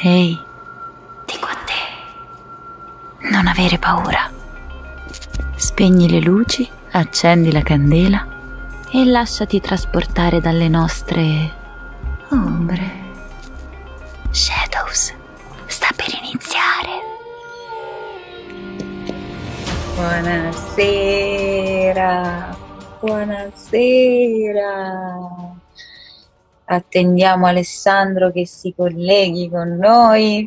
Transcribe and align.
Ehi, 0.00 0.40
dico 1.26 1.46
a 1.46 1.56
te, 1.64 3.28
non 3.30 3.48
avere 3.48 3.78
paura. 3.78 4.30
Spegni 5.56 6.08
le 6.08 6.20
luci, 6.20 6.70
accendi 6.92 7.50
la 7.50 7.62
candela 7.62 8.24
e 8.92 9.04
lasciati 9.04 9.60
trasportare 9.60 10.40
dalle 10.40 10.68
nostre 10.68 11.52
ombre. 12.30 13.06
Shadows 14.30 15.12
sta 15.66 15.88
per 15.96 16.16
iniziare. 16.22 17.02
Buonasera, 20.76 21.36
buonasera. 23.00 24.66
Attendiamo 26.70 27.46
Alessandro 27.46 28.30
che 28.30 28.46
si 28.46 28.74
colleghi 28.76 29.48
con 29.48 29.78
noi. 29.78 30.46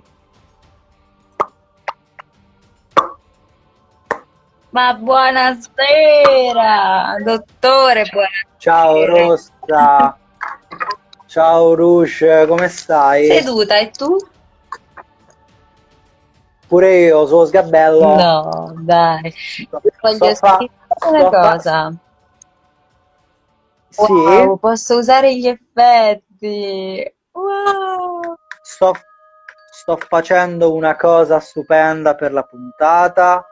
Ma 4.70 4.94
buonasera, 4.94 5.66
dottore, 7.24 8.04
buonasera. 8.12 8.30
Ciao 8.58 9.04
Rossa, 9.06 10.16
ciao 11.26 11.74
Rush, 11.74 12.46
come 12.48 12.68
stai? 12.68 13.26
Seduta 13.26 13.80
e 13.80 13.90
tu? 13.90 14.16
Pure 16.68 16.98
io, 17.00 17.26
sono 17.26 17.46
sgabello. 17.46 18.16
No, 18.16 18.74
dai. 18.78 19.34
Voglio 20.00 20.36
fa- 20.36 20.58
spiegare 20.60 20.72
una 21.02 21.28
sto 21.28 21.32
fa- 21.72 21.94
Sì, 23.92 24.12
Wow, 24.12 24.58
posso 24.58 24.98
usare 24.98 25.36
gli 25.36 25.48
effetti. 25.48 27.14
Wow. 27.34 28.36
sto, 28.62 28.94
sto 29.70 29.98
facendo 29.98 30.74
una 30.74 30.96
cosa 30.96 31.40
stupenda 31.40 32.16
per 32.16 32.32
la 32.32 32.44
puntata. 32.44 33.46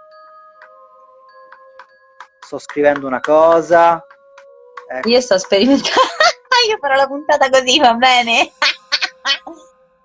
Sto 2.40 2.58
scrivendo 2.58 3.06
una 3.06 3.20
cosa. 3.20 4.04
Ecco, 4.92 5.10
Io 5.10 5.22
sto 5.22 5.38
sperimentando. 5.38 5.92
Io 6.70 6.78
farò 6.80 6.96
la 6.96 7.08
puntata 7.08 7.50
così, 7.50 7.80
va 7.80 7.94
bene? 7.94 8.52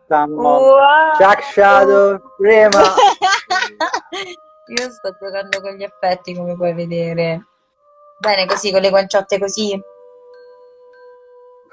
Wow. 0.09 1.15
Jack 1.17 1.43
Shadow, 1.45 2.21
prima. 2.37 2.81
Io 4.67 4.91
sto 4.91 5.17
giocando 5.21 5.61
con 5.61 5.73
gli 5.75 5.83
effetti, 5.83 6.35
come 6.35 6.55
puoi 6.57 6.75
vedere. 6.75 7.47
Bene, 8.19 8.47
così, 8.47 8.71
con 8.71 8.81
le 8.81 8.91
guanciotte 8.91 9.39
così. 9.39 9.81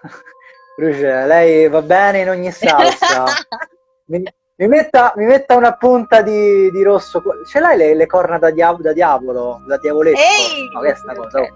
Ruge, 0.77 1.25
lei 1.25 1.67
va 1.69 1.81
bene 1.81 2.19
in 2.21 2.29
ogni 2.29 2.51
salsa. 2.51 3.25
Mi, 4.11 4.21
mi 4.55 4.67
metta, 4.67 5.13
mi 5.15 5.25
metta 5.25 5.55
una 5.55 5.73
punta 5.73 6.21
di, 6.21 6.69
di 6.71 6.83
rosso. 6.83 7.21
Ce 7.47 7.59
l'hai 7.59 7.77
le, 7.77 7.95
le 7.95 8.05
corna 8.07 8.37
da, 8.37 8.51
dia- 8.51 8.75
da 8.77 8.91
diavolo? 8.91 9.63
Da 9.67 9.77
diavoletto? 9.77 10.19
Ehi! 10.19 10.69
No, 10.73 10.81
che 10.81 10.95
sta 10.95 11.13
cosa? 11.15 11.39
oh. 11.39 11.47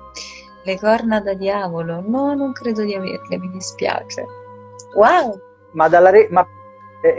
Le 0.64 0.80
corna 0.80 1.20
da 1.20 1.34
diavolo? 1.34 2.02
No, 2.06 2.34
non 2.34 2.54
credo 2.54 2.84
di 2.84 2.96
averle, 2.96 3.38
mi 3.38 3.50
dispiace. 3.52 4.26
Wow! 4.96 5.40
Ma, 5.74 5.90
dalla 5.90 6.10
re- 6.12 6.28
ma, 6.32 6.48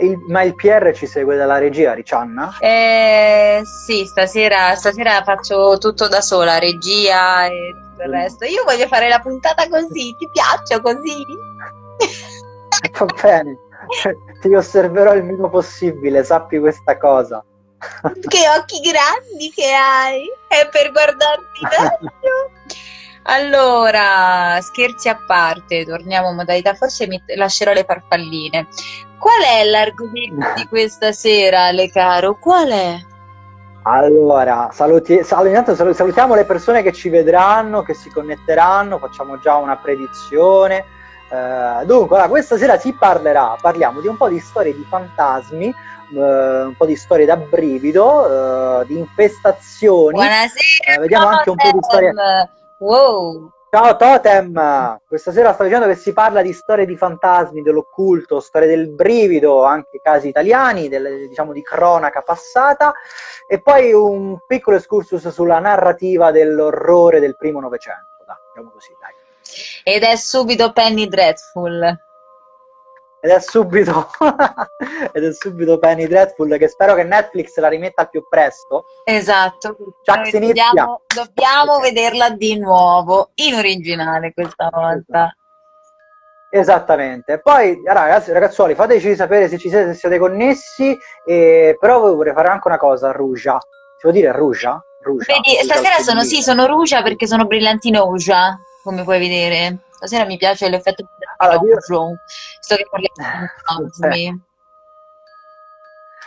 il, 0.01 0.19
ma 0.29 0.43
il 0.43 0.55
PR 0.55 0.93
ci 0.95 1.07
segue 1.07 1.37
dalla 1.37 1.59
regia, 1.59 1.95
Riccianna? 1.95 2.57
Eh, 2.59 3.63
sì, 3.87 4.05
stasera, 4.05 4.75
stasera 4.75 5.23
faccio 5.23 5.79
tutto 5.79 6.09
da 6.09 6.21
sola, 6.21 6.59
regia 6.59 7.47
e 7.47 7.73
tutto 7.73 8.03
il 8.03 8.11
resto. 8.11 8.45
Io 8.45 8.65
voglio 8.65 8.87
fare 8.87 9.09
la 9.09 9.21
puntata 9.21 9.69
così, 9.69 10.15
ti 10.17 10.29
piaccio 10.33 10.81
così? 10.81 11.25
Va 12.99 13.07
bene, 13.21 13.59
ti 14.41 14.55
osserverò 14.55 15.15
il 15.15 15.25
meno 15.25 15.49
possibile, 15.49 16.25
sappi 16.25 16.59
questa 16.59 16.97
cosa. 16.99 17.45
Che 17.79 18.49
occhi 18.59 18.81
grandi 18.81 19.53
che 19.55 19.73
hai! 19.73 20.27
È 20.49 20.69
per 20.71 20.93
guardarti 20.93 21.61
meglio! 21.63 22.51
Allora, 23.29 24.61
scherzi 24.61 25.09
a 25.09 25.19
parte, 25.27 25.85
torniamo 25.85 26.29
a 26.29 26.33
modalità, 26.33 26.75
forse 26.75 27.07
mi 27.09 27.21
lascerò 27.35 27.73
le 27.73 27.85
farfalline. 27.85 28.69
Qual 29.19 29.43
è 29.43 29.65
l'argomento 29.65 30.53
di 30.55 30.67
questa 30.71 31.11
sera, 31.13 31.71
Le 31.73 31.91
Caro? 31.91 32.39
Qual 32.39 32.69
è? 32.69 32.97
Allora, 33.83 34.69
saluti- 34.73 35.23
sal- 35.23 35.47
intanto 35.47 35.75
sal- 35.75 35.95
salutiamo 35.95 36.35
le 36.35 36.45
persone 36.45 36.83
che 36.83 36.93
ci 36.93 37.09
vedranno, 37.09 37.83
che 37.83 37.95
si 37.95 38.11
connetteranno, 38.11 38.99
facciamo 38.99 39.39
già 39.39 39.57
una 39.57 39.77
predizione. 39.77 40.85
Eh, 41.29 41.85
dunque, 41.85 42.17
allora, 42.17 42.29
questa 42.29 42.57
sera 42.57 42.79
si 42.79 42.93
parlerà, 42.93 43.57
parliamo 43.61 44.01
di 44.01 44.07
un 44.07 44.17
po' 44.17 44.29
di 44.29 44.39
storie 44.39 44.75
di 44.75 44.87
fantasmi, 44.89 45.67
eh, 46.15 46.63
un 46.63 46.75
po' 46.77 46.87
di 46.87 46.95
storie 46.95 47.27
da 47.27 47.37
brivido, 47.37 48.81
eh, 48.81 48.87
di 48.87 48.99
infestazioni. 48.99 50.15
Buonasera! 50.15 50.95
Eh, 50.95 50.99
vediamo 50.99 51.27
anche 51.27 51.51
un 51.51 51.57
po' 51.57 51.71
di 51.73 51.79
storie. 51.81 52.13
Wow! 52.79 53.53
Ciao 53.71 53.97
Totem! 53.97 55.01
Questa 55.09 55.33
sera 55.33 55.55
sto 55.55 55.63
dicendo 55.65 55.87
che 55.87 55.95
si 55.95 56.13
parla 56.13 56.43
di 56.43 56.53
storie 56.53 56.85
di 56.85 56.95
fantasmi, 56.95 57.63
dell'occulto, 57.63 58.39
storie 58.39 58.69
del 58.69 58.91
brivido, 58.91 59.65
anche 59.65 59.99
casi 60.03 60.29
italiani, 60.29 60.89
del- 60.89 61.27
diciamo 61.27 61.53
di 61.53 61.63
cronaca 61.63 62.21
passata, 62.21 62.93
e 63.49 63.63
poi 63.63 63.95
un 63.95 64.37
piccolo 64.47 64.77
excursus 64.77 65.27
sulla 65.29 65.59
narrativa 65.59 66.31
dell'orrore 66.31 67.19
del 67.19 67.37
primo 67.37 67.61
Novecento. 67.61 68.25
Dai, 68.27 68.37
diciamo 68.53 68.71
così, 68.71 68.95
dai. 69.01 69.95
Ed 69.95 70.03
è 70.03 70.17
subito 70.17 70.73
Penny 70.73 71.09
Dreadful. 71.09 72.06
Ed 73.27 73.33
è 73.33 73.41
subito, 73.41 74.09
ed 75.13 75.25
è 75.25 75.33
subito 75.33 75.81
Penny 75.81 76.07
Dreadful, 76.07 76.57
che 76.59 76.69
spero 76.69 76.95
che 76.95 77.03
Netflix 77.03 77.57
la 77.57 77.67
rimetta 77.67 78.03
al 78.03 78.09
più 78.11 78.25
presto. 78.29 78.85
Esatto. 79.05 79.77
Dobbiamo, 80.05 81.01
dobbiamo 81.13 81.81
vederla 81.81 82.31
di 82.31 82.57
nuovo, 82.57 83.31
in 83.35 83.55
originale 83.55 84.33
questa 84.33 84.71
volta. 84.73 85.35
Esattamente. 86.51 87.41
Poi, 87.41 87.83
ragazzi, 87.85 88.31
ragazzuoli, 88.31 88.77
fateci 88.77 89.17
sapere 89.17 89.49
se 89.49 89.59
ci 89.59 89.71
siete, 89.71 89.93
se 89.93 89.99
siete 89.99 90.19
connessi. 90.19 90.97
E... 91.27 91.77
Però 91.81 91.99
vorrei 92.15 92.33
fare 92.33 92.47
anche 92.47 92.69
una 92.69 92.79
cosa, 92.79 93.11
Rugia. 93.11 93.59
Si 93.61 94.03
può 94.03 94.13
dire 94.13 94.31
Rugia? 94.31 94.81
Rugia. 95.03 95.33
Vedi, 95.33 95.65
stasera 95.65 95.99
sono, 95.99 96.23
sì, 96.23 96.43
sono 96.43 96.67
rugia 96.67 97.03
perché 97.03 97.27
sono 97.27 97.45
brillantinosa, 97.45 98.57
come 98.85 99.03
puoi 99.03 99.19
vedere. 99.19 99.79
Stasera 99.91 100.25
mi 100.27 100.37
piace 100.37 100.69
l'effetto 100.69 101.03
Allora, 101.37 101.61
io- 101.67 101.77
visto 102.59 102.77
che 102.77 102.87
parliamo 102.91 103.41
di 103.41 103.47
fantasmi. 103.65 104.45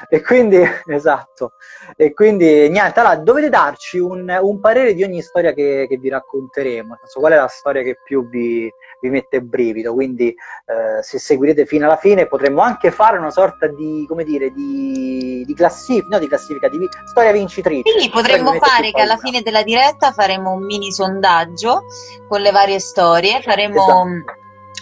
E 0.07 0.21
quindi, 0.21 0.57
esatto. 0.87 1.53
E 1.97 2.13
quindi, 2.13 2.69
niente, 2.69 2.99
allora 2.99 3.17
dovete 3.17 3.49
darci 3.49 3.97
un, 3.97 4.37
un 4.41 4.59
parere 4.59 4.93
di 4.93 5.03
ogni 5.03 5.21
storia 5.21 5.51
che, 5.53 5.87
che 5.89 5.97
vi 5.97 6.09
racconteremo. 6.09 6.95
Senso, 6.99 7.19
qual 7.19 7.33
è 7.33 7.35
la 7.35 7.47
storia 7.47 7.83
che 7.83 7.97
più 8.03 8.27
vi, 8.29 8.71
vi 9.01 9.09
mette 9.09 9.41
brivido? 9.41 9.93
Quindi, 9.93 10.29
eh, 10.29 11.03
se 11.03 11.19
seguirete 11.19 11.65
fino 11.65 11.85
alla 11.85 11.97
fine, 11.97 12.27
potremmo 12.27 12.61
anche 12.61 12.91
fare 12.91 13.17
una 13.17 13.31
sorta 13.31 13.67
di, 13.67 14.05
come 14.07 14.23
dire, 14.23 14.51
di, 14.51 15.43
di 15.45 15.53
classifica, 15.53 16.07
no, 16.11 16.19
di 16.19 16.27
classifica, 16.27 16.69
di 16.69 16.87
storia 17.05 17.31
vincitrice. 17.31 17.81
Quindi 17.81 18.09
potremmo 18.09 18.53
fare 18.53 18.91
che 18.91 19.01
alla 19.01 19.17
fine 19.17 19.41
della 19.41 19.63
diretta 19.63 20.11
faremo 20.11 20.51
un 20.51 20.63
mini 20.63 20.91
sondaggio 20.91 21.85
con 22.27 22.41
le 22.41 22.51
varie 22.51 22.79
storie, 22.79 23.41
faremo 23.41 23.75
Esatto. 23.75 24.38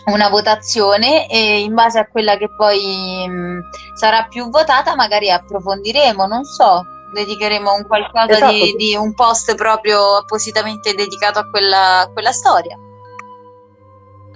Una 0.08 0.30
votazione 0.30 1.30
e 1.30 1.62
in 1.62 1.74
base 1.74 2.00
a 2.00 2.08
quella 2.08 2.38
che 2.38 2.50
poi 2.56 3.28
mh, 3.28 3.70
sarà 3.94 4.26
più 4.30 4.50
votata 4.50 4.96
magari 4.96 5.30
approfondiremo, 5.30 6.26
non 6.26 6.44
so, 6.44 6.86
dedicheremo 7.14 7.74
un 7.74 7.86
qualcosa 7.88 8.34
Esatto, 8.34 8.52
di, 8.52 8.74
di 8.78 8.96
un 8.96 9.14
post 9.14 9.56
proprio 9.56 10.18
appositamente 10.18 10.94
dedicato 10.94 11.40
a 11.40 11.50
quella, 11.50 12.00
a 12.02 12.10
quella 12.12 12.32
storia. 12.32 12.78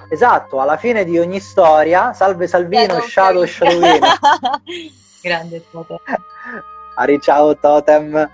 Esatto, 0.09 0.59
alla 0.59 0.75
fine 0.75 1.05
di 1.05 1.17
ogni 1.17 1.39
storia, 1.39 2.11
salve 2.11 2.47
Salvino, 2.47 2.99
Shadow, 2.99 3.45
Shadowino. 3.45 4.07
Grande 5.23 5.63
Totem. 5.71 5.99
Ari, 6.95 7.21
ciao 7.21 7.57
Totem. 7.57 8.29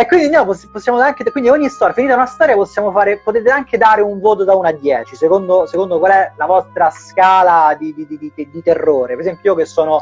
E 0.00 0.06
quindi 0.06 0.30
no, 0.30 0.46
poss- 0.46 0.66
possiamo 0.68 0.98
anche, 0.98 1.30
quindi 1.30 1.50
ogni 1.50 1.68
storia, 1.68 1.92
finita 1.92 2.14
una 2.14 2.24
storia, 2.24 2.54
possiamo 2.54 2.90
fare, 2.90 3.18
potete 3.18 3.50
anche 3.50 3.76
dare 3.76 4.00
un 4.00 4.18
voto 4.18 4.44
da 4.44 4.54
1 4.54 4.68
a 4.68 4.72
10, 4.72 5.14
secondo, 5.14 5.66
secondo 5.66 5.98
qual 5.98 6.12
è 6.12 6.32
la 6.38 6.46
vostra 6.46 6.88
scala 6.88 7.76
di, 7.78 7.92
di- 7.94 8.06
di- 8.06 8.32
di- 8.34 8.48
di 8.50 8.62
terrore. 8.62 9.12
Per 9.12 9.20
esempio 9.20 9.50
io 9.52 9.58
che 9.58 9.66
sono, 9.66 10.00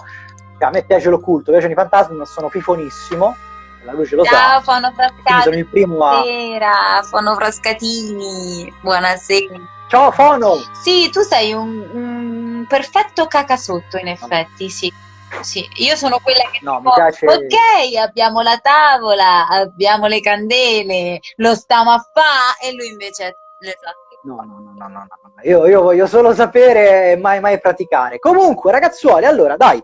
cioè, 0.57 0.69
a 0.69 0.71
me 0.71 0.85
piace 0.85 1.09
l'occulto, 1.11 1.51
piacciono 1.51 1.73
i 1.73 1.77
fantasmi, 1.77 2.17
ma 2.17 2.25
sono 2.27 2.49
fifonissimo, 2.49 3.35
la 3.83 3.93
luce 3.93 4.15
lo 4.15 4.23
Ciao, 4.23 4.61
sa, 4.61 4.61
Fono 4.61 4.93
quindi 4.95 5.43
sono 5.43 5.57
il 5.57 5.67
primo 5.67 6.05
a... 6.05 6.21
Buonasera, 6.21 7.03
Fono 7.03 7.35
Frascatini, 7.35 8.73
buonasera. 8.81 9.55
Ciao 9.89 10.13
Fono! 10.13 10.55
Sì, 10.81 11.11
tu 11.11 11.23
sei 11.23 11.53
un, 11.55 11.89
un 11.93 12.67
perfetto 12.69 13.27
cacasotto 13.27 13.97
in 13.97 14.07
effetti, 14.07 14.71
sì. 14.71 14.93
Sì, 15.41 15.67
io 15.77 15.95
sono 15.97 16.19
quella 16.23 16.43
che 16.51 16.59
No, 16.63 16.81
mi 16.81 16.91
piace- 16.93 17.27
ok, 17.27 17.97
abbiamo 18.01 18.43
la 18.43 18.59
tavola, 18.59 19.47
abbiamo 19.49 20.07
le 20.07 20.21
candele, 20.21 21.21
lo 21.37 21.55
stiamo 21.55 21.93
a 21.93 21.99
fa 22.13 22.57
e 22.61 22.73
lui 22.75 22.89
invece 22.89 23.37
l'esatto. 23.61 24.07
No, 24.25 24.35
no, 24.37 24.59
no, 24.61 24.73
no, 24.77 24.89
no, 24.89 24.89
no, 24.89 25.07
no. 25.23 25.43
Io, 25.43 25.67
io 25.67 25.83
voglio 25.83 26.07
solo 26.07 26.35
sapere 26.35 27.13
e 27.13 27.17
mai, 27.17 27.41
mai 27.41 27.61
praticare. 27.61 28.19
Comunque, 28.19 28.73
ragazzuoli, 28.73 29.25
allora, 29.25 29.57
dai, 29.57 29.81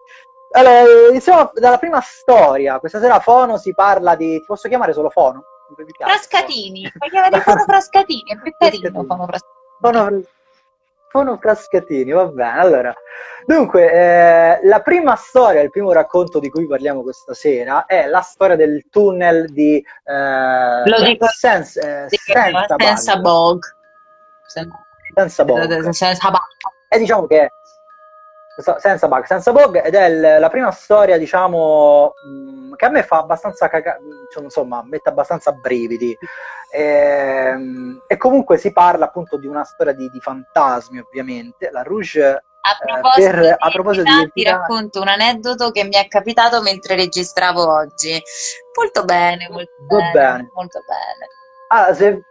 allora, 0.52 0.82
iniziamo 1.10 1.50
dalla 1.54 1.78
prima 1.78 2.00
storia. 2.00 2.78
Questa 2.80 2.98
sera 3.00 3.20
Fono 3.20 3.56
si 3.56 3.72
parla 3.74 4.16
di. 4.16 4.40
Ti 4.40 4.44
posso 4.44 4.68
chiamare 4.68 4.92
solo 4.92 5.08
Fono? 5.10 5.44
Frascatini, 5.98 6.92
puoi 6.98 7.10
chiamare 7.10 7.40
Fono 7.40 7.62
Frascatini, 7.66 8.24
è 8.30 8.38
più 8.40 8.52
carino 8.58 9.04
Fono 9.04 9.26
Frascatini. 9.26 9.52
Fono, 9.80 10.22
Fono 11.14 11.38
Frascatini, 11.38 12.10
va 12.10 12.26
bene. 12.26 12.58
Allora, 12.58 12.94
dunque, 13.46 13.88
eh, 13.88 14.66
la 14.66 14.80
prima 14.80 15.14
storia, 15.14 15.60
il 15.60 15.70
primo 15.70 15.92
racconto 15.92 16.40
di 16.40 16.50
cui 16.50 16.66
parliamo 16.66 17.04
questa 17.04 17.34
sera 17.34 17.86
è 17.86 18.08
la 18.08 18.20
storia 18.20 18.56
del 18.56 18.86
tunnel 18.90 19.48
di 19.52 19.76
eh, 19.76 20.82
Lo 20.84 21.02
dico, 21.04 21.28
Sens- 21.28 21.76
eh, 21.76 22.06
senza, 22.08 22.74
senza 22.76 23.16
bog. 23.18 23.62
Senza 25.14 25.44
bog. 25.44 25.92
Senza 25.92 26.30
bog. 26.30 26.40
E 26.88 26.98
diciamo 26.98 27.26
che 27.28 27.48
senza 28.78 29.08
bug, 29.08 29.24
senza 29.24 29.52
bug 29.52 29.84
ed 29.84 29.94
è 29.94 30.38
la 30.38 30.48
prima 30.48 30.70
storia, 30.70 31.18
diciamo, 31.18 32.12
mh, 32.24 32.74
che 32.76 32.84
a 32.84 32.90
me 32.90 33.02
fa 33.02 33.18
abbastanza 33.18 33.68
caga- 33.68 33.98
cioè, 34.32 34.42
insomma, 34.42 34.82
mette 34.84 35.08
abbastanza 35.08 35.52
brividi. 35.52 36.16
E, 36.70 36.82
ehm, 36.82 38.04
e, 38.06 38.16
comunque 38.16 38.58
si 38.58 38.72
parla 38.72 39.06
appunto 39.06 39.36
di 39.36 39.46
una 39.46 39.64
storia 39.64 39.92
di, 39.92 40.08
di 40.08 40.20
fantasmi, 40.20 40.98
ovviamente. 40.98 41.70
La 41.70 41.82
Rouge 41.82 42.42
a 42.66 42.78
proposito, 42.80 43.30
per, 43.30 43.40
di, 43.40 43.54
a 43.58 43.70
proposito 43.70 44.02
di 44.04 44.30
ti 44.32 44.44
racconto 44.44 45.00
un 45.00 45.08
aneddoto 45.08 45.70
che 45.70 45.84
mi 45.84 45.96
è 45.96 46.08
capitato 46.08 46.62
mentre 46.62 46.96
registravo 46.96 47.70
oggi. 47.70 48.20
Molto 48.76 49.04
bene, 49.04 49.48
molto, 49.50 49.72
bene, 49.86 50.10
bene, 50.12 50.50
molto 50.54 50.80
bene. 50.86 51.28
Ah, 51.68 51.92
se, 51.92 52.22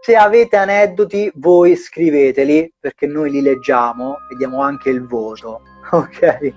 se, 0.00 0.16
avete 0.16 0.56
aneddoti, 0.56 1.30
voi 1.34 1.76
scriveteli 1.76 2.72
perché 2.80 3.06
noi 3.06 3.30
li 3.30 3.42
leggiamo 3.42 4.16
e 4.32 4.36
diamo 4.36 4.62
anche 4.62 4.88
il 4.88 5.06
voto. 5.06 5.60
Ok. 5.90 6.52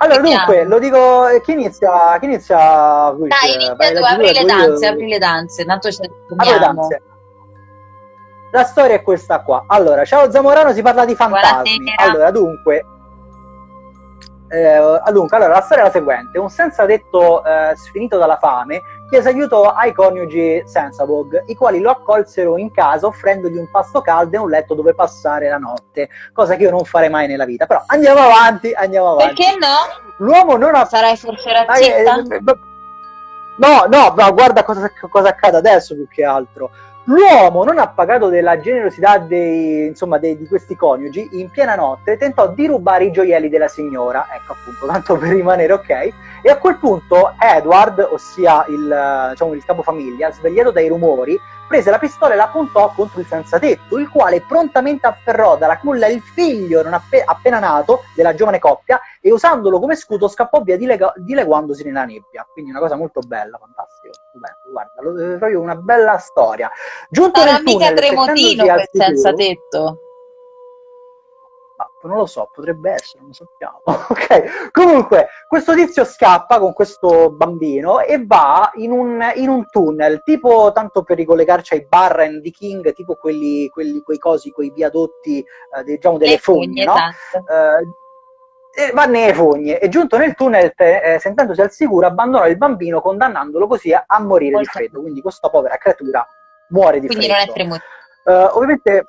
Allora, 0.00 0.20
dunque, 0.20 0.64
lo 0.64 0.78
dico, 0.78 1.26
chi 1.42 1.52
inizia? 1.52 2.16
Chi 2.18 2.26
inizia? 2.26 2.56
Dai, 2.56 3.54
inizia 3.54 3.74
Vai, 3.74 3.94
tu, 3.94 4.02
apri 4.02 4.32
le 4.32 4.44
danze, 4.44 4.86
apri 4.86 5.08
le 5.08 5.18
danze, 5.18 5.64
tanto 5.64 5.90
ci 5.90 6.00
danze. 6.28 7.02
La 8.52 8.64
storia 8.64 8.94
è 8.94 9.02
questa 9.02 9.42
qua. 9.42 9.64
Allora, 9.66 10.04
ciao 10.04 10.30
Zamorano, 10.30 10.72
si 10.72 10.82
parla 10.82 11.04
di 11.04 11.14
fantasmi. 11.14 11.94
Allora, 11.96 12.30
dunque, 12.30 12.84
eh, 14.48 15.00
dunque, 15.12 15.36
allora, 15.36 15.54
la 15.54 15.60
storia 15.60 15.84
è 15.84 15.86
la 15.86 15.92
seguente. 15.92 16.38
Un 16.38 16.48
senza 16.48 16.86
detto 16.86 17.44
eh, 17.44 17.74
sfinito 17.76 18.16
dalla 18.18 18.38
fame 18.38 18.80
chiese 19.08 19.28
aiuto 19.28 19.70
ai 19.70 19.92
coniugi 19.92 20.62
Sensabog, 20.66 21.44
i 21.46 21.54
quali 21.54 21.80
lo 21.80 21.90
accolsero 21.90 22.56
in 22.58 22.70
casa 22.70 23.06
offrendogli 23.06 23.56
un 23.56 23.70
pasto 23.70 24.00
caldo 24.00 24.36
e 24.36 24.38
un 24.38 24.50
letto 24.50 24.74
dove 24.74 24.94
passare 24.94 25.48
la 25.48 25.56
notte, 25.56 26.08
cosa 26.32 26.56
che 26.56 26.64
io 26.64 26.70
non 26.70 26.84
farei 26.84 27.08
mai 27.08 27.26
nella 27.26 27.44
vita. 27.44 27.66
Però 27.66 27.82
andiamo 27.86 28.20
avanti, 28.20 28.72
andiamo 28.72 29.12
avanti. 29.12 29.34
Perché 29.34 29.56
no? 29.58 30.14
L'uomo 30.18 30.56
non 30.56 30.74
ha... 30.74 30.84
Sarai 30.84 31.16
forse 31.16 31.52
razzista? 31.52 32.18
Eh, 32.18 32.40
no, 33.56 33.86
no, 33.88 34.14
ma 34.14 34.30
guarda 34.30 34.62
cosa, 34.62 34.90
cosa 35.10 35.28
accade 35.28 35.56
adesso 35.56 35.94
più 35.94 36.06
che 36.08 36.24
altro. 36.24 36.70
L'uomo, 37.08 37.64
non 37.64 37.78
ha 37.78 37.88
pagato 37.88 38.28
della 38.28 38.60
generosità 38.60 39.16
dei, 39.16 39.86
insomma, 39.86 40.18
dei, 40.18 40.36
di 40.36 40.46
questi 40.46 40.76
coniugi, 40.76 41.40
in 41.40 41.48
piena 41.48 41.74
notte 41.74 42.18
tentò 42.18 42.48
di 42.48 42.66
rubare 42.66 43.06
i 43.06 43.10
gioielli 43.10 43.48
della 43.48 43.68
signora, 43.68 44.26
ecco 44.30 44.52
appunto, 44.52 44.86
tanto 44.86 45.16
per 45.16 45.30
rimanere 45.30 45.72
ok, 45.72 45.88
e 46.42 46.50
a 46.50 46.58
quel 46.58 46.76
punto 46.76 47.32
Edward, 47.38 48.06
ossia 48.10 48.66
il, 48.68 49.28
diciamo, 49.30 49.54
il 49.54 49.64
capofamiglia, 49.64 50.32
svegliato 50.32 50.70
dai 50.70 50.88
rumori, 50.88 51.40
prese 51.66 51.88
la 51.88 51.98
pistola 51.98 52.34
e 52.34 52.36
la 52.36 52.48
puntò 52.48 52.92
contro 52.94 53.20
il 53.20 53.26
senzatetto, 53.26 53.98
il 53.98 54.10
quale 54.10 54.42
prontamente 54.42 55.06
afferrò 55.06 55.56
dalla 55.56 55.78
culla 55.78 56.08
il 56.08 56.20
figlio 56.20 56.82
non 56.82 56.92
appe- 56.92 57.22
appena 57.24 57.58
nato 57.58 58.02
della 58.14 58.34
giovane 58.34 58.58
coppia 58.58 59.00
e 59.20 59.32
usandolo 59.32 59.80
come 59.80 59.96
scudo 59.96 60.28
scappò 60.28 60.60
via 60.60 60.76
dileguandosi 60.76 61.84
nella 61.84 62.04
nebbia. 62.04 62.46
Quindi 62.52 62.70
una 62.70 62.80
cosa 62.80 62.96
molto 62.96 63.20
bella, 63.20 63.56
fantastica. 63.58 63.97
Guarda, 64.70 65.02
lo, 65.02 65.34
è 65.34 65.38
proprio 65.38 65.60
una 65.60 65.76
bella 65.76 66.18
storia. 66.18 66.70
Giunto 67.10 67.40
Sarà 67.40 67.52
nel 67.52 67.62
mica 67.62 67.92
Tremotino 67.92 68.64
quel 68.64 68.88
senzatetto 68.90 70.00
non 72.08 72.18
lo 72.18 72.26
so, 72.26 72.48
potrebbe 72.52 72.92
essere, 72.92 73.22
non 73.22 73.32
sappiamo. 73.32 73.80
ok, 73.84 74.70
comunque 74.70 75.28
questo 75.48 75.74
tizio 75.74 76.04
scappa 76.04 76.58
con 76.58 76.72
questo 76.72 77.30
bambino 77.30 78.00
e 78.00 78.24
va 78.24 78.70
in 78.74 78.92
un, 78.92 79.32
in 79.34 79.48
un 79.48 79.66
tunnel, 79.68 80.22
tipo 80.22 80.70
tanto 80.72 81.02
per 81.02 81.16
ricollegarci 81.16 81.74
ai 81.74 81.86
Barren 81.86 82.40
di 82.40 82.50
King, 82.50 82.92
tipo 82.92 83.16
quelli, 83.16 83.68
quelli 83.68 84.00
quei 84.00 84.18
cosi, 84.18 84.50
quei 84.50 84.70
viadotti, 84.70 85.38
eh, 85.38 85.84
diciamo 85.84 86.18
delle 86.18 86.38
fogne, 86.38 86.84
no? 86.84 86.94
Esatto. 86.94 87.52
Eh, 87.52 87.92
va 88.92 89.04
nelle 89.06 89.34
fogne 89.34 89.78
e 89.78 89.88
giunto 89.88 90.16
nel 90.16 90.34
tunnel, 90.34 90.72
eh, 90.76 91.18
sentendosi 91.20 91.60
al 91.60 91.72
sicuro, 91.72 92.06
abbandonò 92.06 92.46
il 92.46 92.56
bambino 92.56 93.00
condannandolo 93.00 93.66
così 93.66 93.92
a, 93.92 94.04
a 94.06 94.20
morire 94.20 94.56
Molto. 94.56 94.70
di 94.70 94.76
freddo. 94.76 95.00
Quindi 95.00 95.20
questa 95.20 95.48
povera 95.48 95.76
creatura 95.76 96.26
muore 96.68 97.00
di 97.00 97.06
Quindi 97.06 97.26
freddo. 97.26 97.52
Quindi 97.52 97.68
non 97.68 97.78
è 97.78 97.80
premuto. 97.80 98.52
Uh, 98.52 98.56
ovviamente 98.56 99.04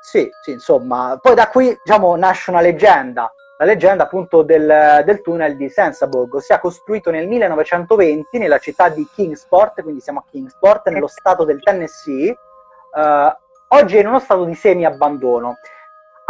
sì, 0.00 0.28
sì, 0.42 0.52
insomma, 0.52 1.18
poi 1.20 1.34
da 1.34 1.48
qui 1.48 1.76
diciamo, 1.84 2.16
nasce 2.16 2.50
una 2.50 2.62
leggenda, 2.62 3.32
la 3.58 3.64
leggenda 3.66 4.04
appunto 4.04 4.42
del, 4.42 5.02
del 5.04 5.20
tunnel 5.20 5.56
di 5.56 5.68
Sensabog, 5.68 6.34
ossia 6.34 6.58
costruito 6.58 7.10
nel 7.10 7.28
1920 7.28 8.38
nella 8.38 8.58
città 8.58 8.88
di 8.88 9.06
Kingsport, 9.12 9.82
quindi 9.82 10.00
siamo 10.00 10.20
a 10.20 10.24
Kingsport, 10.28 10.88
nello 10.88 11.06
stato 11.06 11.44
del 11.44 11.62
Tennessee, 11.62 12.30
uh, 12.30 13.76
oggi 13.76 13.98
è 13.98 14.00
in 14.00 14.06
uno 14.06 14.18
stato 14.20 14.44
di 14.44 14.54
semi-abbandono. 14.54 15.58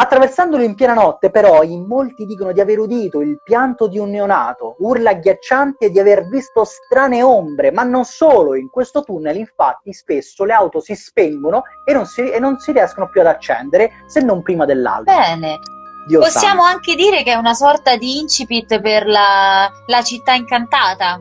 Attraversandolo 0.02 0.62
in 0.62 0.75
piena 0.75 0.94
notte, 0.94 1.29
però, 1.31 1.62
in 1.62 1.85
molti 1.85 2.25
dicono 2.25 2.52
di 2.52 2.61
aver 2.62 2.79
udito 2.79 3.20
il 3.20 3.38
pianto 3.43 3.87
di 3.87 3.99
un 3.99 4.08
neonato, 4.08 4.76
urla 4.79 5.11
agghiaccianti 5.11 5.85
e 5.85 5.91
di 5.91 5.99
aver 5.99 6.26
visto 6.26 6.64
strane 6.64 7.23
ombre, 7.23 7.70
ma 7.70 7.82
non 7.82 8.06
solo. 8.06 8.55
In 8.55 8.70
questo 8.70 9.02
tunnel, 9.02 9.37
infatti, 9.37 9.93
spesso 9.93 10.44
le 10.44 10.55
auto 10.55 10.81
si 10.81 10.94
spengono 10.94 11.64
e 11.85 11.93
non 11.93 12.06
si, 12.06 12.31
e 12.31 12.38
non 12.38 12.58
si 12.58 12.73
riescono 12.73 13.11
più 13.11 13.20
ad 13.20 13.26
accendere 13.26 13.91
se 14.06 14.23
non 14.23 14.41
prima 14.43 14.64
dell'altro. 14.64 15.14
Bene. 15.14 15.58
Dio 16.06 16.20
Possiamo 16.20 16.62
santo. 16.62 16.76
anche 16.76 16.94
dire 16.94 17.23
che 17.23 17.32
è 17.32 17.37
una 17.37 17.53
sorta 17.53 17.96
di 17.96 18.20
incipit 18.20 18.81
per 18.81 19.06
la, 19.06 19.70
la 19.85 20.03
città 20.03 20.32
incantata 20.32 21.20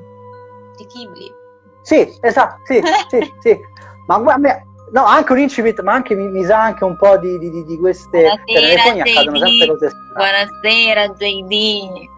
di 0.78 0.86
Ghibli. 0.86 1.30
Sì, 1.82 2.18
esatto, 2.22 2.62
sì, 2.64 2.82
sì, 3.10 3.34
sì. 3.44 3.60
Ma 4.08 4.20
guarda, 4.20 4.64
No, 4.92 5.06
anche 5.06 5.34
un 5.34 5.40
incipit, 5.40 5.82
ma 5.82 5.94
anche 5.94 6.16
mi, 6.16 6.28
mi 6.30 6.44
sa 6.44 6.64
anche 6.64 6.84
un 6.84 6.96
po' 6.96 7.18
di, 7.18 7.38
di, 7.38 7.64
di 7.64 7.78
queste 7.78 8.24
Buonasera, 8.46 9.04
JD. 9.04 9.82
Buonasera 10.14 11.08
JD. 11.10 12.18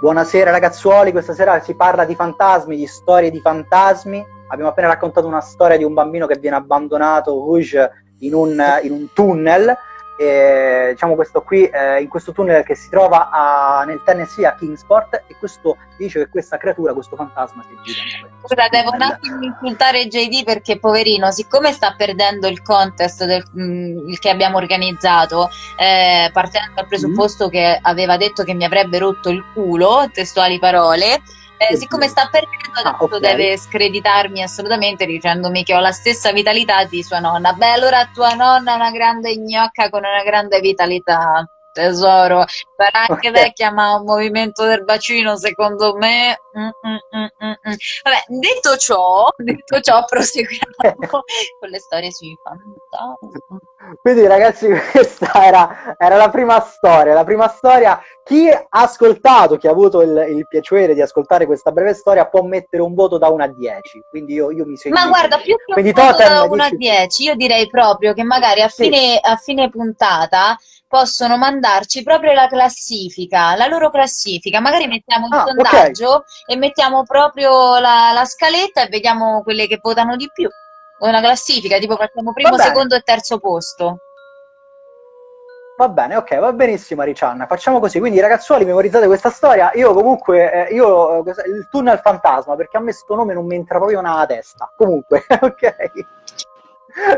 Buonasera 0.00 0.50
ragazzuoli, 0.50 1.12
questa 1.12 1.34
sera 1.34 1.60
si 1.60 1.74
parla 1.74 2.04
di 2.04 2.14
fantasmi, 2.14 2.76
di 2.76 2.86
storie 2.86 3.30
di 3.30 3.40
fantasmi. 3.40 4.24
Abbiamo 4.48 4.70
appena 4.70 4.88
raccontato 4.88 5.26
una 5.26 5.40
storia 5.40 5.76
di 5.76 5.84
un 5.84 5.94
bambino 5.94 6.26
che 6.26 6.38
viene 6.38 6.56
abbandonato 6.56 7.46
in 8.18 8.34
un, 8.34 8.80
in 8.82 8.92
un 8.92 9.12
tunnel 9.12 9.76
eh, 10.16 10.88
diciamo 10.92 11.14
questo 11.14 11.42
qui 11.42 11.64
eh, 11.66 12.00
in 12.00 12.08
questo 12.08 12.32
tunnel 12.32 12.64
che 12.64 12.74
si 12.74 12.88
trova 12.88 13.30
a, 13.30 13.84
nel 13.84 14.00
Tennessee 14.04 14.46
a 14.46 14.54
Kingsport 14.54 15.24
e 15.26 15.36
questo 15.38 15.76
dice 15.96 16.20
che 16.20 16.28
questa 16.28 16.56
creatura, 16.56 16.92
questo 16.92 17.16
fantasma 17.16 17.64
si 17.68 17.76
gira 17.82 18.28
Scusa, 18.42 18.68
devo 18.68 18.92
un 18.92 19.02
attimo 19.02 19.42
insultare 19.42 20.06
JD 20.06 20.44
perché 20.44 20.78
poverino, 20.78 21.30
siccome 21.30 21.72
sta 21.72 21.94
perdendo 21.96 22.46
il 22.46 22.62
contest 22.62 23.24
del, 23.24 23.44
mh, 23.52 23.62
mm, 23.62 24.12
che 24.18 24.30
abbiamo 24.30 24.56
organizzato, 24.56 25.48
eh, 25.76 26.30
partendo 26.32 26.72
dal 26.74 26.86
presupposto 26.86 27.46
mm. 27.46 27.50
che 27.50 27.78
aveva 27.80 28.16
detto 28.16 28.44
che 28.44 28.54
mi 28.54 28.64
avrebbe 28.64 28.98
rotto 28.98 29.30
il 29.30 29.44
culo, 29.52 30.08
testuali 30.12 30.58
parole, 30.58 31.22
eh, 31.58 31.76
siccome 31.76 32.08
sta 32.08 32.28
perdendo, 32.30 32.80
ah, 32.82 32.96
okay. 32.98 33.20
deve 33.20 33.56
screditarmi 33.56 34.42
assolutamente 34.42 35.06
dicendomi 35.06 35.64
che 35.64 35.74
ho 35.74 35.80
la 35.80 35.92
stessa 35.92 36.32
vitalità 36.32 36.84
di 36.84 37.02
sua 37.02 37.18
nonna. 37.18 37.52
Beh, 37.52 37.72
allora 37.72 38.08
tua 38.12 38.34
nonna 38.34 38.72
è 38.72 38.76
una 38.76 38.90
grande 38.90 39.36
gnocca 39.36 39.88
con 39.88 40.00
una 40.00 40.22
grande 40.22 40.60
vitalità 40.60 41.46
tesoro. 41.76 42.44
Sarà 42.48 43.06
anche 43.06 43.30
vecchia, 43.30 43.70
ma 43.70 43.94
un 43.94 44.04
movimento 44.04 44.64
del 44.64 44.84
bacino, 44.84 45.36
secondo 45.36 45.94
me. 45.96 46.38
Vabbè, 46.56 48.24
detto 48.28 48.76
ciò, 48.78 49.28
detto 49.36 49.80
ciò, 49.80 50.04
proseguiamo 50.06 50.96
con 51.06 51.68
le 51.68 51.78
storie 51.78 52.10
sui 52.10 52.34
fantasmi. 52.42 53.60
Quindi, 54.00 54.26
ragazzi, 54.26 54.68
questa 54.90 55.44
era, 55.44 55.96
era, 55.98 56.16
la 56.16 56.30
prima 56.30 56.58
storia. 56.60 57.12
La 57.12 57.24
prima 57.24 57.48
storia. 57.48 58.00
Chi 58.24 58.48
ha 58.48 58.66
ascoltato, 58.70 59.56
chi 59.56 59.68
ha 59.68 59.70
avuto 59.70 60.00
il, 60.00 60.26
il, 60.30 60.46
piacere 60.48 60.94
di 60.94 61.02
ascoltare 61.02 61.46
questa 61.46 61.70
breve 61.70 61.94
storia, 61.94 62.26
può 62.26 62.42
mettere 62.42 62.82
un 62.82 62.94
voto 62.94 63.18
da 63.18 63.28
1 63.28 63.42
a 63.44 63.48
10. 63.48 64.00
Quindi 64.08 64.32
io, 64.32 64.50
io 64.50 64.64
mi 64.64 64.76
segno. 64.76 64.94
Ma 64.94 65.06
guarda, 65.06 65.36
più 65.38 65.54
che 65.56 65.80
un 65.80 65.92
voto 65.92 66.16
da 66.16 66.42
1 66.44 66.62
a 66.62 66.70
10, 66.70 67.22
io 67.22 67.34
direi 67.36 67.68
proprio 67.68 68.14
che 68.14 68.24
magari 68.24 68.62
a 68.62 68.68
fine, 68.68 68.96
sì. 68.96 69.18
a 69.22 69.36
fine 69.36 69.68
puntata 69.68 70.56
possono 70.88 71.36
mandarci 71.36 72.02
proprio 72.02 72.32
la 72.32 72.46
classifica, 72.46 73.54
la 73.56 73.66
loro 73.66 73.90
classifica. 73.90 74.60
Magari 74.60 74.86
mettiamo 74.86 75.26
un 75.26 75.32
ah, 75.32 75.44
sondaggio 75.46 76.08
okay. 76.08 76.22
E 76.46 76.56
mettiamo 76.56 77.02
proprio 77.04 77.78
la, 77.78 78.12
la, 78.12 78.24
scaletta 78.24 78.82
e 78.82 78.88
vediamo 78.88 79.42
quelle 79.42 79.66
che 79.66 79.78
votano 79.82 80.16
di 80.16 80.30
più. 80.32 80.48
Una 80.98 81.20
classifica, 81.20 81.78
tipo 81.78 81.96
facciamo 81.96 82.32
primo, 82.32 82.56
secondo 82.56 82.94
e 82.94 83.00
terzo 83.00 83.38
posto. 83.38 83.98
Va 85.76 85.90
bene, 85.90 86.16
ok, 86.16 86.38
va 86.38 86.52
benissimo 86.54 87.02
Aricianna. 87.02 87.46
Facciamo 87.46 87.80
così. 87.80 87.98
Quindi, 87.98 88.18
ragazzuoli, 88.18 88.64
memorizzate 88.64 89.06
questa 89.06 89.28
storia. 89.28 89.72
Io 89.74 89.92
comunque, 89.92 90.68
eh, 90.68 90.74
io, 90.74 91.18
il 91.18 91.68
tunnel 91.70 91.98
fantasma, 91.98 92.56
perché 92.56 92.78
a 92.78 92.80
me 92.80 92.92
sto 92.92 93.14
nome 93.14 93.34
non 93.34 93.44
mi 93.44 93.56
entra 93.56 93.76
proprio 93.76 94.00
nella 94.00 94.24
testa. 94.24 94.72
Comunque, 94.74 95.26
ok. 95.28 95.74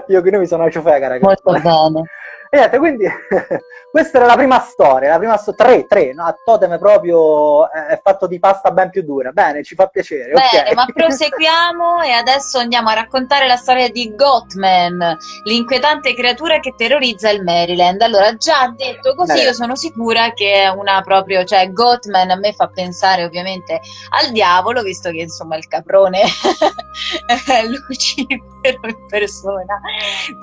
Io 0.08 0.22
che 0.22 0.30
noi 0.30 0.40
mi 0.40 0.46
sono 0.48 0.62
una 0.62 0.72
ciofega, 0.72 1.06
ragazzi. 1.06 1.42
Molto 1.44 1.52
bene. 1.52 2.02
E 2.50 2.56
niente, 2.56 2.78
quindi 2.78 3.04
questa 3.90 4.18
era 4.18 4.26
la 4.26 4.36
prima 4.36 4.58
storia, 4.60 5.10
la 5.10 5.18
prima 5.18 5.36
sto- 5.36 5.54
tre, 5.54 5.86
tre, 5.86 6.12
no? 6.14 6.24
A 6.24 6.34
Totem 6.44 6.78
proprio 6.78 7.70
eh, 7.70 7.88
è 7.88 8.00
fatto 8.02 8.26
di 8.26 8.38
pasta 8.38 8.70
ben 8.70 8.90
più 8.90 9.02
dura. 9.02 9.32
Bene, 9.32 9.62
ci 9.62 9.74
fa 9.74 9.86
piacere. 9.86 10.32
Bene, 10.32 10.70
ok. 10.70 10.74
ma 10.74 10.86
proseguiamo 10.92 12.02
e 12.02 12.12
adesso 12.12 12.58
andiamo 12.58 12.88
a 12.88 12.94
raccontare 12.94 13.46
la 13.46 13.56
storia 13.56 13.90
di 13.90 14.14
Gothman, 14.14 15.16
l'inquietante 15.44 16.14
creatura 16.14 16.58
che 16.60 16.74
terrorizza 16.76 17.28
il 17.30 17.42
Maryland. 17.42 18.00
Allora, 18.00 18.34
già 18.36 18.72
detto 18.74 19.14
così, 19.14 19.32
Bene. 19.32 19.44
io 19.44 19.52
sono 19.52 19.76
sicura 19.76 20.32
che 20.32 20.62
è 20.62 20.68
una 20.68 21.02
proprio, 21.02 21.44
cioè 21.44 21.70
Gothman 21.70 22.30
a 22.30 22.36
me 22.36 22.52
fa 22.52 22.68
pensare 22.68 23.24
ovviamente 23.24 23.80
al 24.10 24.30
diavolo, 24.30 24.82
visto 24.82 25.10
che 25.10 25.20
insomma 25.20 25.56
il 25.56 25.66
caprone 25.66 26.22
è 27.26 27.62
Lucifero 27.66 28.88
in 28.88 29.06
persona. 29.06 29.80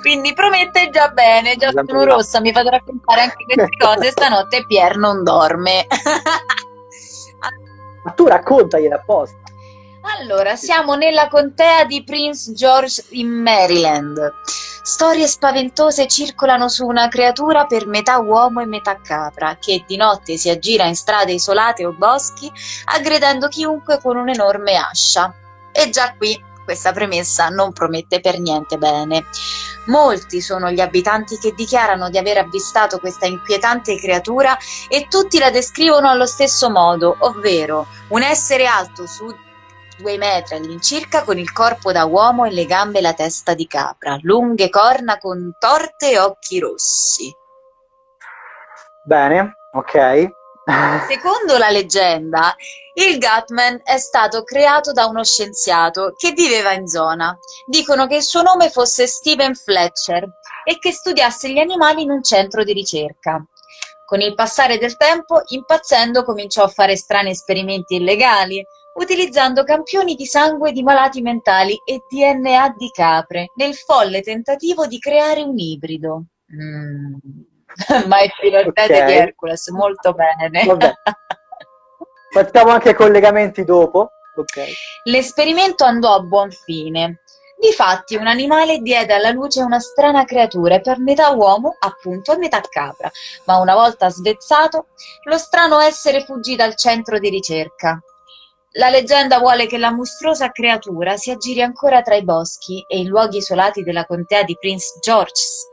Quindi 0.01 0.33
promette 0.33 0.89
già 0.89 1.09
bene, 1.09 1.55
già 1.55 1.69
Esatto. 1.69 1.94
Sono 1.99 2.15
rossa, 2.15 2.39
mi 2.39 2.51
fate 2.51 2.69
raccontare 2.69 3.21
anche 3.21 3.43
queste 3.45 3.69
cose. 3.77 4.11
Stanotte 4.11 4.65
Pier 4.65 4.97
non 4.97 5.23
dorme. 5.23 5.85
Ma 8.03 8.11
tu 8.11 8.27
raccontagliela 8.27 8.95
apposta. 8.95 9.37
Allora, 10.19 10.55
siamo 10.55 10.93
nella 10.93 11.27
contea 11.27 11.83
di 11.85 12.03
Prince 12.03 12.53
George 12.53 13.03
in 13.09 13.27
Maryland. 13.27 14.33
Storie 14.83 15.25
spaventose 15.25 16.07
circolano 16.07 16.69
su 16.69 16.85
una 16.85 17.07
creatura 17.07 17.65
per 17.65 17.87
metà 17.87 18.19
uomo 18.19 18.61
e 18.61 18.65
metà 18.65 19.01
capra, 19.01 19.57
che 19.59 19.83
di 19.87 19.97
notte 19.97 20.37
si 20.37 20.51
aggira 20.51 20.85
in 20.85 20.95
strade 20.95 21.31
isolate 21.31 21.87
o 21.87 21.93
boschi, 21.93 22.51
aggredendo 22.85 23.47
chiunque 23.47 23.99
con 23.99 24.15
un'enorme 24.15 24.75
ascia. 24.75 25.33
E 25.71 25.89
già 25.89 26.13
qui 26.15 26.39
questa 26.63 26.91
premessa 26.91 27.49
non 27.49 27.73
promette 27.73 28.19
per 28.19 28.39
niente 28.39 28.77
bene. 28.77 29.25
Molti 29.85 30.41
sono 30.41 30.71
gli 30.71 30.79
abitanti 30.79 31.37
che 31.37 31.53
dichiarano 31.53 32.09
di 32.09 32.17
aver 32.17 32.37
avvistato 32.37 32.99
questa 32.99 33.25
inquietante 33.25 33.97
creatura 33.97 34.57
e 34.87 35.07
tutti 35.07 35.37
la 35.37 35.51
descrivono 35.51 36.09
allo 36.09 36.25
stesso 36.25 36.69
modo, 36.69 37.15
ovvero 37.19 37.85
un 38.09 38.23
essere 38.23 38.65
alto 38.65 39.05
su 39.05 39.25
due 39.97 40.17
metri 40.17 40.55
all'incirca 40.55 41.23
con 41.23 41.37
il 41.37 41.51
corpo 41.51 41.91
da 41.91 42.05
uomo 42.05 42.45
e 42.45 42.51
le 42.51 42.65
gambe 42.65 42.99
e 42.99 43.01
la 43.01 43.13
testa 43.13 43.53
di 43.53 43.67
capra, 43.67 44.17
lunghe 44.21 44.69
corna 44.69 45.17
contorte 45.17 46.11
e 46.11 46.19
occhi 46.19 46.59
rossi. 46.59 47.33
Bene, 49.05 49.55
ok. 49.71 50.29
Secondo 51.07 51.59
la 51.59 51.69
leggenda, 51.69 52.55
il 52.95 53.19
Gatman 53.19 53.81
è 53.83 53.97
stato 53.97 54.43
creato 54.43 54.93
da 54.93 55.05
uno 55.05 55.23
scienziato 55.23 56.13
che 56.17 56.31
viveva 56.31 56.71
in 56.73 56.87
zona. 56.87 57.37
Dicono 57.67 58.07
che 58.07 58.15
il 58.15 58.23
suo 58.23 58.41
nome 58.41 58.71
fosse 58.71 59.05
Steven 59.05 59.53
Fletcher 59.53 60.27
e 60.63 60.79
che 60.79 60.91
studiasse 60.91 61.51
gli 61.51 61.59
animali 61.59 62.01
in 62.01 62.09
un 62.09 62.23
centro 62.23 62.63
di 62.63 62.73
ricerca. 62.73 63.45
Con 64.05 64.21
il 64.21 64.33
passare 64.33 64.79
del 64.79 64.97
tempo, 64.97 65.41
impazzendo, 65.45 66.23
cominciò 66.23 66.63
a 66.63 66.67
fare 66.67 66.95
strani 66.95 67.29
esperimenti 67.29 67.95
illegali, 67.95 68.63
utilizzando 68.95 69.63
campioni 69.63 70.15
di 70.15 70.25
sangue 70.25 70.71
di 70.71 70.81
malati 70.81 71.21
mentali 71.21 71.79
e 71.85 72.01
DNA 72.09 72.75
di 72.75 72.89
capre, 72.89 73.51
nel 73.55 73.75
folle 73.75 74.21
tentativo 74.21 74.87
di 74.87 74.97
creare 74.97 75.41
un 75.41 75.57
ibrido. 75.57 76.25
Mm. 76.53 77.15
Ma 78.07 78.19
è 78.19 78.23
il 78.23 78.33
piede 78.39 78.67
Ok. 78.67 79.05
di 79.05 79.13
Hercules, 79.13 79.67
molto 79.69 80.13
bene. 80.13 80.63
Vabbè. 80.65 80.93
Facciamo 82.31 82.71
anche 82.71 82.93
collegamenti 82.93 83.63
dopo. 83.63 84.09
Ok. 84.35 84.65
L'esperimento 85.05 85.83
andò 85.83 86.13
a 86.13 86.19
buon 86.19 86.51
fine. 86.51 87.21
Difatti, 87.57 88.15
un 88.17 88.27
animale 88.27 88.79
diede 88.79 89.13
alla 89.13 89.31
luce 89.31 89.61
una 89.61 89.79
strana 89.79 90.25
creatura, 90.25 90.79
per 90.79 90.99
metà 90.99 91.29
uomo, 91.29 91.75
appunto, 91.79 92.33
e 92.33 92.37
metà 92.37 92.59
capra, 92.61 93.09
ma 93.45 93.57
una 93.57 93.73
volta 93.73 94.09
svezzato, 94.09 94.87
lo 95.23 95.37
strano 95.37 95.79
essere 95.79 96.25
fuggì 96.25 96.57
dal 96.57 96.75
centro 96.75 97.17
di 97.17 97.29
ricerca. 97.29 97.97
La 98.73 98.89
leggenda 98.89 99.39
vuole 99.39 99.67
che 99.67 99.77
la 99.77 99.93
mostruosa 99.93 100.51
creatura 100.51 101.15
si 101.15 101.31
aggiri 101.31 101.61
ancora 101.61 102.01
tra 102.01 102.15
i 102.15 102.25
boschi 102.25 102.83
e 102.89 102.99
i 102.99 103.05
luoghi 103.05 103.37
isolati 103.37 103.83
della 103.83 104.05
contea 104.05 104.43
di 104.43 104.57
Prince 104.59 104.99
George's, 104.99 105.65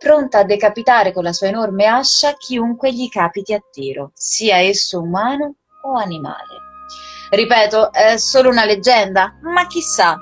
pronta 0.00 0.38
a 0.38 0.44
decapitare 0.44 1.12
con 1.12 1.24
la 1.24 1.32
sua 1.34 1.48
enorme 1.48 1.84
ascia 1.84 2.32
chiunque 2.32 2.90
gli 2.90 3.10
capiti 3.10 3.52
a 3.52 3.62
tiro, 3.70 4.12
sia 4.14 4.56
esso 4.56 5.02
umano 5.02 5.56
o 5.82 5.92
animale. 5.92 6.56
Ripeto, 7.28 7.92
è 7.92 8.16
solo 8.16 8.48
una 8.48 8.64
leggenda, 8.64 9.38
ma 9.42 9.66
chissà, 9.66 10.18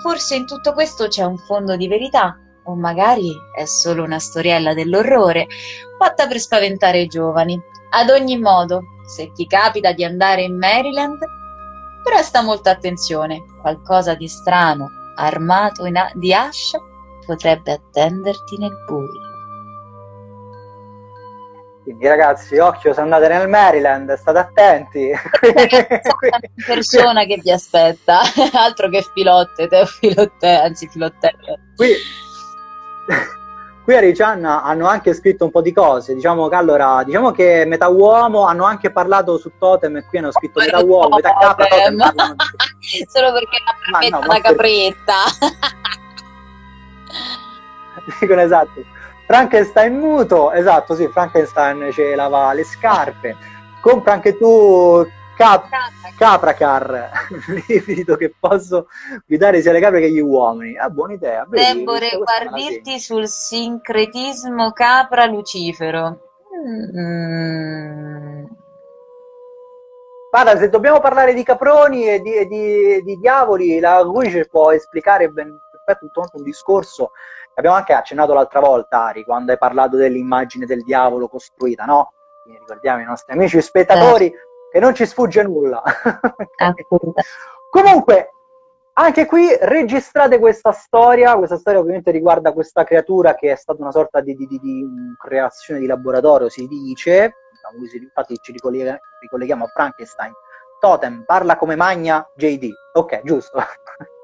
forse 0.00 0.34
in 0.34 0.46
tutto 0.46 0.72
questo 0.72 1.08
c'è 1.08 1.24
un 1.24 1.36
fondo 1.36 1.76
di 1.76 1.86
verità, 1.88 2.38
o 2.64 2.74
magari 2.74 3.30
è 3.54 3.66
solo 3.66 4.02
una 4.02 4.18
storiella 4.18 4.72
dell'orrore, 4.72 5.46
fatta 5.98 6.26
per 6.26 6.38
spaventare 6.40 7.00
i 7.00 7.06
giovani. 7.06 7.60
Ad 7.90 8.08
ogni 8.08 8.38
modo, 8.38 8.80
se 9.14 9.30
ti 9.32 9.46
capita 9.46 9.92
di 9.92 10.04
andare 10.04 10.40
in 10.40 10.56
Maryland, 10.56 11.18
presta 12.02 12.40
molta 12.40 12.70
attenzione, 12.70 13.44
qualcosa 13.60 14.14
di 14.14 14.26
strano, 14.26 14.88
armato 15.16 15.84
a- 15.84 16.10
di 16.14 16.32
ascia, 16.32 16.80
potrebbe 17.28 17.72
attenderti 17.72 18.56
nel 18.56 18.72
buio. 18.86 19.26
Quindi 21.82 22.06
ragazzi, 22.06 22.58
occhio 22.58 22.92
se 22.92 23.00
andate 23.00 23.28
nel 23.28 23.48
Maryland, 23.48 24.12
state 24.14 24.38
attenti. 24.38 25.10
Una 25.12 26.40
persona 26.66 27.24
che 27.24 27.38
vi 27.42 27.50
aspetta, 27.50 28.20
altro 28.52 28.88
che 28.88 29.06
filotte, 29.12 29.68
te 29.68 29.84
filotte, 29.86 30.48
anzi 30.48 30.88
filottelle. 30.88 31.60
qui, 31.76 31.92
qui 33.84 33.94
a 33.94 34.00
Riccianna 34.00 34.62
hanno 34.62 34.86
anche 34.86 35.14
scritto 35.14 35.44
un 35.44 35.50
po' 35.50 35.62
di 35.62 35.72
cose. 35.72 36.14
Diciamo 36.14 36.48
che 36.48 36.56
allora, 36.56 37.02
diciamo 37.04 37.30
che 37.30 37.64
metà 37.66 37.88
uomo 37.88 38.44
hanno 38.44 38.64
anche 38.64 38.90
parlato 38.90 39.38
su 39.38 39.52
Totem 39.58 39.96
e 39.96 40.04
qui 40.04 40.18
hanno 40.18 40.32
scritto 40.32 40.60
metà 40.60 40.82
uomo, 40.84 41.16
metà 41.16 41.34
capra, 41.38 41.66
Totem 41.66 41.98
Solo 43.08 43.32
perché 43.32 43.58
prometta 43.90 44.18
no, 44.18 44.24
una 44.24 44.40
capretta. 44.40 45.14
Dicono 48.20 48.40
esatto. 48.40 48.84
Frankenstein 49.26 49.98
muto, 49.98 50.50
esatto, 50.52 50.94
sì, 50.94 51.06
Frankenstein 51.08 51.90
ce 51.92 52.14
lava 52.14 52.52
le 52.52 52.64
scarpe. 52.64 53.36
Compra 53.80 54.14
anche 54.14 54.36
tu 54.36 55.06
Cap- 55.36 55.68
Capracar, 56.16 57.10
livido 57.68 58.16
che 58.16 58.34
posso 58.40 58.88
guidare 59.24 59.60
sia 59.62 59.70
le 59.70 59.78
capre 59.78 60.00
che 60.00 60.10
gli 60.10 60.18
uomini. 60.18 60.76
Ah, 60.76 60.88
buona 60.90 61.12
idea. 61.12 61.46
vedi, 61.48 61.84
la 61.84 61.98
reguardirti 61.98 62.98
sul 62.98 63.28
sincretismo 63.28 64.72
capra 64.72 65.26
Lucifero. 65.26 66.20
Mm. 66.66 68.46
Guarda, 70.30 70.56
se 70.58 70.68
dobbiamo 70.68 70.98
parlare 70.98 71.34
di 71.34 71.44
caproni 71.44 72.08
e 72.08 72.20
di, 72.20 72.46
di- 72.48 73.02
di 73.02 73.16
diavoli, 73.16 73.78
la 73.78 74.02
Guice 74.02 74.46
può 74.46 74.72
esplicare 74.72 75.28
ben 75.28 75.56
tutto 76.00 76.28
un 76.32 76.42
discorso 76.42 77.12
abbiamo 77.58 77.76
anche 77.76 77.92
accennato 77.92 78.32
l'altra 78.32 78.60
volta, 78.60 79.04
Ari, 79.06 79.24
quando 79.24 79.52
hai 79.52 79.58
parlato 79.58 79.96
dell'immagine 79.96 80.64
del 80.64 80.82
diavolo 80.84 81.28
costruita, 81.28 81.84
no? 81.84 82.12
Quindi 82.42 82.60
ricordiamo 82.60 83.00
i 83.02 83.04
nostri 83.04 83.32
amici 83.34 83.60
spettatori 83.60 84.32
che 84.70 84.80
non 84.80 84.94
ci 84.94 85.04
sfugge 85.06 85.42
nulla. 85.42 85.82
Comunque, 87.70 88.30
anche 88.94 89.26
qui 89.26 89.48
registrate 89.60 90.38
questa 90.38 90.72
storia, 90.72 91.36
questa 91.36 91.58
storia 91.58 91.80
ovviamente 91.80 92.10
riguarda 92.10 92.52
questa 92.52 92.84
creatura 92.84 93.34
che 93.34 93.52
è 93.52 93.56
stata 93.56 93.80
una 93.82 93.92
sorta 93.92 94.20
di, 94.20 94.34
di- 94.34 94.46
di- 94.46 94.58
di, 94.58 94.84
mm, 94.84 95.12
creazione 95.20 95.80
di 95.80 95.86
laboratorio, 95.86 96.48
si 96.48 96.66
dice, 96.66 97.34
infatti 98.00 98.36
ci 98.40 98.52
ricollega- 98.52 98.98
ricolleghiamo 99.20 99.64
a 99.64 99.68
Frankenstein. 99.68 100.32
Totem 100.78 101.24
parla 101.26 101.56
come 101.56 101.74
magna 101.74 102.26
JD, 102.36 102.70
ok, 102.92 103.22
giusto. 103.22 103.58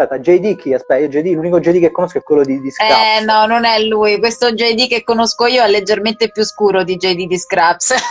Aspetta, 0.00 0.20
JD 0.20 0.54
chi? 0.56 0.72
Aspetta, 0.72 1.08
JD, 1.08 1.34
l'unico 1.34 1.58
JD 1.58 1.80
che 1.80 1.90
conosco 1.90 2.18
è 2.18 2.22
quello 2.22 2.44
di, 2.44 2.60
di 2.60 2.70
Scraps. 2.70 2.92
Eh 2.92 3.24
no, 3.24 3.46
non 3.46 3.64
è 3.64 3.80
lui. 3.80 4.20
Questo 4.20 4.52
JD 4.52 4.86
che 4.88 5.02
conosco 5.02 5.46
io 5.46 5.64
è 5.64 5.68
leggermente 5.68 6.30
più 6.30 6.44
scuro 6.44 6.84
di 6.84 6.96
JD 6.96 7.26
di 7.26 7.38
Scraps. 7.38 7.94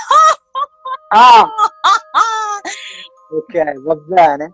Ah, 1.10 1.48
ok, 3.32 3.82
va 3.82 3.96
bene, 3.96 4.52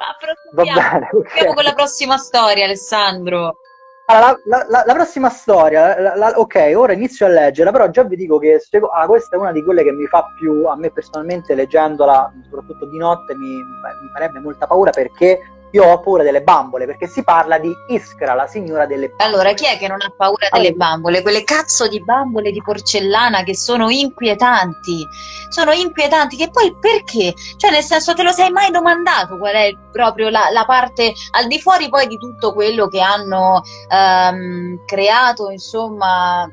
Ma 0.00 0.16
va 0.54 0.62
bene, 0.64 1.08
ok. 1.12 1.28
Andiamo 1.34 1.54
con 1.54 1.62
la 1.62 1.72
prossima 1.72 2.16
storia, 2.16 2.64
Alessandro. 2.64 3.58
Allora, 4.06 4.36
la, 4.46 4.66
la- 4.68 4.82
la 4.84 4.94
prossima 4.94 5.28
storia, 5.28 6.16
la- 6.16 6.32
ok, 6.34 6.72
ora 6.74 6.94
inizio 6.94 7.26
a 7.26 7.28
leggerla, 7.28 7.70
però 7.70 7.90
già 7.90 8.02
vi 8.02 8.16
dico 8.16 8.38
che 8.38 8.60
ah, 8.92 9.06
questa 9.06 9.36
è 9.36 9.38
una 9.38 9.52
di 9.52 9.62
quelle 9.62 9.84
che 9.84 9.92
mi 9.92 10.06
fa 10.08 10.26
più, 10.36 10.64
a 10.66 10.74
me 10.74 10.90
personalmente 10.90 11.54
leggendola, 11.54 12.28
soprattutto 12.42 12.86
di 12.86 12.98
notte, 12.98 13.36
mi, 13.36 13.54
mi 13.54 14.10
farebbe 14.12 14.40
molta 14.40 14.66
paura 14.66 14.90
perché 14.90 15.38
io 15.72 15.84
ho 15.84 16.00
paura 16.00 16.22
delle 16.22 16.42
bambole 16.42 16.86
perché 16.86 17.06
si 17.06 17.22
parla 17.22 17.58
di 17.58 17.72
Iskra, 17.88 18.34
la 18.34 18.46
signora 18.46 18.86
delle 18.86 19.08
bambole. 19.08 19.28
Allora, 19.28 19.52
chi 19.54 19.66
è 19.66 19.76
che 19.78 19.88
non 19.88 20.00
ha 20.00 20.12
paura 20.16 20.48
delle 20.50 20.72
bambole? 20.72 21.22
Quelle 21.22 21.44
cazzo 21.44 21.88
di 21.88 22.02
bambole 22.02 22.50
di 22.50 22.62
porcellana 22.62 23.42
che 23.42 23.54
sono 23.54 23.90
inquietanti. 23.90 25.06
Sono 25.48 25.72
inquietanti 25.72 26.36
che 26.36 26.50
poi 26.50 26.74
perché? 26.78 27.34
Cioè, 27.56 27.70
nel 27.70 27.82
senso, 27.82 28.14
te 28.14 28.22
lo 28.22 28.32
sei 28.32 28.50
mai 28.50 28.70
domandato 28.70 29.38
qual 29.38 29.54
è 29.54 29.74
proprio 29.92 30.30
la, 30.30 30.48
la 30.50 30.64
parte 30.64 31.12
al 31.32 31.46
di 31.46 31.60
fuori 31.60 31.88
poi 31.88 32.06
di 32.06 32.18
tutto 32.18 32.52
quello 32.52 32.88
che 32.88 33.00
hanno 33.00 33.62
um, 33.90 34.84
creato, 34.86 35.50
insomma, 35.50 36.48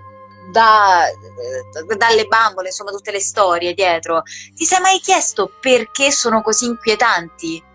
da, 0.52 1.08
eh, 1.08 1.96
dalle 1.96 2.26
bambole, 2.26 2.68
insomma, 2.68 2.92
tutte 2.92 3.12
le 3.12 3.22
storie 3.22 3.74
dietro. 3.74 4.24
Ti 4.56 4.66
sei 4.66 4.82
mai 4.82 5.00
chiesto 5.00 5.52
perché 5.60 6.12
sono 6.12 6.42
così 6.42 6.66
inquietanti? 6.66 7.74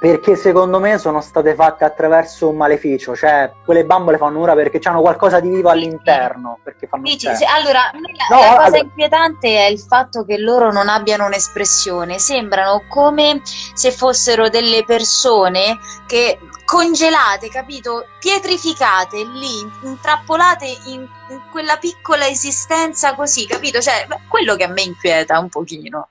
Perché 0.00 0.34
secondo 0.34 0.80
me 0.80 0.96
sono 0.96 1.20
state 1.20 1.54
fatte 1.54 1.84
attraverso 1.84 2.48
un 2.48 2.56
maleficio, 2.56 3.14
cioè 3.14 3.52
quelle 3.66 3.84
bambole 3.84 4.16
fanno 4.16 4.40
ora 4.40 4.54
perché 4.54 4.80
hanno 4.84 5.02
qualcosa 5.02 5.40
di 5.40 5.50
vivo 5.50 5.68
all'interno. 5.68 6.58
Perché 6.64 6.86
fanno 6.86 7.02
Dici, 7.02 7.26
se, 7.36 7.44
allora, 7.44 7.90
la, 7.92 8.34
no, 8.34 8.40
la 8.40 8.46
cosa 8.48 8.62
allora... 8.64 8.78
inquietante 8.78 9.58
è 9.58 9.66
il 9.68 9.78
fatto 9.78 10.24
che 10.24 10.38
loro 10.38 10.72
non 10.72 10.88
abbiano 10.88 11.26
un'espressione, 11.26 12.18
sembrano 12.18 12.84
come 12.88 13.42
se 13.44 13.92
fossero 13.92 14.48
delle 14.48 14.84
persone 14.86 15.78
che 16.06 16.38
congelate, 16.64 17.50
capito? 17.50 18.06
Pietrificate 18.20 19.22
lì, 19.22 19.70
intrappolate 19.82 20.64
in, 20.86 21.06
in 21.28 21.40
quella 21.50 21.76
piccola 21.76 22.26
esistenza 22.26 23.14
così, 23.14 23.46
capito? 23.46 23.82
Cioè, 23.82 24.06
quello 24.28 24.56
che 24.56 24.64
a 24.64 24.68
me 24.68 24.80
inquieta 24.80 25.38
un 25.38 25.50
pochino. 25.50 26.08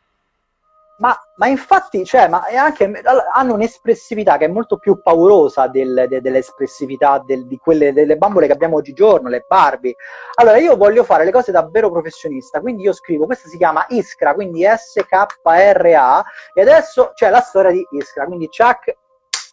Ma, 0.99 1.17
ma, 1.35 1.47
infatti, 1.47 2.03
cioè, 2.03 2.27
ma 2.27 2.43
anche, 2.57 2.91
hanno 3.33 3.53
un'espressività 3.53 4.35
che 4.37 4.45
è 4.45 4.49
molto 4.49 4.77
più 4.77 5.01
paurosa 5.01 5.67
del, 5.67 6.05
de, 6.09 6.19
dell'espressività 6.19 7.23
del, 7.25 7.47
di 7.47 7.57
quelle 7.57 7.93
delle 7.93 8.17
bambole 8.17 8.47
che 8.47 8.51
abbiamo 8.51 8.75
oggigiorno, 8.75 9.29
le 9.29 9.45
Barbie. 9.47 9.95
Allora, 10.35 10.57
io 10.57 10.75
voglio 10.75 11.05
fare 11.05 11.23
le 11.23 11.31
cose 11.31 11.53
davvero 11.53 11.89
professionista, 11.89 12.59
quindi 12.59 12.83
io 12.83 12.91
scrivo, 12.91 13.25
questa 13.25 13.47
si 13.47 13.55
chiama 13.55 13.85
Iskra, 13.89 14.33
quindi 14.33 14.65
S-K-R-A, 14.65 16.25
e 16.53 16.61
adesso 16.61 17.11
c'è 17.13 17.29
la 17.29 17.41
storia 17.41 17.71
di 17.71 17.87
Iskra, 17.91 18.25
quindi 18.25 18.49
Chuck, 18.49 18.93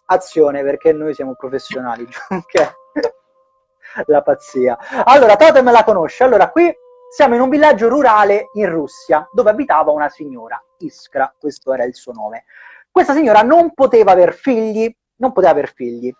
azione, 0.07 0.63
perché 0.63 0.91
noi 0.91 1.13
siamo 1.13 1.33
professionali, 1.35 2.05
la 4.05 4.21
pazzia. 4.21 4.77
Allora, 5.05 5.37
Totem 5.37 5.71
la 5.71 5.85
conosce, 5.85 6.25
allora 6.25 6.49
qui 6.49 6.75
siamo 7.09 7.35
in 7.35 7.41
un 7.41 7.49
villaggio 7.49 7.87
rurale 7.87 8.49
in 8.53 8.69
Russia 8.69 9.27
dove 9.31 9.49
abitava 9.49 9.91
una 9.91 10.09
signora, 10.09 10.61
Iskra, 10.79 11.33
questo 11.37 11.73
era 11.73 11.83
il 11.83 11.95
suo 11.95 12.11
nome. 12.11 12.45
Questa 12.91 13.13
signora 13.13 13.41
non 13.41 13.73
poteva 13.73 14.11
aver 14.11 14.33
figli, 14.33 14.93
non 15.17 15.31
poteva 15.31 15.51
aver 15.51 15.73
figli. 15.73 16.13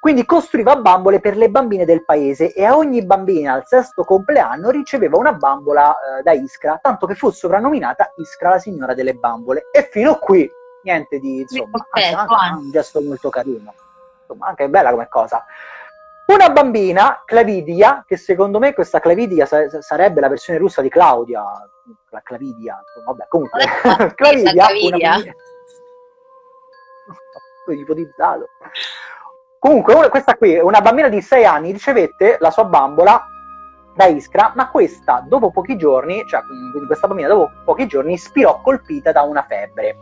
Quindi 0.00 0.24
costruiva 0.24 0.76
bambole 0.76 1.20
per 1.20 1.36
le 1.36 1.50
bambine 1.50 1.84
del 1.84 2.04
paese 2.04 2.54
e 2.54 2.64
a 2.64 2.74
ogni 2.74 3.04
bambina 3.04 3.52
al 3.52 3.66
sesto 3.66 4.02
compleanno 4.02 4.70
riceveva 4.70 5.18
una 5.18 5.34
bambola 5.34 5.92
eh, 5.92 6.22
da 6.22 6.32
Iskra, 6.32 6.78
tanto 6.80 7.06
che 7.06 7.14
fu 7.14 7.30
soprannominata 7.30 8.12
Iskra 8.16 8.50
la 8.50 8.58
signora 8.58 8.94
delle 8.94 9.12
bambole. 9.12 9.68
E 9.70 9.88
fino 9.90 10.12
a 10.12 10.18
qui 10.18 10.50
niente 10.84 11.18
di 11.18 11.40
insomma, 11.40 11.86
anche, 11.90 12.14
anche 12.14 12.54
un 12.54 12.70
gesto 12.70 13.02
molto 13.02 13.28
carino. 13.28 13.74
Insomma, 14.20 14.46
anche 14.46 14.68
bella 14.70 14.90
come 14.90 15.08
cosa. 15.08 15.44
Una 16.30 16.48
bambina, 16.48 17.22
Clavidia, 17.24 18.04
che 18.06 18.16
secondo 18.16 18.60
me 18.60 18.72
questa 18.72 19.00
Clavidia 19.00 19.46
sa- 19.46 19.82
sarebbe 19.82 20.20
la 20.20 20.28
versione 20.28 20.60
russa 20.60 20.80
di 20.80 20.88
Claudia, 20.88 21.42
la 22.10 22.20
Clavidia, 22.22 22.80
vabbè, 23.04 23.26
comunque, 23.26 23.64
Clavidia, 24.14 24.66
Clavidia. 24.70 25.14
Una 27.66 27.80
ipotizzato. 27.80 28.46
Comunque, 29.58 30.08
questa 30.08 30.36
qui, 30.36 30.56
una 30.56 30.80
bambina 30.80 31.08
di 31.08 31.20
6 31.20 31.44
anni, 31.44 31.72
ricevette 31.72 32.36
la 32.38 32.52
sua 32.52 32.64
bambola 32.64 33.26
da 33.96 34.06
Iskra, 34.06 34.52
ma 34.54 34.70
questa 34.70 35.24
dopo 35.26 35.50
pochi 35.50 35.76
giorni, 35.76 36.24
cioè 36.28 36.42
questa 36.86 37.08
bambina 37.08 37.26
dopo 37.26 37.50
pochi 37.64 37.88
giorni 37.88 38.16
spirò 38.16 38.60
colpita 38.62 39.10
da 39.10 39.22
una 39.22 39.44
febbre. 39.48 39.96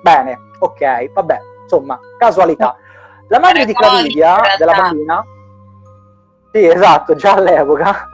Bene, 0.00 0.38
ok, 0.60 1.10
vabbè, 1.12 1.40
insomma, 1.62 1.98
casualità. 2.18 2.76
La 3.26 3.40
madre 3.40 3.64
di 3.64 3.74
Clavidia, 3.74 4.40
della 4.56 4.72
bambina, 4.72 5.24
sì, 6.56 6.66
esatto, 6.66 7.14
già 7.14 7.34
all'epoca. 7.34 8.08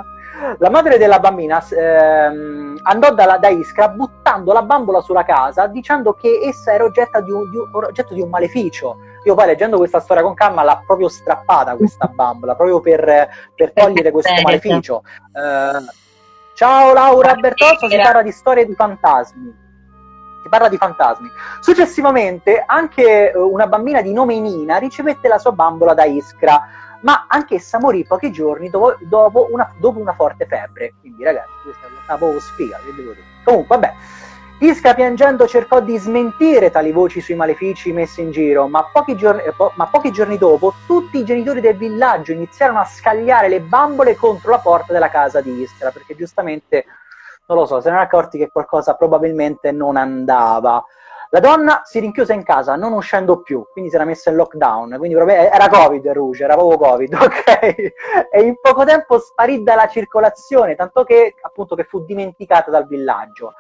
La 0.59 0.71
madre 0.71 0.99
della 0.99 1.21
bambina 1.21 1.65
ehm, 1.71 2.81
andò 2.83 3.15
da, 3.15 3.39
da, 3.39 3.49
Iskra 3.49 3.89
buttando 3.91 4.53
la 4.53 4.63
bambola 4.63 5.01
sulla 5.01 5.25
casa 5.25 5.69
dicendo 5.69 6.15
che 6.15 6.41
essa 6.43 6.73
era 6.73 6.83
oggetto 6.83 7.21
di, 7.21 7.31
un, 7.31 7.49
di 7.49 7.57
un, 7.57 7.69
oggetto 7.73 8.13
di 8.13 8.21
un 8.21 8.29
maleficio. 8.29 8.97
Io 9.25 9.37
poi 9.37 9.47
leggendo 9.47 9.77
questa 9.77 10.01
storia 10.01 10.25
con 10.25 10.35
calma 10.35 10.65
l'ha 10.65 10.83
proprio 10.85 11.09
strappata 11.09 11.77
questa 11.77 12.09
bambola, 12.09 12.57
proprio 12.57 12.81
per, 12.81 13.29
per 13.55 13.73
togliere 13.73 14.11
questo 14.11 14.33
maleficio. 14.43 15.05
Eh, 15.33 15.85
ciao 16.55 16.93
Laura 16.93 17.35
Bertozzo, 17.35 17.89
si 17.89 17.97
parla 17.97 18.23
di 18.23 18.33
storie 18.33 18.67
di 18.67 18.75
fantasmi. 18.75 19.62
Si 20.43 20.49
parla 20.49 20.69
di 20.69 20.77
fantasmi. 20.77 21.31
Successivamente 21.61 22.63
anche 22.67 23.33
eh, 23.33 23.39
una 23.39 23.67
bambina 23.67 24.03
di 24.03 24.13
nome 24.13 24.39
Nina 24.41 24.79
ricevette 24.79 25.29
la 25.29 25.39
sua 25.39 25.53
bambola 25.53 25.95
da 25.95 26.05
Iskra 26.05 26.81
ma 27.03 27.27
anch'essa 27.29 27.79
morì 27.79 28.05
pochi 28.05 28.31
giorni 28.33 28.71
dopo, 28.71 28.97
dopo, 29.01 29.49
una, 29.51 29.73
dopo 29.79 29.99
una, 29.99 30.15
forte 30.15 30.47
febbre. 30.47 30.95
Quindi, 31.01 31.23
ragazzi, 31.23 31.51
questa 31.63 31.87
è 31.87 31.91
una 31.91 32.17
proprio 32.17 32.41
sfiga, 32.41 32.79
che 32.85 32.95
devo 32.95 33.13
dire. 33.13 33.27
Comunque, 33.45 33.77
vabbè. 33.77 33.95
Isca 34.59 34.95
piangendo 34.95 35.49
cercò 35.49 35.81
di 35.81 35.99
smentire 35.99 36.71
tali 36.71 36.93
voci 36.93 37.21
sui 37.21 37.35
malefici 37.35 37.93
messi 37.93 38.21
in 38.21 38.31
giro, 38.31 38.69
ma 38.69 38.89
pochi, 38.93 39.17
giorni, 39.17 39.43
eh, 39.43 39.53
ma 39.75 39.87
pochi 39.89 40.13
giorni 40.13 40.39
dopo 40.39 40.75
tutti 40.87 41.19
i 41.19 41.25
genitori 41.25 41.61
del 41.61 41.77
villaggio 41.77 42.31
iniziarono 42.31 42.79
a 42.79 42.85
scagliare 42.85 43.49
le 43.49 43.59
bambole 43.59 44.15
contro 44.15 44.53
la 44.53 44.59
porta 44.59 44.93
della 44.93 45.11
casa 45.11 45.41
di 45.41 45.63
Iskra, 45.63 45.91
perché 45.91 46.15
giustamente, 46.15 46.85
non 47.53 47.63
lo 47.63 47.67
so, 47.67 47.81
si 47.81 47.89
erano 47.89 48.03
accorti 48.03 48.39
che 48.39 48.51
qualcosa 48.51 48.95
probabilmente 48.95 49.73
non 49.73 49.97
andava. 49.97 50.85
La 51.31 51.41
donna 51.41 51.81
si 51.85 51.99
rinchiuse 51.99 52.35
in 52.35 52.43
casa, 52.43 52.77
non 52.77 52.93
uscendo 52.93 53.41
più, 53.41 53.67
quindi 53.73 53.89
si 53.89 53.97
era 53.97 54.05
messa 54.05 54.29
in 54.29 54.37
lockdown, 54.37 54.97
quindi 54.99 55.15
proprio, 55.15 55.37
era 55.37 55.67
Covid 55.69 56.11
Rouge, 56.11 56.45
era 56.45 56.57
proprio 56.57 56.77
Covid, 56.77 57.15
ok? 57.17 57.93
E 58.31 58.43
in 58.43 58.57
poco 58.61 58.85
tempo 58.85 59.19
sparì 59.19 59.63
dalla 59.63 59.89
circolazione, 59.89 60.75
tanto 60.75 61.05
che 61.05 61.35
appunto 61.41 61.75
che 61.75 61.85
fu 61.85 62.05
dimenticata 62.05 62.71
dal 62.71 62.87
villaggio. 62.87 63.55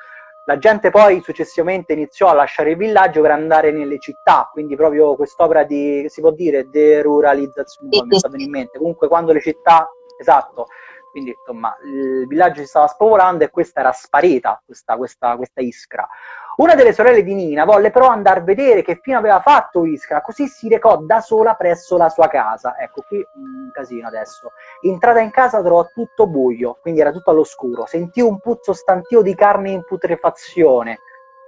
La 0.44 0.58
gente 0.58 0.90
poi 0.90 1.22
successivamente 1.22 1.94
iniziò 1.94 2.28
a 2.28 2.34
lasciare 2.34 2.72
il 2.72 2.76
villaggio 2.76 3.22
per 3.22 3.30
andare 3.30 3.70
nelle 3.70 3.98
città, 3.98 4.50
quindi 4.52 4.76
proprio 4.76 5.14
quest'opera 5.14 5.62
di, 5.64 6.04
si 6.08 6.20
può 6.20 6.30
dire, 6.30 6.68
deruralizzazione, 6.68 7.88
mi 8.04 8.18
sta 8.18 8.28
venendo 8.28 8.44
in 8.44 8.50
mente. 8.50 8.78
Comunque 8.78 9.08
quando 9.08 9.32
le 9.32 9.40
città, 9.40 9.88
esatto, 10.18 10.66
quindi 11.12 11.36
insomma 11.38 11.76
il 11.84 12.26
villaggio 12.26 12.62
si 12.62 12.66
stava 12.66 12.88
spopolando 12.88 13.44
e 13.44 13.50
questa 13.50 13.80
era 13.80 13.92
sparita, 13.92 14.60
questa, 14.64 14.96
questa, 14.96 15.36
questa 15.36 15.60
iskra. 15.60 16.08
Una 16.56 16.74
delle 16.74 16.92
sorelle 16.92 17.22
di 17.22 17.32
Nina 17.32 17.64
volle 17.64 17.90
però 17.90 18.08
andare 18.08 18.40
a 18.40 18.42
vedere 18.42 18.82
che 18.82 18.98
fine 19.00 19.16
aveva 19.16 19.40
fatto 19.40 19.86
Iskra, 19.86 20.20
così 20.20 20.48
si 20.48 20.68
recò 20.68 20.98
da 20.98 21.20
sola 21.20 21.54
presso 21.54 21.96
la 21.96 22.10
sua 22.10 22.28
casa. 22.28 22.76
Ecco, 22.78 23.02
qui 23.06 23.16
un 23.16 23.70
casino 23.72 24.06
adesso. 24.08 24.52
Entrata 24.82 25.20
in 25.20 25.30
casa 25.30 25.62
trovò 25.62 25.88
tutto 25.94 26.26
buio, 26.26 26.78
quindi 26.82 27.00
era 27.00 27.10
tutto 27.10 27.30
all'oscuro. 27.30 27.86
Sentì 27.86 28.20
un 28.20 28.38
puzzo 28.38 28.74
stantio 28.74 29.22
di 29.22 29.34
carne 29.34 29.70
in 29.70 29.84
putrefazione. 29.84 30.98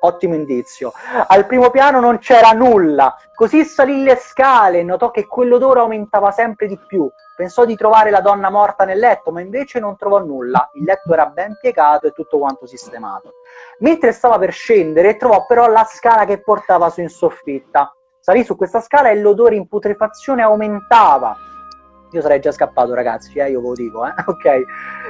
Ottimo 0.04 0.34
indizio. 0.34 0.92
Al 1.26 1.46
primo 1.46 1.70
piano 1.70 1.98
non 1.98 2.18
c'era 2.18 2.50
nulla, 2.50 3.16
così 3.34 3.64
salì 3.64 4.02
le 4.02 4.16
scale 4.16 4.80
e 4.80 4.82
notò 4.82 5.10
che 5.10 5.26
quell'odore 5.26 5.80
aumentava 5.80 6.30
sempre 6.30 6.66
di 6.66 6.78
più. 6.86 7.10
Pensò 7.34 7.64
di 7.64 7.74
trovare 7.74 8.10
la 8.10 8.20
donna 8.20 8.50
morta 8.50 8.84
nel 8.84 8.98
letto, 8.98 9.32
ma 9.32 9.40
invece 9.40 9.80
non 9.80 9.96
trovò 9.96 10.18
nulla. 10.18 10.68
Il 10.74 10.84
letto 10.84 11.10
era 11.12 11.26
ben 11.26 11.56
piegato 11.58 12.06
e 12.06 12.12
tutto 12.12 12.38
quanto 12.38 12.66
sistemato. 12.66 13.32
Mentre 13.78 14.12
stava 14.12 14.38
per 14.38 14.52
scendere, 14.52 15.16
trovò 15.16 15.46
però 15.46 15.68
la 15.68 15.84
scala 15.84 16.26
che 16.26 16.42
portava 16.42 16.90
su 16.90 17.00
in 17.00 17.08
soffitta. 17.08 17.90
Salì 18.20 18.44
su 18.44 18.56
questa 18.56 18.80
scala 18.80 19.08
e 19.08 19.18
l'odore 19.18 19.56
in 19.56 19.66
putrefazione 19.66 20.42
aumentava. 20.42 21.34
Io 22.14 22.20
sarei 22.20 22.38
già 22.38 22.52
scappato, 22.52 22.94
ragazzi, 22.94 23.36
eh, 23.40 23.50
io 23.50 23.60
ve 23.60 23.66
lo 23.66 23.74
dico, 23.74 24.06
eh? 24.06 24.14
ok. 24.24 24.64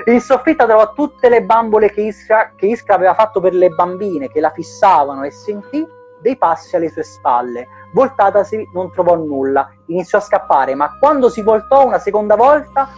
In 0.06 0.20
soffitta 0.22 0.64
trovò 0.64 0.94
tutte 0.94 1.28
le 1.28 1.42
bambole 1.42 1.90
che 1.90 2.00
Iskra, 2.00 2.52
che 2.56 2.64
Iskra 2.64 2.94
aveva 2.94 3.12
fatto 3.12 3.40
per 3.40 3.52
le 3.52 3.68
bambine, 3.68 4.28
che 4.28 4.40
la 4.40 4.50
fissavano, 4.50 5.22
e 5.22 5.30
sentì 5.30 5.86
dei 6.20 6.38
passi 6.38 6.76
alle 6.76 6.88
sue 6.88 7.02
spalle. 7.02 7.68
Voltatasi 7.92 8.70
non 8.72 8.90
trovò 8.90 9.16
nulla, 9.16 9.70
iniziò 9.86 10.16
a 10.16 10.22
scappare, 10.22 10.74
ma 10.74 10.96
quando 10.98 11.28
si 11.28 11.42
voltò 11.42 11.86
una 11.86 11.98
seconda 11.98 12.36
volta 12.36 12.88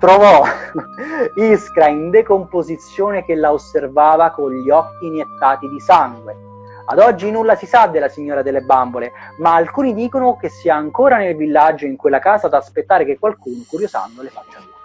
trovò 0.00 0.42
Iskra 1.36 1.86
in 1.86 2.10
decomposizione 2.10 3.24
che 3.24 3.36
la 3.36 3.52
osservava 3.52 4.32
con 4.32 4.50
gli 4.52 4.68
occhi 4.68 5.06
iniettati 5.06 5.68
di 5.68 5.78
sangue. 5.78 6.47
Ad 6.90 6.98
oggi 7.00 7.30
nulla 7.30 7.54
si 7.54 7.66
sa 7.66 7.86
della 7.86 8.08
signora 8.08 8.40
delle 8.40 8.62
bambole, 8.62 9.12
ma 9.38 9.54
alcuni 9.54 9.92
dicono 9.92 10.38
che 10.38 10.48
sia 10.48 10.74
ancora 10.74 11.18
nel 11.18 11.36
villaggio 11.36 11.84
in 11.84 11.96
quella 11.96 12.18
casa 12.18 12.46
ad 12.46 12.54
aspettare 12.54 13.04
che 13.04 13.18
qualcuno, 13.18 13.62
curiosando, 13.68 14.22
le 14.22 14.30
faccia 14.30 14.58
nulla. 14.58 14.76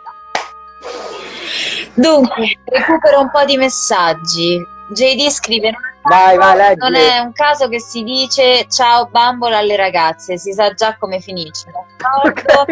Dunque, 1.93 2.59
recupero 2.65 3.21
un 3.21 3.31
po' 3.31 3.45
di 3.45 3.55
messaggi. 3.55 4.61
JD 4.89 5.29
scrive: 5.29 5.71
Non 5.71 5.81
Vai, 6.01 6.35
vai, 6.35 6.57
leggi. 6.57 6.79
Non 6.79 6.95
è 6.95 7.19
un 7.19 7.31
caso 7.31 7.69
che 7.69 7.79
si 7.79 8.03
dice 8.03 8.67
ciao 8.67 9.05
bambola 9.05 9.59
alle 9.59 9.77
ragazze, 9.77 10.37
si 10.37 10.51
sa 10.51 10.73
già 10.73 10.97
come 10.97 11.21
finisce. 11.21 11.71
D'accordo? 11.97 12.65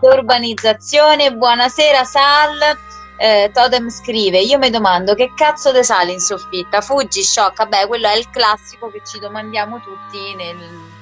Urbanizzazione, 0.00 1.34
buonasera 1.34 2.04
Sal. 2.04 2.78
Eh, 3.20 3.50
Totem 3.52 3.90
scrive: 3.90 4.38
Io 4.38 4.58
mi 4.58 4.70
domando 4.70 5.14
che 5.14 5.32
cazzo 5.34 5.72
de 5.72 5.82
sale 5.82 6.12
in 6.12 6.20
soffitta. 6.20 6.80
Fuggi, 6.80 7.22
sciocca. 7.22 7.66
Beh, 7.66 7.86
quello 7.86 8.08
è 8.08 8.16
il 8.16 8.30
classico 8.30 8.90
che 8.90 9.02
ci 9.04 9.18
domandiamo 9.18 9.80
tutti 9.80 10.34
nel, 10.36 10.56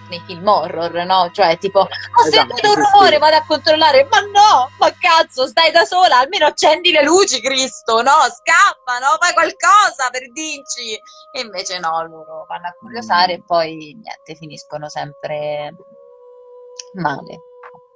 nei 0.09 0.23
film 0.25 0.47
horror, 0.47 0.93
no? 1.05 1.31
Cioè, 1.31 1.59
tipo, 1.59 1.81
ho 1.81 1.89
Esatto, 2.27 2.31
sentito 2.31 2.71
un 2.71 2.77
rumore, 2.77 3.19
vado 3.19 3.37
a 3.37 3.45
controllare. 3.47 4.09
Ma 4.11 4.21
no, 4.21 4.71
ma 4.79 4.91
cazzo, 4.99 5.47
stai 5.47 5.71
da 5.71 5.85
sola, 5.85 6.19
almeno 6.19 6.47
accendi 6.47 6.91
le 6.91 7.03
luci, 7.03 7.41
Cristo, 7.43 8.01
no? 8.01 8.11
Scappa, 8.11 8.99
no? 8.99 9.17
Fai 9.21 9.35
qualcosa 9.35 10.09
per 10.11 10.33
dirci. 10.33 10.95
E 11.33 11.41
invece 11.41 11.79
no, 11.79 12.03
loro 12.07 12.47
vanno 12.49 12.69
a 12.69 12.77
curiosare 12.79 13.35
e 13.35 13.43
poi 13.45 13.77
niente, 13.77 14.35
finiscono 14.37 14.89
sempre 14.89 15.75
male. 16.95 17.41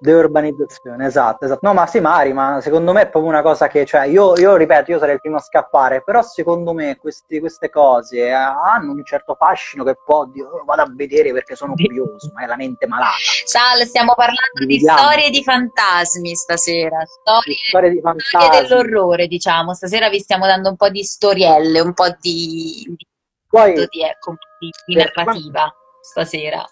Deurbanizzazione, 0.01 1.07
esatto, 1.07 1.45
esatto. 1.45 1.61
No, 1.63 1.75
ma 1.75 1.87
sì, 1.87 2.01
Mari, 2.01 2.33
ma 2.33 2.59
secondo 2.63 2.93
me 2.93 3.03
è 3.03 3.09
proprio 3.11 3.31
una 3.31 3.43
cosa 3.43 3.69
che, 3.69 3.85
cioè, 3.85 4.07
io, 4.07 4.35
io 4.39 4.57
ripeto, 4.57 4.93
io 4.93 4.99
sarei 4.99 5.15
il 5.17 5.21
primo 5.21 5.37
a 5.37 5.41
scappare, 5.41 6.03
però 6.03 6.23
secondo 6.23 6.73
me 6.73 6.97
questi- 6.97 7.39
queste 7.39 7.69
cose 7.69 8.19
eh, 8.27 8.31
hanno 8.31 8.93
un 8.93 9.05
certo 9.05 9.35
fascino 9.35 9.85
che 9.85 9.97
può 10.03 10.25
dire, 10.25 10.47
"Oh, 10.47 10.65
vado 10.65 10.83
a 10.83 10.91
vedere 10.91 11.33
perché 11.33 11.55
sono 11.55 11.75
curioso, 11.75 12.31
ma 12.35 12.43
è 12.45 12.47
la 12.47 12.57
mente 12.57 12.87
malata. 12.87 13.11
Sal, 13.45 13.87
stiamo 13.87 14.15
parlando 14.15 14.65
di 14.67 14.81
storie 14.81 15.29
di 15.29 15.43
fantasmi 15.43 16.35
stasera, 16.35 17.05
storie, 17.05 17.57
Storie 17.69 17.91
di 17.91 17.99
storie 17.99 18.21
fantasmi. 18.23 18.69
dell'orrore, 18.69 19.27
diciamo. 19.27 19.75
Stasera 19.75 20.09
vi 20.09 20.19
stiamo 20.19 20.47
dando 20.47 20.71
un 20.71 20.77
po' 20.77 20.89
di 20.89 21.05
storielle, 21.05 21.79
un 21.81 21.93
po' 21.93 22.09
di, 22.19 22.85
di, 22.89 23.07
Poi, 23.47 23.75
di, 23.75 24.03
ecco, 24.03 24.35
di- 24.59 24.95
narrativa 24.95 25.71
stasera. 26.01 26.65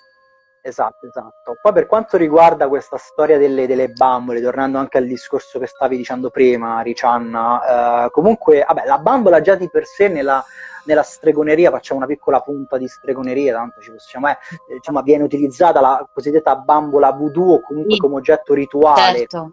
Esatto, 0.62 1.06
esatto. 1.06 1.56
Poi 1.62 1.72
per 1.72 1.86
quanto 1.86 2.16
riguarda 2.16 2.68
questa 2.68 2.96
storia 2.98 3.38
delle, 3.38 3.66
delle 3.66 3.88
bambole, 3.88 4.40
tornando 4.40 4.78
anche 4.78 4.98
al 4.98 5.06
discorso 5.06 5.58
che 5.58 5.66
stavi 5.66 5.96
dicendo 5.96 6.30
prima, 6.30 6.80
Riccianna, 6.80 8.04
eh, 8.06 8.10
comunque, 8.10 8.64
vabbè, 8.66 8.84
la 8.86 8.98
bambola 8.98 9.40
già 9.40 9.54
di 9.54 9.70
per 9.70 9.86
sé 9.86 10.08
nella, 10.08 10.44
nella 10.84 11.02
stregoneria, 11.02 11.70
facciamo 11.70 12.00
una 12.00 12.08
piccola 12.08 12.40
punta 12.40 12.76
di 12.76 12.86
stregoneria, 12.88 13.54
tanto 13.54 13.80
ci 13.80 13.92
possiamo, 13.92 14.28
eh, 14.28 14.36
insomma, 14.74 15.02
viene 15.02 15.22
utilizzata 15.24 15.80
la 15.80 16.06
cosiddetta 16.12 16.56
bambola 16.56 17.12
voodoo 17.12 17.54
o 17.54 17.60
comunque 17.60 17.94
Sì. 17.94 18.00
come 18.00 18.16
oggetto 18.16 18.52
rituale, 18.52 19.18
Certo, 19.18 19.52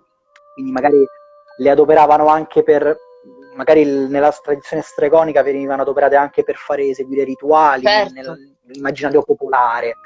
quindi 0.53 0.71
magari 0.71 1.05
le 1.57 1.69
adoperavano 1.69 2.27
anche 2.27 2.63
per, 2.63 2.97
magari 3.55 3.81
il- 3.81 4.09
nella 4.09 4.31
tradizione 4.31 4.81
stregonica 4.81 5.41
venivano 5.43 5.83
adoperate 5.83 6.15
anche 6.17 6.43
per 6.43 6.55
fare 6.55 6.83
eseguire 6.87 7.23
rituali 7.23 7.83
Certo. 7.83 8.13
nel- 8.13 8.53
nell'immaginario 8.65 9.21
popolare. 9.21 9.97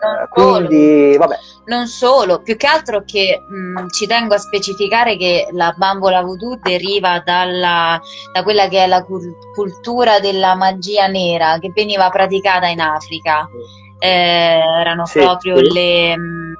Non 0.00 0.14
Eh, 0.22 0.28
solo. 0.34 0.66
quindi, 0.66 1.16
vabbè, 1.16 1.38
Non 1.66 1.86
solo, 1.86 2.42
più 2.42 2.56
che 2.56 2.66
altro 2.66 3.04
che 3.04 3.40
mh, 3.46 3.88
ci 3.90 4.06
tengo 4.06 4.34
a 4.34 4.38
specificare 4.38 5.16
che 5.16 5.46
la 5.52 5.72
bambola 5.76 6.22
voodoo 6.22 6.58
deriva 6.60 7.20
dalla, 7.24 8.00
da 8.32 8.42
quella 8.42 8.66
che 8.68 8.82
è 8.82 8.86
la 8.88 9.04
cul- 9.04 9.36
cultura 9.54 10.18
della 10.18 10.54
magia 10.56 11.06
nera 11.06 11.58
che 11.60 11.70
veniva 11.72 12.10
praticata 12.10 12.66
in 12.66 12.80
Africa. 12.80 13.48
Eh, 14.04 14.58
erano 14.80 15.06
Sì, 15.06 15.20
proprio 15.20 15.56
sì. 15.58 15.72
le, 15.72 16.16
mh, 16.16 16.56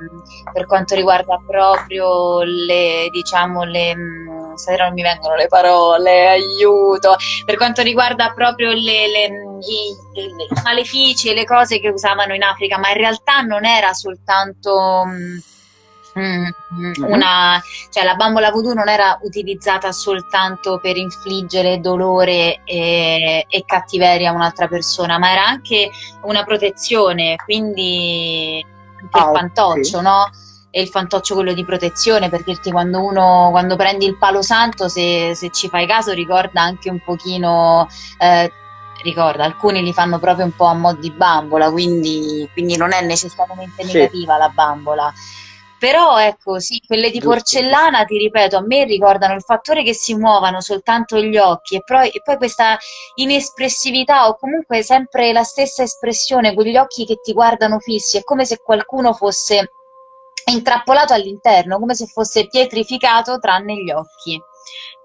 per 0.53 0.67
quanto 0.67 0.95
riguarda 0.95 1.41
proprio 1.45 2.43
le, 2.43 3.09
diciamo, 3.11 3.65
le, 3.65 3.97
mh, 3.97 4.55
stasera 4.55 4.85
non 4.85 4.93
mi 4.95 5.03
vengono 5.03 5.35
le 5.35 5.49
parole, 5.49 6.29
aiuto, 6.29 7.17
per 7.45 7.57
quanto 7.57 7.83
riguarda 7.83 8.33
proprio 8.33 8.71
le, 8.71 9.09
le- 9.09 9.59
i, 9.67 10.23
i 10.23 10.63
malefici 10.63 11.31
e 11.31 11.35
le 11.35 11.45
cose 11.45 11.81
che 11.81 11.89
usavano 11.89 12.35
in 12.35 12.43
Africa, 12.45 12.79
ma 12.79 12.91
in 12.91 12.97
realtà 12.99 13.41
non 13.41 13.65
era 13.65 13.93
soltanto 13.93 15.03
mm, 15.07 15.39
mm, 16.18 16.46
Mhm. 16.68 17.05
una, 17.07 17.62
cioè 17.90 18.05
la 18.05 18.14
bambola 18.14 18.51
voodoo 18.51 18.72
non 18.75 18.88
era 18.88 19.18
utilizzata 19.22 19.92
soltanto 19.92 20.79
per 20.81 20.96
infliggere 20.96 21.81
dolore 21.81 22.61
e, 22.64 23.44
e 23.48 23.62
cattiveria 23.66 24.31
a 24.31 24.35
un'altra 24.35 24.68
persona, 24.68 25.18
ma 25.18 25.31
era 25.33 25.46
anche 25.46 25.90
una 26.22 26.44
protezione, 26.44 27.37
quindi 27.44 28.64
anche 29.01 29.18
Ah, 29.18 29.31
il 29.31 29.37
fantoccio, 29.37 29.98
sì. 29.98 30.01
no? 30.03 30.31
E 30.75 30.81
il 30.81 30.88
fantoccio 30.88 31.35
quello 31.35 31.53
di 31.53 31.64
protezione, 31.66 32.31
per 32.31 32.42
dirti 32.44 32.70
quando 32.70 33.05
uno, 33.05 33.48
quando 33.51 33.77
prendi 33.77 34.07
il 34.07 34.16
palo 34.16 34.40
santo, 34.40 34.88
se, 34.88 35.35
se 35.35 35.51
ci 35.51 35.68
fai 35.68 35.87
caso, 35.87 36.12
ricorda 36.12 36.62
anche 36.62 36.88
un 36.88 36.98
pochino, 37.05 37.87
eh, 38.18 38.51
ricorda, 39.03 39.44
alcuni 39.44 39.83
li 39.83 39.92
fanno 39.92 40.18
proprio 40.18 40.46
un 40.46 40.55
po' 40.57 40.64
a 40.64 40.72
mo' 40.75 40.94
di 40.94 41.11
bambola, 41.11 41.70
quindi, 41.70 42.48
quindi 42.55 42.77
non 42.79 42.92
è 42.94 43.03
necessariamente 43.05 43.85
Sì. 43.85 43.92
negativa 43.92 44.38
la 44.38 44.48
bambola. 44.48 45.12
Però 45.83 46.16
ecco, 46.21 46.61
sì, 46.61 46.81
quelle 46.87 47.11
di 47.11 47.18
porcellana, 47.18 48.05
ti 48.05 48.16
ripeto, 48.16 48.57
a 48.57 48.61
me 48.64 48.85
ricordano 48.85 49.35
il 49.35 49.42
fattore 49.42 49.83
che 49.83 49.92
si 49.92 50.14
muovano 50.14 50.61
soltanto 50.61 51.21
gli 51.21 51.37
occhi 51.37 51.75
e 51.75 51.83
poi, 51.83 52.09
e 52.11 52.23
poi 52.23 52.37
questa 52.37 52.79
inespressività 53.16 54.29
o 54.29 54.37
comunque 54.37 54.85
sempre 54.85 55.33
la 55.33 55.42
stessa 55.42 55.83
espressione, 55.83 56.55
quegli 56.55 56.77
occhi 56.77 57.05
che 57.05 57.16
ti 57.21 57.33
guardano 57.33 57.81
fissi, 57.81 58.16
è 58.16 58.23
come 58.23 58.45
se 58.45 58.59
qualcuno 58.59 59.12
fosse 59.12 59.73
intrappolato 60.53 61.14
all'interno, 61.14 61.81
come 61.81 61.97
se 61.97 62.07
fosse 62.07 62.47
pietrificato 62.47 63.40
tranne 63.40 63.75
gli 63.75 63.90
occhi. 63.90 64.40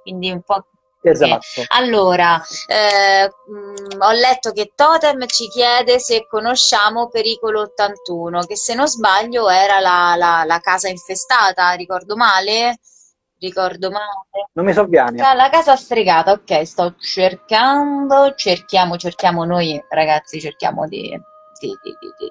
Quindi 0.04 0.30
un 0.30 0.44
po' 0.44 0.64
esatto. 1.02 1.64
allora, 1.68 2.42
eh, 2.68 3.28
mh, 3.28 4.02
ho 4.02 4.12
letto 4.12 4.52
che 4.52 4.72
Totem 4.76 5.26
ci 5.28 5.48
chiede 5.50 6.00
se 6.00 6.26
conosciamo 6.28 7.08
Pericolo 7.10 7.62
81, 7.62 8.42
che 8.44 8.56
se 8.56 8.74
non 8.74 8.88
sbaglio 8.88 9.50
era 9.50 9.80
la, 9.80 10.16
la- 10.18 10.44
la 10.46 10.60
casa 10.60 10.90
infestata, 10.90 11.72
ricordo 11.74 12.16
male? 12.16 12.78
Ricordo 13.40 13.92
male. 13.92 14.50
Non 14.54 14.66
mi 14.66 14.74
sovviene. 14.74 15.16
Ca- 15.22 15.34
La 15.36 15.50
casa 15.50 15.76
stregata, 15.76 16.32
ok, 16.32 16.64
sto 16.66 16.96
cercando, 16.98 18.34
cerchiamo, 18.36 18.98
cerchiamo 18.98 19.46
noi 19.46 19.80
ragazzi, 19.90 20.40
cerchiamo 20.42 20.88
di- 20.88 21.10
di- 21.60 21.78
di- 21.84 21.98
di- 22.18 22.30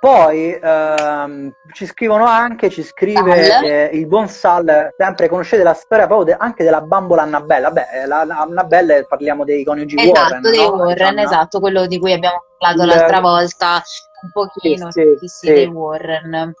Poi 0.00 0.56
ehm, 0.62 1.52
ci 1.72 1.84
scrivono 1.84 2.24
anche, 2.24 2.70
ci 2.70 2.84
scrive 2.84 3.58
eh, 3.64 3.96
il 3.96 4.06
buon 4.06 4.28
Sal, 4.28 4.90
sempre 4.96 5.28
conoscete 5.28 5.64
la 5.64 5.72
storia 5.74 6.06
proprio 6.06 6.26
de- 6.36 6.36
anche 6.38 6.62
della 6.62 6.80
bambola 6.80 7.22
Annabella. 7.22 7.72
Beh, 7.72 7.86
eh, 7.92 8.06
la, 8.06 8.24
la 8.24 8.38
Annabelle 8.38 9.06
parliamo 9.08 9.44
dei 9.44 9.64
coniugi 9.64 9.96
Warren, 9.96 10.38
Esatto, 10.38 10.50
dei 10.50 10.64
no? 10.64 10.76
Warren, 10.76 11.18
esatto, 11.18 11.58
quello 11.58 11.86
di 11.86 11.98
cui 11.98 12.12
abbiamo 12.12 12.44
parlato 12.58 12.82
Il- 12.82 12.88
l'altra 12.88 13.20
volta, 13.20 13.82
un 14.22 14.30
pochino, 14.32 14.92
Sì, 14.92 15.16
sì, 15.18 15.26
sì, 15.26 15.46
dei 15.46 15.66
Warren. 15.66 16.52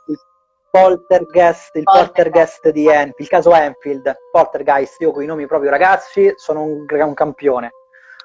Poltergeist, 0.70 1.76
il 1.76 1.82
Poltergeist. 1.84 2.12
poltergeist 2.12 2.70
di 2.70 2.86
Enfield, 2.88 3.14
il 3.18 3.28
caso 3.28 3.54
Enfield, 3.54 4.16
Poltergeist, 4.32 5.00
io 5.00 5.12
con 5.12 5.22
i 5.22 5.26
nomi 5.26 5.46
proprio 5.46 5.70
ragazzi 5.70 6.32
sono 6.36 6.62
un, 6.62 6.84
un 6.88 7.14
campione. 7.14 7.70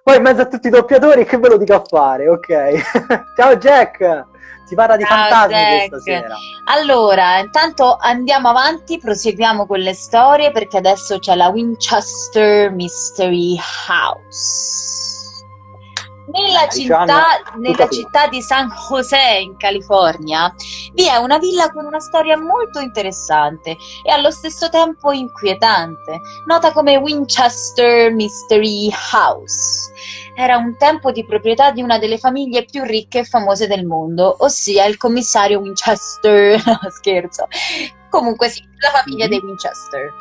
Poi 0.04 0.18
in 0.18 0.22
mezzo 0.22 0.42
a 0.42 0.48
tutti 0.48 0.68
i 0.68 0.70
doppiatori 0.70 1.24
che 1.24 1.38
ve 1.38 1.48
lo 1.48 1.56
dico 1.56 1.76
a 1.76 1.84
fare, 1.88 2.28
ok? 2.28 3.32
Ciao 3.38 3.56
Jack! 3.56 4.26
Si 4.66 4.76
parla 4.76 4.98
di 4.98 5.06
Ciao, 5.06 5.16
fantasmi 5.16 5.54
Jack. 5.56 5.88
questa 5.88 6.00
sera. 6.00 6.36
Allora, 6.66 7.38
intanto 7.38 7.96
andiamo 7.98 8.50
avanti, 8.50 9.00
proseguiamo 9.00 9.66
con 9.66 9.80
le 9.80 9.94
storie 9.94 10.52
perché 10.52 10.76
adesso 10.76 11.20
c'è 11.20 11.36
la 11.36 11.48
Winchester 11.48 12.70
Mystery 12.72 13.58
House. 13.88 15.23
Nella, 16.26 16.68
Diciamo, 16.72 17.06
città, 17.06 17.58
nella 17.58 17.90
città 17.90 18.28
di 18.28 18.42
San 18.42 18.70
José 18.90 19.40
in 19.42 19.58
California 19.58 20.54
vi 20.94 21.06
è 21.06 21.18
una 21.18 21.38
villa 21.38 21.70
con 21.70 21.86
una 21.86 22.00
storia 22.00 22.40
molto 22.40 22.80
interessante 22.80 23.76
e 24.04 24.10
allo 24.12 24.32
stesso 24.32 24.70
tempo 24.70 25.12
inquietante, 25.12 26.22
nota 26.46 26.72
come 26.72 26.96
Winchester 26.96 28.14
Mystery 28.14 28.90
House. 29.12 29.92
Era 30.36 30.56
un 30.56 30.78
tempo 30.78 31.12
di 31.12 31.26
proprietà 31.26 31.72
di 31.72 31.82
una 31.82 32.00
delle 32.00 32.18
famiglie 32.18 32.64
più 32.64 32.84
ricche 32.84 33.20
e 33.20 33.24
famose 33.26 33.68
del 33.68 33.86
mondo, 33.86 34.38
ossia 34.40 34.86
il 34.86 34.96
commissario 34.98 35.60
Winchester. 35.60 36.62
No, 36.66 36.80
scherzo. 36.90 37.48
Comunque 38.10 38.48
sì, 38.48 38.64
la 38.80 38.90
famiglia 39.02 39.26
Mhm. 39.26 39.30
dei 39.30 39.40
Winchester. 39.44 40.14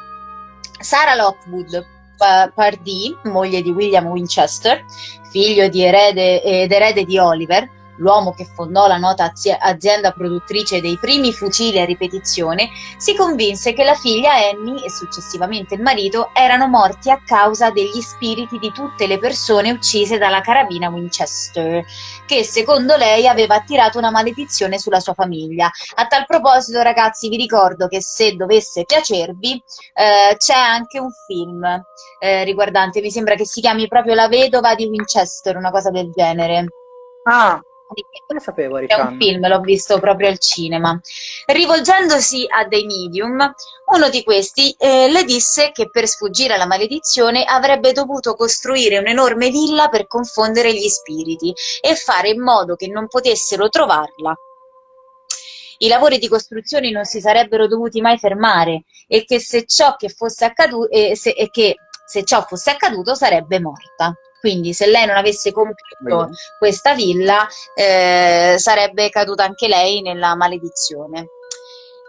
Sarah 0.81 1.15
Lockwood 1.15 1.87
Pa- 2.19 2.51
Pardee, 2.55 3.17
moglie 3.25 3.63
di 3.63 3.71
William 3.71 4.07
Winchester, 4.07 4.85
figlio 5.33 5.67
di 5.69 5.83
erede 5.83 6.43
ed 6.43 6.71
erede 6.71 7.05
di 7.05 7.19
Oliver, 7.19 7.67
l'uomo 8.03 8.33
che 8.33 8.45
fondò 8.45 8.87
la 8.87 8.99
nota 8.99 9.25
azi- 9.25 9.57
azienda 9.57 10.11
produttrice 10.11 10.81
dei 10.81 10.99
primi 10.99 11.33
fucili 11.33 11.81
a 11.81 11.85
ripetizione, 11.85 12.69
si 12.99 13.15
convinse 13.15 13.73
che 13.73 13.85
la 13.85 13.95
figlia 13.95 14.35
Annie 14.35 14.85
e 14.85 14.91
successivamente 14.91 15.75
il 15.75 15.81
marito 15.81 16.31
erano 16.35 16.67
morti 16.69 17.11
a 17.11 17.23
causa 17.25 17.71
degli 17.71 18.01
spiriti 18.01 18.59
di 18.59 18.73
tutte 18.73 19.07
le 19.07 19.19
persone 19.19 19.71
uccise 19.71 20.19
dalla 20.19 20.41
carabina 20.41 20.89
Winchester, 20.89 21.85
che 22.27 22.45
secondo 22.45 22.97
lei 22.97 23.27
aveva 23.27 23.55
attirato 23.55 23.99
una 23.99 24.11
maledizione 24.11 24.79
sulla 24.79 25.01
sua 25.01 25.15
famiglia. 25.15 25.71
A 25.95 26.07
tal 26.07 26.27
proposito, 26.27 26.83
ragazzi, 26.83 27.29
vi 27.29 27.37
ricordo 27.37 27.87
che 27.87 28.03
se 28.03 28.35
dovesse 28.35 28.85
piacervi, 28.85 29.63
eh, 29.95 30.37
c'è 30.37 30.55
anche 30.55 30.99
un 30.99 31.11
film 31.27 31.65
eh, 32.21 32.45
riguardante, 32.45 33.01
mi 33.01 33.11
sembra 33.11 33.35
che 33.37 33.47
si 33.47 33.61
chiami 33.61 33.87
proprio 33.87 34.15
La 34.15 34.29
vedova 34.29 34.75
di 34.75 34.87
Winchester, 34.87 35.57
una 35.57 35.71
cosa 35.71 35.91
del 35.91 36.11
genere. 36.11 36.67
Ah, 37.25 37.61
non 38.29 38.41
sapevo, 38.41 38.79
è 38.79 38.95
un 38.95 39.17
film, 39.19 39.47
l'ho 39.47 39.61
visto 39.61 39.99
proprio 39.99 40.29
al 40.29 40.39
cinema. 40.39 40.99
Rivolgendosi 41.47 42.47
a 42.49 42.67
dei 42.67 42.85
medium, 42.87 43.55
uno 43.93 44.09
di 44.09 44.23
questi 44.23 44.75
eh, 44.79 45.11
le 45.11 45.25
disse 45.25 45.71
che 45.73 45.91
per 45.91 46.07
sfuggire 46.07 46.55
alla 46.55 46.67
maledizione 46.67 47.45
avrebbe 47.45 47.93
dovuto 47.93 48.35
costruire 48.35 48.99
un'enorme 48.99 49.51
villa 49.51 49.89
per 49.89 50.07
confondere 50.07 50.73
gli 50.73 50.89
spiriti 50.89 51.53
e 51.81 51.95
fare 51.95 52.31
in 52.31 52.43
modo 52.43 52.75
che 52.75 52.89
non 52.89 53.07
potessero 53.09 53.69
trovarla. 53.69 54.35
I 55.79 55.89
lavori 55.89 56.19
di 56.19 56.29
costruzione 56.29 56.91
non 56.91 57.05
si 57.05 57.21
sarebbero 57.21 57.67
dovuti 57.67 58.01
mai 58.01 58.17
fermare 58.17 58.85
e 59.09 59.25
che 59.25 59.41
se 59.41 59.67
ciò 59.67 59.97
che 59.97 60.09
fosse 60.09 60.45
accaduto, 60.45 60.89
eh, 60.91 61.17
se, 61.17 61.31
e 61.31 61.51
che 61.51 61.75
se 62.07 62.25
ciò 62.25 62.43
fosse 62.43 62.71
accaduto 62.71 63.15
sarebbe 63.15 63.59
morta. 63.59 64.15
Quindi 64.43 64.75
se 64.75 64.87
lei 64.87 65.07
non 65.07 65.17
avesse 65.17 65.53
compiuto 65.53 66.31
questa 66.59 66.95
villa 66.95 67.47
eh, 67.77 68.57
sarebbe 68.59 69.09
caduta 69.09 69.45
anche 69.45 69.69
lei 69.69 70.03
nella 70.03 70.35
maledizione. 70.35 71.29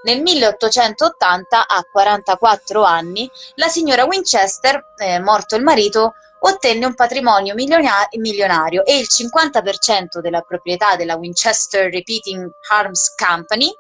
Nel 0.02 0.20
1880, 0.24 1.68
a 1.68 1.86
44 1.92 2.82
anni, 2.82 3.30
la 3.54 3.68
signora 3.68 4.06
Winchester, 4.06 4.94
eh, 4.98 5.20
morto 5.20 5.56
il 5.56 5.62
marito, 5.62 6.16
ottenne 6.40 6.88
un 6.88 6.96
patrimonio 6.96 7.54
milionario 7.54 8.84
e 8.84 8.98
il 8.98 9.06
50% 9.08 10.20
della 10.20 10.42
proprietà 10.42 10.96
della 10.96 11.16
Winchester 11.16 11.92
Repeating 11.92 12.50
Arms 12.72 13.14
Company 13.14 13.72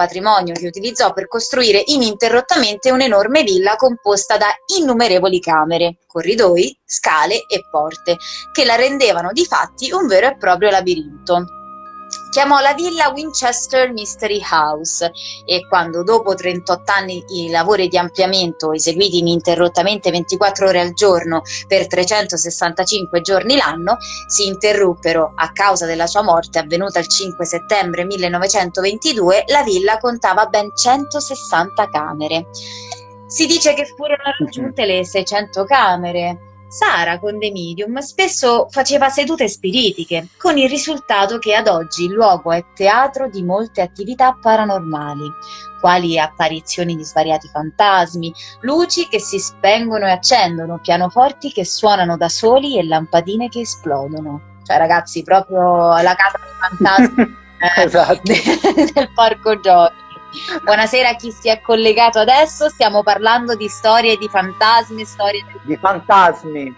patrimonio 0.00 0.54
che 0.54 0.66
utilizzò 0.66 1.12
per 1.12 1.28
costruire 1.28 1.82
ininterrottamente 1.84 2.90
un'enorme 2.90 3.42
villa 3.42 3.76
composta 3.76 4.38
da 4.38 4.48
innumerevoli 4.78 5.40
camere, 5.40 5.98
corridoi, 6.06 6.74
scale 6.86 7.44
e 7.46 7.66
porte, 7.70 8.16
che 8.50 8.64
la 8.64 8.76
rendevano 8.76 9.30
di 9.32 9.44
fatti 9.44 9.92
un 9.92 10.06
vero 10.06 10.28
e 10.28 10.38
proprio 10.38 10.70
labirinto 10.70 11.59
chiamò 12.30 12.60
la 12.60 12.74
villa 12.74 13.10
Winchester 13.10 13.92
Mystery 13.92 14.40
House 14.50 15.10
e 15.44 15.66
quando 15.68 16.02
dopo 16.02 16.34
38 16.34 16.92
anni 16.92 17.24
i 17.28 17.50
lavori 17.50 17.88
di 17.88 17.98
ampliamento 17.98 18.72
eseguiti 18.72 19.18
ininterrottamente 19.18 20.10
24 20.10 20.68
ore 20.68 20.80
al 20.80 20.92
giorno 20.92 21.42
per 21.66 21.86
365 21.86 23.20
giorni 23.20 23.56
l'anno 23.56 23.96
si 24.28 24.46
interruppero. 24.46 25.32
A 25.34 25.52
causa 25.52 25.86
della 25.86 26.06
sua 26.06 26.22
morte 26.22 26.58
avvenuta 26.58 27.00
il 27.00 27.08
5 27.08 27.44
settembre 27.44 28.04
1922, 28.04 29.44
la 29.48 29.62
villa 29.62 29.98
contava 29.98 30.46
ben 30.46 30.70
160 30.74 31.88
camere. 31.88 32.46
Si 33.26 33.46
dice 33.46 33.74
che 33.74 33.86
furono 33.86 34.22
raggiunte 34.38 34.84
le 34.84 35.04
600 35.04 35.64
camere 35.64 36.49
Sara 36.70 37.18
con 37.18 37.40
The 37.40 37.50
Medium 37.50 37.98
spesso 37.98 38.68
faceva 38.70 39.08
sedute 39.08 39.48
spiritiche, 39.48 40.28
con 40.38 40.56
il 40.56 40.68
risultato 40.68 41.38
che 41.38 41.52
ad 41.52 41.66
oggi 41.66 42.04
il 42.04 42.12
luogo 42.12 42.52
è 42.52 42.64
teatro 42.74 43.28
di 43.28 43.42
molte 43.42 43.80
attività 43.80 44.38
paranormali, 44.40 45.28
quali 45.80 46.16
apparizioni 46.16 46.94
di 46.94 47.02
svariati 47.02 47.48
fantasmi, 47.48 48.32
luci 48.60 49.08
che 49.08 49.18
si 49.18 49.40
spengono 49.40 50.06
e 50.06 50.12
accendono, 50.12 50.78
pianoforti 50.80 51.50
che 51.50 51.64
suonano 51.64 52.16
da 52.16 52.28
soli 52.28 52.78
e 52.78 52.84
lampadine 52.84 53.48
che 53.48 53.62
esplodono. 53.62 54.58
Cioè 54.62 54.78
ragazzi, 54.78 55.24
proprio 55.24 56.00
la 56.00 56.14
casa 56.14 56.38
dei 56.38 56.54
fantasmi 56.78 57.38
eh, 57.60 57.82
esatto. 57.82 58.22
del 58.94 59.10
parco 59.12 59.58
giochi. 59.58 60.09
Buonasera 60.62 61.08
a 61.08 61.16
chi 61.16 61.32
si 61.32 61.48
è 61.48 61.60
collegato 61.60 62.20
adesso, 62.20 62.68
stiamo 62.68 63.02
parlando 63.02 63.56
di 63.56 63.66
storie 63.66 64.16
di 64.16 64.28
fantasmi, 64.28 65.04
storie 65.04 65.44
di 65.64 65.76
fantasmi. 65.76 66.76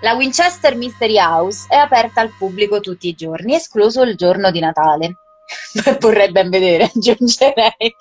La 0.00 0.14
Winchester 0.14 0.74
Mystery 0.74 1.16
House 1.18 1.66
è 1.68 1.76
aperta 1.76 2.22
al 2.22 2.34
pubblico 2.36 2.80
tutti 2.80 3.06
i 3.06 3.14
giorni, 3.14 3.54
escluso 3.54 4.02
il 4.02 4.16
giorno 4.16 4.50
di 4.50 4.58
Natale. 4.58 5.16
Vorrei 6.00 6.32
ben 6.32 6.50
vedere, 6.50 6.90
aggiungerei 6.92 7.94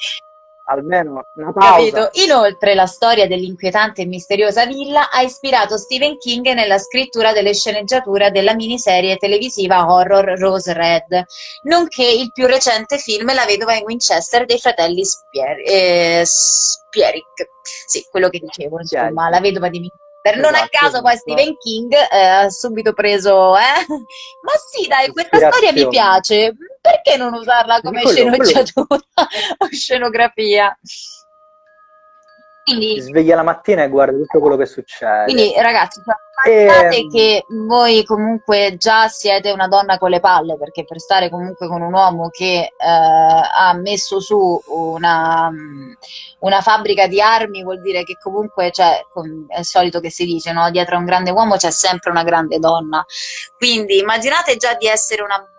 almeno 0.65 1.25
una 1.35 1.51
pausa. 1.51 1.75
Capito? 1.75 2.09
Inoltre 2.23 2.73
la 2.73 2.85
storia 2.85 3.27
dell'inquietante 3.27 4.01
e 4.01 4.05
misteriosa 4.05 4.65
villa 4.65 5.09
ha 5.09 5.21
ispirato 5.21 5.77
Stephen 5.77 6.17
King 6.17 6.51
nella 6.53 6.77
scrittura 6.77 7.33
delle 7.33 7.53
sceneggiature 7.53 8.31
della 8.31 8.53
miniserie 8.53 9.17
televisiva 9.17 9.91
horror 9.91 10.37
Rose 10.37 10.73
Red, 10.73 11.25
nonché 11.63 12.07
il 12.07 12.31
più 12.31 12.47
recente 12.47 12.97
film 12.97 13.33
La 13.33 13.45
vedova 13.45 13.75
in 13.75 13.83
Winchester 13.83 14.45
dei 14.45 14.59
fratelli 14.59 15.03
Spier- 15.03 15.61
eh, 15.65 16.23
Spierick. 16.25 17.49
Sì, 17.87 18.05
quello 18.09 18.29
che 18.29 18.39
dicevo, 18.39 18.79
insomma, 18.79 19.29
la 19.29 19.39
vedova 19.39 19.69
di 19.69 19.79
Winchester 19.79 20.04
per 20.25 20.37
non 20.37 20.55
esatto, 20.55 20.75
a 20.75 20.79
caso 20.79 21.01
poi 21.03 21.17
Stephen 21.17 21.55
King 21.57 21.93
eh, 21.93 22.17
ha 22.17 22.49
subito 22.49 22.93
preso, 22.93 23.55
eh? 23.55 23.85
Ma 24.41 24.51
sì, 24.71 24.87
dai, 24.87 25.11
questa 25.11 25.37
storia 25.37 25.71
mi 25.71 25.87
piace, 25.87 26.55
perché 26.81 27.15
non 27.15 27.35
usarla 27.35 27.79
come 27.81 28.01
sceneggiatura 28.03 28.97
o 29.59 29.67
scenografia? 29.69 30.75
Quindi, 32.65 32.95
ti 32.95 33.01
svegli 33.01 33.29
la 33.29 33.43
mattina 33.43 33.83
e 33.83 33.89
guardi 33.89 34.17
tutto 34.17 34.39
quello 34.39 34.57
che 34.57 34.65
succede. 34.65 35.25
Quindi, 35.25 35.53
ragazzi, 35.55 36.01
pensate 36.43 36.97
e... 36.97 37.07
che 37.11 37.45
voi 37.47 38.03
comunque 38.03 38.75
già 38.77 39.07
siete 39.07 39.51
una 39.51 39.67
donna 39.67 39.99
con 39.99 40.09
le 40.09 40.19
palle, 40.19 40.57
perché 40.57 40.83
per 40.83 40.99
stare 40.99 41.29
comunque 41.29 41.67
con 41.67 41.83
un 41.83 41.93
uomo 41.93 42.29
che 42.29 42.61
eh, 42.61 42.73
ha 42.79 43.71
messo 43.75 44.19
su 44.19 44.59
una, 44.65 45.51
una, 46.39 46.61
fabbrica 46.61 47.05
di 47.05 47.21
armi 47.21 47.61
vuol 47.61 47.81
dire 47.81 48.03
che 48.03 48.17
comunque 48.19 48.71
cioè, 48.71 48.99
è 49.47 49.59
il 49.59 49.65
solito 49.65 49.99
che 49.99 50.09
si 50.09 50.25
dice, 50.25 50.51
no? 50.51 50.71
dietro 50.71 50.95
a 50.95 50.99
un 50.99 51.05
grande 51.05 51.29
uomo 51.29 51.57
c'è 51.57 51.69
sempre 51.69 52.09
una 52.09 52.23
grande 52.23 52.57
donna. 52.57 53.05
Quindi 53.59 53.99
immaginate 53.99 54.55
già 54.57 54.73
di 54.73 54.87
essere 54.87 55.21
una 55.21 55.54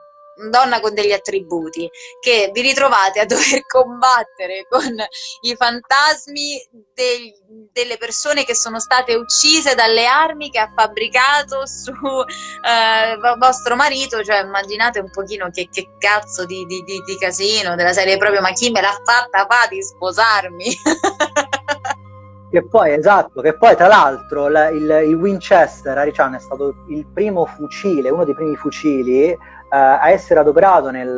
donna 0.50 0.80
con 0.80 0.94
degli 0.94 1.12
attributi, 1.12 1.88
che 2.20 2.50
vi 2.52 2.60
ritrovate 2.60 3.20
a 3.20 3.24
dover 3.24 3.64
combattere 3.66 4.66
con 4.68 4.94
i 5.40 5.54
fantasmi 5.56 6.68
dei, 6.94 7.34
delle 7.72 7.96
persone 7.96 8.44
che 8.44 8.54
sono 8.54 8.78
state 8.78 9.14
uccise 9.14 9.74
dalle 9.74 10.06
armi 10.06 10.50
che 10.50 10.58
ha 10.58 10.72
fabbricato 10.74 11.66
su 11.66 11.92
eh, 11.92 13.36
vostro 13.38 13.76
marito, 13.76 14.22
cioè 14.22 14.42
immaginate 14.42 15.00
un 15.00 15.10
pochino 15.10 15.50
che, 15.50 15.68
che 15.70 15.86
cazzo 15.98 16.44
di, 16.44 16.64
di, 16.66 16.82
di, 16.82 17.02
di, 17.06 17.18
casino 17.18 17.74
della 17.74 17.92
serie 17.92 18.16
proprio, 18.16 18.40
ma 18.40 18.52
chi 18.52 18.70
me 18.70 18.80
l'ha 18.80 18.96
fatta 19.04 19.46
fa 19.48 19.66
di 19.68 19.82
sposarmi? 19.82 20.66
Che 22.48 22.64
poi, 22.64 22.92
esatto, 22.92 23.40
che 23.40 23.56
poi 23.56 23.74
tra 23.74 23.88
l'altro 23.88 24.46
il, 24.46 24.70
il, 24.74 25.08
il 25.08 25.14
Winchester 25.14 25.98
Arician 25.98 26.34
è 26.34 26.38
stato 26.38 26.74
il 26.88 27.04
primo 27.12 27.44
fucile, 27.44 28.08
uno 28.08 28.24
dei 28.24 28.34
primi 28.34 28.54
fucili 28.54 29.30
eh, 29.30 29.38
a 29.68 30.08
essere 30.10 30.40
adoperato 30.40 30.90
nel, 30.90 31.12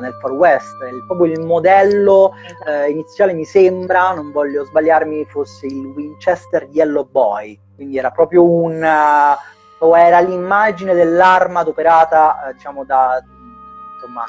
nel 0.00 0.18
Far 0.20 0.32
West. 0.32 0.74
Il, 0.90 1.04
proprio 1.06 1.32
il 1.32 1.40
modello 1.40 2.32
eh, 2.66 2.90
iniziale 2.90 3.32
mi 3.32 3.44
sembra, 3.44 4.12
non 4.12 4.32
voglio 4.32 4.64
sbagliarmi, 4.64 5.24
fosse 5.26 5.66
il 5.66 5.86
Winchester 5.86 6.66
Yellow 6.72 7.08
Boy, 7.08 7.58
quindi 7.76 7.96
era 7.98 8.10
proprio 8.10 8.44
un... 8.44 8.74
Uh, 8.82 9.94
era 9.94 10.20
l'immagine 10.20 10.94
dell'arma 10.94 11.60
adoperata, 11.60 12.44
uh, 12.48 12.52
diciamo, 12.52 12.84
da, 12.84 13.20
insomma, 13.94 14.24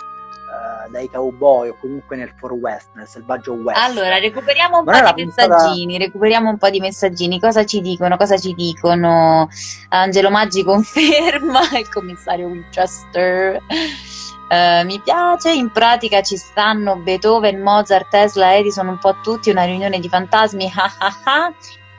uh, 0.54 0.90
dai 0.92 1.10
cowboy 1.10 1.70
o 1.70 1.76
comunque 1.80 2.16
nel 2.16 2.32
Far 2.36 2.54
West, 2.54 2.90
nel 2.94 3.08
selvaggio 3.08 3.54
West. 3.54 3.80
Allora, 3.80 4.20
recuperiamo 4.20 4.80
un 4.80 4.86
non 4.86 5.02
po' 5.02 5.14
di 5.14 5.26
messaggini, 5.26 5.98
recuperiamo 5.98 6.50
un 6.50 6.58
po' 6.58 6.70
di 6.70 6.80
messaggini. 6.80 7.40
Cosa 7.40 7.66
ci 7.66 7.82
dicono? 7.82 8.18
Cosa 8.18 8.38
ci 8.38 8.54
dicono? 8.54 9.50
Angelo 9.90 10.30
Maggi 10.30 10.64
conferma 10.64 11.62
il 11.78 11.90
commissario 11.90 12.48
Winchester. 12.48 13.62
Uh, 14.50 14.86
mi 14.86 15.00
piace, 15.00 15.52
in 15.52 15.72
pratica 15.72 16.22
ci 16.22 16.38
stanno 16.38 16.98
Beethoven, 16.98 17.60
Mozart, 17.62 18.10
Tesla, 18.10 18.56
Edison, 18.56 18.88
un 18.88 19.00
po' 19.00 19.16
tutti, 19.24 19.50
una 19.50 19.64
riunione 19.64 20.00
di 20.00 20.10
fantasmi, 20.10 20.70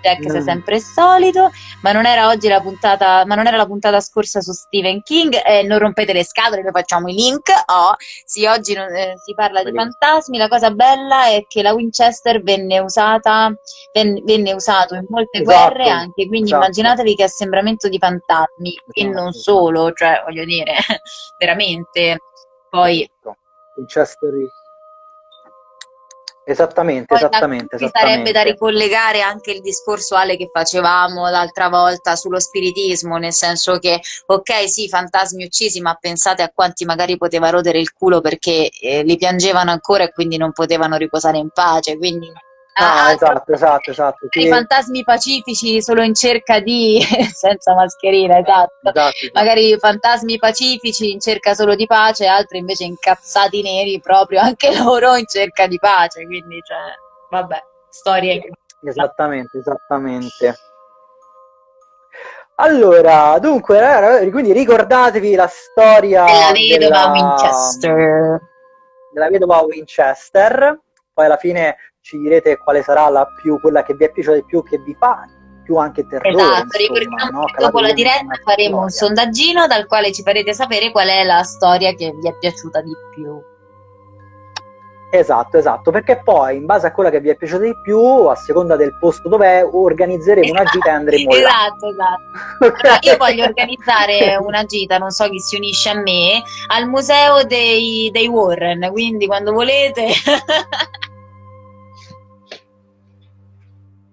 Jack 0.04 0.20
no. 0.20 0.30
sei 0.32 0.42
sempre 0.42 0.80
solito, 0.80 1.50
ma 1.80 1.92
non 1.92 2.04
era 2.04 2.28
oggi 2.28 2.46
la 2.48 2.60
puntata, 2.60 3.24
ma 3.24 3.34
non 3.34 3.46
era 3.46 3.56
la 3.56 3.64
puntata 3.64 4.00
scorsa 4.00 4.42
su 4.42 4.52
Stephen 4.52 5.02
King, 5.02 5.40
eh, 5.42 5.62
non 5.62 5.78
rompete 5.78 6.12
le 6.12 6.24
scatole, 6.24 6.62
noi 6.62 6.72
facciamo 6.72 7.08
i 7.08 7.14
link, 7.14 7.48
oh, 7.66 7.94
sì, 8.26 8.44
oggi 8.44 8.74
non, 8.74 8.94
eh, 8.94 9.14
si 9.16 9.34
parla 9.34 9.64
di 9.64 9.72
fantasmi, 9.72 10.36
la 10.36 10.48
cosa 10.48 10.70
bella 10.70 11.28
è 11.28 11.46
che 11.48 11.62
la 11.62 11.72
Winchester 11.72 12.42
venne 12.42 12.80
usata, 12.80 13.50
venne, 13.94 14.20
venne 14.24 14.52
usato 14.52 14.94
in 14.94 15.06
molte 15.08 15.40
esatto, 15.40 15.72
guerre 15.72 15.88
anche, 15.88 16.26
quindi 16.26 16.48
esatto. 16.48 16.62
immaginatevi 16.62 17.14
che 17.14 17.22
assembramento 17.22 17.88
di 17.88 17.98
fantasmi, 17.98 18.68
esatto. 18.68 18.90
e 18.92 19.04
non 19.04 19.32
solo, 19.32 19.92
cioè 19.92 20.22
voglio 20.24 20.44
dire, 20.44 20.74
veramente, 21.38 22.18
poi... 22.68 23.02
Esatto. 23.02 23.38
Winchester 23.76 24.30
Esattamente, 26.46 27.06
Poi 27.06 27.16
esattamente. 27.16 27.78
Ci 27.78 27.88
sarebbe 27.90 28.30
da 28.30 28.42
ricollegare 28.42 29.22
anche 29.22 29.52
il 29.52 29.60
discorso 29.60 30.14
Ale 30.14 30.36
che 30.36 30.50
facevamo 30.52 31.28
l'altra 31.28 31.68
volta 31.68 32.16
sullo 32.16 32.38
spiritismo, 32.38 33.16
nel 33.16 33.32
senso 33.32 33.78
che, 33.78 34.00
ok, 34.26 34.68
sì, 34.68 34.88
fantasmi 34.88 35.44
uccisi, 35.44 35.80
ma 35.80 35.96
pensate 35.98 36.42
a 36.42 36.50
quanti 36.54 36.84
magari 36.84 37.16
poteva 37.16 37.48
rodere 37.48 37.78
il 37.78 37.92
culo 37.92 38.20
perché 38.20 38.68
eh, 38.68 39.02
li 39.02 39.16
piangevano 39.16 39.70
ancora 39.70 40.04
e 40.04 40.12
quindi 40.12 40.36
non 40.36 40.52
potevano 40.52 40.96
riposare 40.96 41.38
in 41.38 41.48
pace. 41.50 41.96
Quindi 41.96 42.30
Ah, 42.76 43.12
esatto, 43.12 43.52
esatto, 43.52 43.90
esatto. 43.90 44.26
I 44.30 44.48
fantasmi 44.48 45.04
pacifici 45.04 45.80
solo 45.80 46.02
in 46.02 46.12
cerca 46.12 46.58
di... 46.58 47.00
senza 47.32 47.72
mascherina, 47.74 48.38
esatto. 48.38 48.88
esatto. 48.88 49.14
Magari 49.32 49.76
fantasmi 49.78 50.38
pacifici 50.38 51.12
in 51.12 51.20
cerca 51.20 51.54
solo 51.54 51.76
di 51.76 51.86
pace, 51.86 52.26
altri 52.26 52.58
invece 52.58 52.84
incazzati 52.84 53.62
neri 53.62 54.00
proprio 54.00 54.40
anche 54.40 54.74
loro 54.82 55.14
in 55.14 55.26
cerca 55.26 55.68
di 55.68 55.78
pace, 55.78 56.24
quindi 56.26 56.60
cioè, 56.62 56.94
vabbè, 57.30 57.62
storie... 57.90 58.42
Esattamente, 58.82 59.58
esattamente. 59.58 60.54
Allora, 62.56 63.38
dunque, 63.38 64.28
quindi 64.30 64.52
ricordatevi 64.52 65.34
la 65.36 65.46
storia 65.46 66.24
della 66.24 66.52
vedova 66.52 66.78
della... 66.78 67.10
Winchester. 67.10 68.40
Della 69.12 69.28
vedova 69.28 69.60
Winchester. 69.60 70.80
Poi 71.12 71.24
alla 71.24 71.36
fine 71.36 71.76
ci 72.04 72.18
direte 72.18 72.58
quale 72.58 72.82
sarà 72.82 73.08
la 73.08 73.26
più, 73.40 73.58
quella 73.60 73.82
che 73.82 73.94
vi 73.94 74.04
è 74.04 74.12
piaciuta 74.12 74.36
di 74.36 74.44
più, 74.44 74.62
che 74.62 74.76
vi 74.76 74.94
fa 74.94 75.26
più 75.64 75.76
anche 75.76 76.06
terrore. 76.06 76.34
Esatto, 76.34 76.76
ricordiamo 76.76 77.40
no? 77.40 77.44
che 77.46 77.64
dopo 77.64 77.80
la 77.80 77.94
diretta 77.94 78.38
faremo 78.44 78.82
un 78.82 78.90
sondaggino 78.90 79.66
dal 79.66 79.86
quale 79.86 80.12
ci 80.12 80.22
farete 80.22 80.52
sapere 80.52 80.90
qual 80.90 81.08
è 81.08 81.24
la 81.24 81.42
storia 81.42 81.94
che 81.94 82.12
vi 82.12 82.28
è 82.28 82.36
piaciuta 82.38 82.82
di 82.82 82.92
più. 83.14 83.40
Esatto, 85.12 85.56
esatto, 85.56 85.90
perché 85.90 86.20
poi 86.22 86.56
in 86.56 86.66
base 86.66 86.88
a 86.88 86.92
quella 86.92 87.08
che 87.08 87.20
vi 87.20 87.30
è 87.30 87.36
piaciuta 87.36 87.62
di 87.62 87.74
più, 87.82 87.98
a 87.98 88.34
seconda 88.34 88.76
del 88.76 88.98
posto 88.98 89.30
dov'è, 89.30 89.64
organizzeremo 89.64 90.50
una 90.50 90.64
gita 90.64 90.90
e 90.90 90.92
andremo 91.00 91.30
là. 91.30 91.38
Esatto, 91.38 91.88
esatto. 91.88 92.66
Okay. 92.66 92.98
Io 93.00 93.16
voglio 93.16 93.44
organizzare 93.44 94.36
una 94.36 94.64
gita, 94.64 94.98
non 94.98 95.10
so 95.10 95.26
chi 95.30 95.40
si 95.40 95.56
unisce 95.56 95.88
a 95.88 95.98
me, 95.98 96.42
al 96.66 96.86
museo 96.86 97.44
dei, 97.44 98.10
dei 98.12 98.26
Warren, 98.26 98.90
quindi 98.92 99.24
quando 99.24 99.52
volete... 99.52 100.08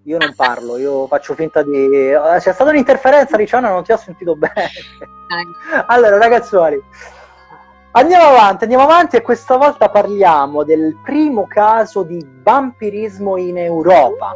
Io 0.05 0.17
non 0.17 0.33
parlo, 0.35 0.77
io 0.77 1.05
faccio 1.05 1.35
finta 1.35 1.61
di... 1.61 2.11
C'è 2.39 2.53
stata 2.53 2.71
un'interferenza, 2.71 3.37
Ricciano, 3.37 3.69
non 3.69 3.83
ti 3.83 3.91
ho 3.91 3.97
sentito 3.97 4.35
bene. 4.35 4.69
allora, 5.85 6.17
ragazzuoli, 6.17 6.81
andiamo 7.91 8.25
avanti, 8.25 8.63
andiamo 8.63 8.83
avanti 8.83 9.17
e 9.17 9.21
questa 9.21 9.57
volta 9.57 9.89
parliamo 9.89 10.63
del 10.63 10.97
primo 11.03 11.45
caso 11.47 12.01
di 12.01 12.25
vampirismo 12.41 13.37
in 13.37 13.59
Europa. 13.59 14.33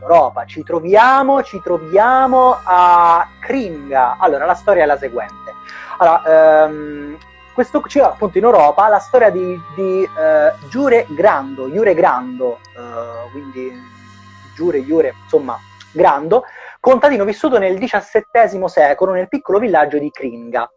Europa, 0.00 0.44
ci 0.46 0.62
troviamo, 0.64 1.42
ci 1.44 1.60
troviamo 1.62 2.58
a 2.62 3.26
Kringa. 3.40 4.16
Allora, 4.18 4.44
la 4.44 4.54
storia 4.54 4.82
è 4.82 4.86
la 4.86 4.98
seguente. 4.98 5.52
Allora, 5.98 6.64
ehm, 6.64 7.16
questo 7.54 7.80
ci 7.86 8.00
appunto 8.00 8.36
in 8.36 8.44
Europa 8.44 8.88
la 8.88 8.98
storia 8.98 9.30
di, 9.30 9.58
di 9.76 10.02
eh, 10.02 10.52
Giure 10.68 11.06
Grando, 11.10 11.68
Jure 11.68 11.94
Grando, 11.94 12.58
eh, 12.76 13.30
quindi 13.30 13.92
Giure, 14.54 14.78
Iure, 14.78 15.14
insomma, 15.22 15.58
Grando, 15.92 16.44
contadino 16.80 17.24
vissuto 17.24 17.58
nel 17.58 17.78
XVII 17.78 18.68
secolo 18.68 19.12
nel 19.12 19.28
piccolo 19.28 19.58
villaggio 19.58 19.98
di 19.98 20.10
Kringa. 20.10 20.70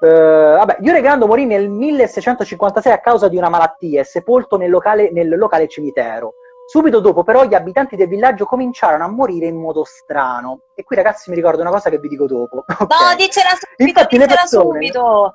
Uh, 0.00 0.56
vabbè, 0.56 0.78
Iure 0.80 1.00
Grando 1.00 1.26
morì 1.26 1.44
nel 1.44 1.68
1656 1.68 2.92
a 2.92 3.00
causa 3.00 3.28
di 3.28 3.36
una 3.36 3.50
malattia 3.50 4.00
e 4.00 4.04
sepolto 4.04 4.56
nel 4.56 4.70
locale, 4.70 5.10
nel 5.12 5.36
locale 5.36 5.68
cimitero. 5.68 6.34
Subito 6.70 7.00
dopo, 7.00 7.24
però, 7.24 7.44
gli 7.44 7.54
abitanti 7.54 7.96
del 7.96 8.06
villaggio 8.06 8.44
cominciarono 8.44 9.02
a 9.02 9.08
morire 9.08 9.46
in 9.46 9.56
modo 9.56 9.82
strano. 9.82 10.60
E 10.76 10.84
qui, 10.84 10.94
ragazzi, 10.94 11.28
mi 11.28 11.34
ricordo 11.34 11.62
una 11.62 11.70
cosa 11.70 11.90
che 11.90 11.98
vi 11.98 12.06
dico 12.06 12.26
dopo. 12.26 12.64
Okay. 12.80 13.08
No, 13.08 13.16
dicela 13.16 13.50
subito, 13.58 13.82
Infatti, 13.82 14.16
dicela 14.16 14.34
persone... 14.36 14.62
subito. 14.62 15.34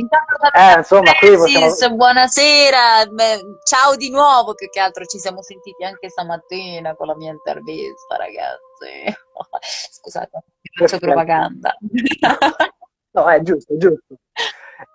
Intanto 0.00 0.34
eh, 0.56 0.78
insomma, 0.78 1.12
qui 1.18 1.36
possiamo... 1.36 1.94
buonasera, 1.94 3.06
Beh, 3.10 3.40
ciao 3.64 3.96
di 3.96 4.10
nuovo, 4.10 4.54
che, 4.54 4.68
che 4.70 4.80
altro 4.80 5.04
ci 5.04 5.18
siamo 5.18 5.42
sentiti 5.42 5.84
anche 5.84 6.08
stamattina 6.08 6.94
con 6.94 7.06
la 7.06 7.16
mia 7.16 7.30
intervista, 7.30 8.16
ragazzi. 8.16 9.14
Scusate, 9.92 10.42
faccio 10.78 10.98
propaganda. 10.98 11.76
no, 13.12 13.28
è 13.28 13.42
giusto, 13.42 13.74
è 13.74 13.76
giusto. 13.76 14.14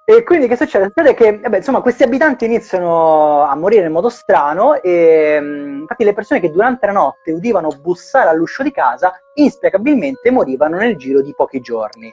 E 0.07 0.23
quindi 0.23 0.47
che 0.47 0.55
succede? 0.55 0.85
Succede 0.85 1.13
che 1.13 1.39
vabbè, 1.39 1.57
insomma, 1.57 1.81
questi 1.81 2.03
abitanti 2.03 2.45
iniziano 2.45 3.41
a 3.43 3.55
morire 3.55 3.85
in 3.85 3.91
modo 3.91 4.09
strano 4.09 4.81
e 4.81 5.37
mm, 5.39 5.81
infatti 5.81 6.03
le 6.03 6.13
persone 6.13 6.39
che 6.39 6.51
durante 6.51 6.87
la 6.87 6.91
notte 6.93 7.31
udivano 7.31 7.69
bussare 7.69 8.29
all'uscio 8.29 8.63
di 8.63 8.71
casa 8.71 9.13
inspiegabilmente 9.35 10.31
morivano 10.31 10.77
nel 10.77 10.95
giro 10.95 11.21
di 11.21 11.33
pochi 11.35 11.59
giorni 11.59 12.11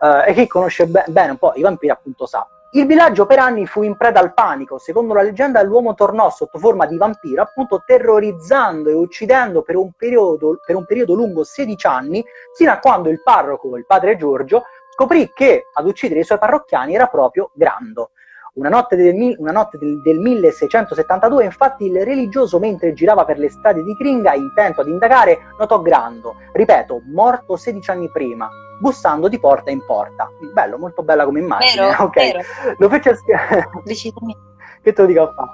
uh, 0.00 0.28
e 0.28 0.34
chi 0.34 0.46
conosce 0.46 0.86
be- 0.86 1.04
bene 1.08 1.30
un 1.30 1.36
po' 1.38 1.52
i 1.54 1.62
vampiri 1.62 1.92
appunto 1.92 2.26
sa. 2.26 2.46
Il 2.72 2.84
villaggio 2.84 3.24
per 3.24 3.38
anni 3.38 3.66
fu 3.66 3.82
in 3.82 3.96
preda 3.96 4.20
al 4.20 4.34
panico. 4.34 4.76
Secondo 4.76 5.14
la 5.14 5.22
leggenda, 5.22 5.62
l'uomo 5.62 5.94
tornò 5.94 6.28
sotto 6.28 6.58
forma 6.58 6.84
di 6.84 6.98
vampiro, 6.98 7.40
appunto 7.40 7.82
terrorizzando 7.86 8.90
e 8.90 8.92
uccidendo 8.92 9.62
per 9.62 9.76
un 9.76 9.92
periodo, 9.96 10.60
per 10.62 10.76
un 10.76 10.84
periodo 10.84 11.14
lungo 11.14 11.44
16 11.44 11.86
anni, 11.86 12.22
sino 12.52 12.70
a 12.70 12.78
quando 12.78 13.08
il 13.08 13.22
parroco, 13.22 13.74
il 13.78 13.86
padre 13.86 14.16
Giorgio, 14.16 14.64
scoprì 14.92 15.32
che 15.32 15.68
ad 15.72 15.86
uccidere 15.86 16.20
i 16.20 16.24
suoi 16.24 16.38
parrocchiani 16.38 16.94
era 16.94 17.06
proprio 17.06 17.50
Grando. 17.54 18.10
Una 18.54 18.68
notte, 18.68 18.96
del, 18.96 19.36
una 19.38 19.52
notte 19.52 19.78
del, 19.78 20.02
del, 20.02 20.18
1672, 20.18 21.44
infatti, 21.44 21.86
il 21.86 22.04
religioso, 22.04 22.58
mentre 22.58 22.92
girava 22.92 23.24
per 23.24 23.38
le 23.38 23.48
strade 23.48 23.82
di 23.82 23.96
Kringa, 23.96 24.34
intento 24.34 24.82
ad 24.82 24.88
indagare, 24.88 25.38
notò 25.58 25.80
Grando, 25.80 26.34
ripeto, 26.52 27.00
morto 27.14 27.56
16 27.56 27.90
anni 27.92 28.10
prima, 28.10 28.50
bussando 28.80 29.28
di 29.28 29.38
porta 29.38 29.70
in 29.70 29.84
porta. 29.84 30.30
Bello, 30.52 30.78
molto 30.78 31.02
bella 31.02 31.24
come 31.24 31.40
immagine. 31.40 31.86
Vero, 31.86 32.04
okay. 32.04 32.32
vero. 32.32 32.44
Lo 32.78 32.88
fece 32.88 33.16
scappare. 33.16 33.68
che 34.82 34.92
te 34.92 35.00
lo 35.00 35.06
dico 35.06 35.22
a 35.22 35.32
fare? 35.32 35.50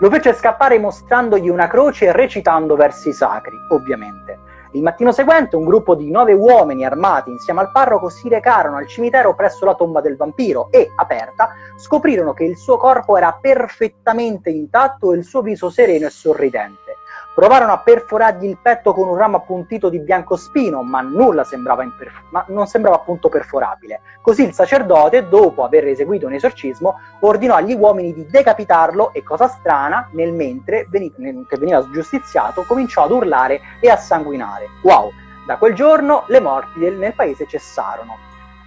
Lo 0.00 0.10
fece 0.10 0.32
scappare 0.32 0.78
mostrandogli 0.78 1.48
una 1.48 1.66
croce 1.66 2.06
e 2.06 2.12
recitando 2.12 2.76
versi 2.76 3.12
sacri, 3.12 3.56
ovviamente. 3.70 4.46
Il 4.72 4.82
mattino 4.82 5.12
seguente 5.12 5.56
un 5.56 5.64
gruppo 5.64 5.94
di 5.94 6.10
nove 6.10 6.34
uomini 6.34 6.84
armati 6.84 7.30
insieme 7.30 7.60
al 7.60 7.72
parroco 7.72 8.10
si 8.10 8.28
recarono 8.28 8.76
al 8.76 8.86
cimitero 8.86 9.34
presso 9.34 9.64
la 9.64 9.74
tomba 9.74 10.00
del 10.00 10.16
vampiro 10.16 10.68
e, 10.70 10.92
aperta, 10.94 11.54
scoprirono 11.76 12.34
che 12.34 12.44
il 12.44 12.56
suo 12.56 12.76
corpo 12.76 13.16
era 13.16 13.36
perfettamente 13.40 14.50
intatto 14.50 15.12
e 15.12 15.16
il 15.16 15.24
suo 15.24 15.40
viso 15.40 15.70
sereno 15.70 16.06
e 16.06 16.10
sorridente. 16.10 16.87
Provarono 17.38 17.70
a 17.70 17.78
perforargli 17.78 18.46
il 18.46 18.58
petto 18.60 18.92
con 18.92 19.06
un 19.06 19.14
ramo 19.16 19.36
appuntito 19.36 19.88
di 19.88 20.00
biancospino, 20.00 20.82
ma 20.82 21.02
nulla 21.02 21.44
sembrava, 21.44 21.84
imperf- 21.84 22.24
ma 22.30 22.44
non 22.48 22.66
sembrava 22.66 22.96
appunto 22.96 23.28
perforabile. 23.28 24.00
Così 24.20 24.42
il 24.42 24.52
sacerdote, 24.52 25.28
dopo 25.28 25.62
aver 25.62 25.86
eseguito 25.86 26.26
un 26.26 26.32
esorcismo, 26.32 26.98
ordinò 27.20 27.54
agli 27.54 27.74
uomini 27.74 28.12
di 28.12 28.26
decapitarlo 28.26 29.12
e, 29.12 29.22
cosa 29.22 29.46
strana, 29.46 30.08
nel 30.14 30.32
mentre 30.32 30.88
veni- 30.90 31.14
che 31.48 31.56
veniva 31.58 31.88
giustiziato, 31.92 32.64
cominciò 32.66 33.04
ad 33.04 33.12
urlare 33.12 33.60
e 33.78 33.88
a 33.88 33.96
sanguinare. 33.96 34.66
Wow! 34.82 35.12
Da 35.46 35.58
quel 35.58 35.74
giorno 35.74 36.24
le 36.26 36.40
morti 36.40 36.80
del- 36.80 36.96
nel 36.96 37.14
paese 37.14 37.46
cessarono. 37.46 38.16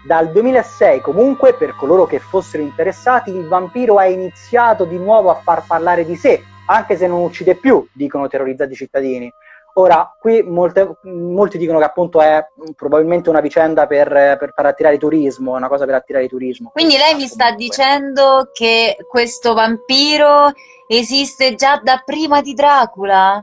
Dal 0.05 0.31
2006 0.31 1.01
comunque, 1.01 1.55
per 1.55 1.75
coloro 1.75 2.05
che 2.05 2.19
fossero 2.19 2.63
interessati, 2.63 3.35
il 3.35 3.49
vampiro 3.49 3.97
ha 3.97 4.05
iniziato 4.05 4.85
di 4.85 4.97
nuovo 4.97 5.29
a 5.29 5.35
far 5.35 5.65
parlare 5.67 6.05
di 6.05 6.15
sé, 6.15 6.45
anche 6.71 6.97
se 6.97 7.07
non 7.07 7.21
uccide 7.21 7.55
più, 7.55 7.87
dicono 7.93 8.27
terrorizzati 8.27 8.73
i 8.73 8.75
cittadini. 8.75 9.33
Ora, 9.75 10.13
qui 10.19 10.43
molte, 10.43 10.97
molti 11.03 11.57
dicono 11.57 11.77
che 11.79 11.85
appunto 11.85 12.21
è 12.21 12.45
probabilmente 12.75 13.29
una 13.29 13.39
vicenda 13.39 13.87
per, 13.87 14.09
per 14.37 14.51
far 14.53 14.65
attirare 14.65 14.97
turismo, 14.97 15.55
una 15.55 15.69
cosa 15.69 15.85
per 15.85 15.95
attirare 15.95 16.27
turismo. 16.27 16.71
Quindi 16.73 16.97
lei 16.97 17.15
mi 17.15 17.27
sta 17.27 17.51
dicendo 17.51 18.49
che 18.51 18.97
questo 19.09 19.53
vampiro 19.53 20.51
esiste 20.87 21.55
già 21.55 21.79
da 21.81 22.01
prima 22.03 22.41
di 22.41 22.53
Dracula? 22.53 23.41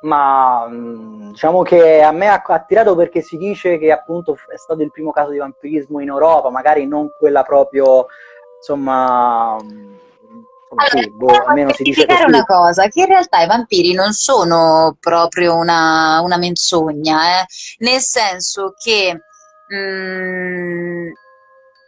Ma 0.00 0.68
diciamo 0.70 1.62
che 1.62 2.02
a 2.02 2.12
me 2.12 2.28
ha 2.28 2.42
attirato 2.44 2.94
perché 2.94 3.22
si 3.22 3.36
dice 3.38 3.78
che 3.78 3.90
appunto 3.90 4.36
è 4.52 4.56
stato 4.58 4.82
il 4.82 4.92
primo 4.92 5.10
caso 5.10 5.30
di 5.30 5.38
vampirismo 5.38 6.00
in 6.00 6.08
Europa, 6.08 6.50
magari 6.50 6.86
non 6.86 7.10
quella 7.18 7.42
proprio, 7.42 8.06
insomma 8.58 9.56
allora, 10.74 11.08
boh, 11.08 11.44
almeno 11.46 11.72
si 11.72 11.82
dice 11.82 12.06
così. 12.06 12.22
una 12.24 12.44
cosa, 12.44 12.88
che 12.88 13.00
in 13.00 13.06
realtà 13.06 13.42
i 13.42 13.46
vampiri 13.46 13.94
non 13.94 14.12
sono 14.12 14.96
proprio 15.00 15.56
una, 15.56 16.20
una 16.20 16.36
menzogna, 16.36 17.40
eh? 17.40 17.46
nel 17.78 18.00
senso 18.00 18.74
che 18.76 19.18
mh, 19.68 19.76
mm, 19.76 21.08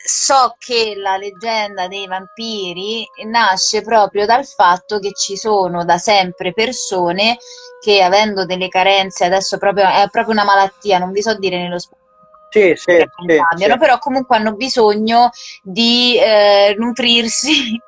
so 0.02 0.54
che 0.58 0.94
la 0.96 1.16
leggenda 1.16 1.88
dei 1.88 2.06
vampiri 2.06 3.06
nasce 3.26 3.82
proprio 3.82 4.24
dal 4.24 4.46
fatto 4.46 4.98
che 4.98 5.12
ci 5.12 5.36
sono 5.36 5.84
da 5.84 5.98
sempre 5.98 6.52
persone 6.52 7.36
che 7.80 8.02
avendo 8.02 8.46
delle 8.46 8.68
carenze, 8.68 9.24
adesso 9.24 9.58
proprio, 9.58 9.86
è 9.88 10.08
proprio 10.10 10.34
una 10.34 10.44
malattia, 10.44 10.98
non 10.98 11.12
vi 11.12 11.22
so 11.22 11.36
dire 11.38 11.58
nello 11.58 11.78
specifico, 11.78 12.08
sì, 12.50 12.74
sì, 12.74 12.96
sì, 12.96 13.38
sì, 13.56 13.78
però 13.78 13.98
comunque 13.98 14.36
hanno 14.36 14.54
bisogno 14.54 15.30
di 15.62 16.18
eh, 16.18 16.74
nutrirsi 16.76 17.80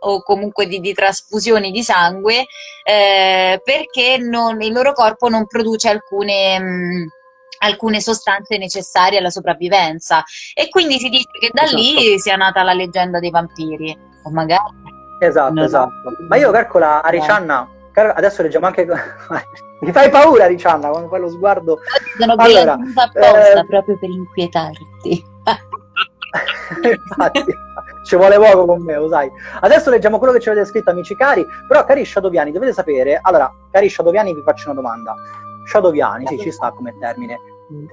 o 0.00 0.22
comunque 0.22 0.66
di, 0.66 0.80
di 0.80 0.92
trasfusioni 0.92 1.70
di 1.70 1.82
sangue 1.82 2.46
eh, 2.84 3.60
perché 3.62 4.18
non, 4.18 4.60
il 4.60 4.72
loro 4.72 4.92
corpo 4.92 5.28
non 5.28 5.46
produce 5.46 5.88
alcune... 5.88 6.58
Mh, 6.58 7.06
alcune 7.58 8.02
sostanze 8.02 8.58
necessarie 8.58 9.18
alla 9.18 9.30
sopravvivenza 9.30 10.22
e 10.54 10.68
quindi 10.68 10.98
si 10.98 11.08
dice 11.08 11.30
che 11.40 11.48
da 11.50 11.62
esatto. 11.62 11.80
lì 11.80 12.18
sia 12.18 12.36
nata 12.36 12.62
la 12.62 12.74
leggenda 12.74 13.18
dei 13.18 13.30
vampiri 13.30 13.96
o 14.24 14.30
magari 14.30 14.86
Esatto, 15.18 15.54
No. 15.54 15.64
esatto. 15.64 16.16
Ma 16.28 16.36
io 16.36 16.50
calcola 16.50 17.02
Aricianna, 17.02 17.68
cal- 17.92 18.12
adesso 18.14 18.42
leggiamo 18.42 18.66
anche... 18.66 18.86
Mi 19.80 19.92
fai 19.92 20.08
paura 20.08 20.44
Aricianna, 20.44 20.88
quando 20.88 21.08
fai 21.08 21.20
lo 21.20 21.28
sguardo... 21.30 21.78
Sono 22.18 22.34
Allora, 22.36 22.72
apposta 22.72 23.60
eh, 23.60 23.66
proprio 23.66 23.98
per 23.98 24.08
inquietarti. 24.08 25.24
Infatti, 26.82 27.44
ci 28.02 28.16
vuole 28.16 28.36
poco 28.36 28.66
con 28.66 28.82
me, 28.82 28.96
lo 28.96 29.08
sai. 29.08 29.30
Adesso 29.60 29.90
leggiamo 29.90 30.18
quello 30.18 30.32
che 30.32 30.40
ci 30.40 30.48
avete 30.48 30.66
scritto, 30.66 30.90
amici 30.90 31.16
cari. 31.16 31.46
Però, 31.66 31.84
cari 31.84 32.04
Shadoviani, 32.04 32.52
dovete 32.52 32.72
sapere. 32.72 33.18
Allora, 33.22 33.52
cari 33.70 33.88
Shadoviani, 33.88 34.34
vi 34.34 34.42
faccio 34.42 34.70
una 34.70 34.80
domanda. 34.80 35.14
Shadoviani, 35.66 36.26
sì, 36.26 36.38
ci 36.38 36.50
sta 36.50 36.70
come 36.70 36.96
termine. 36.98 37.38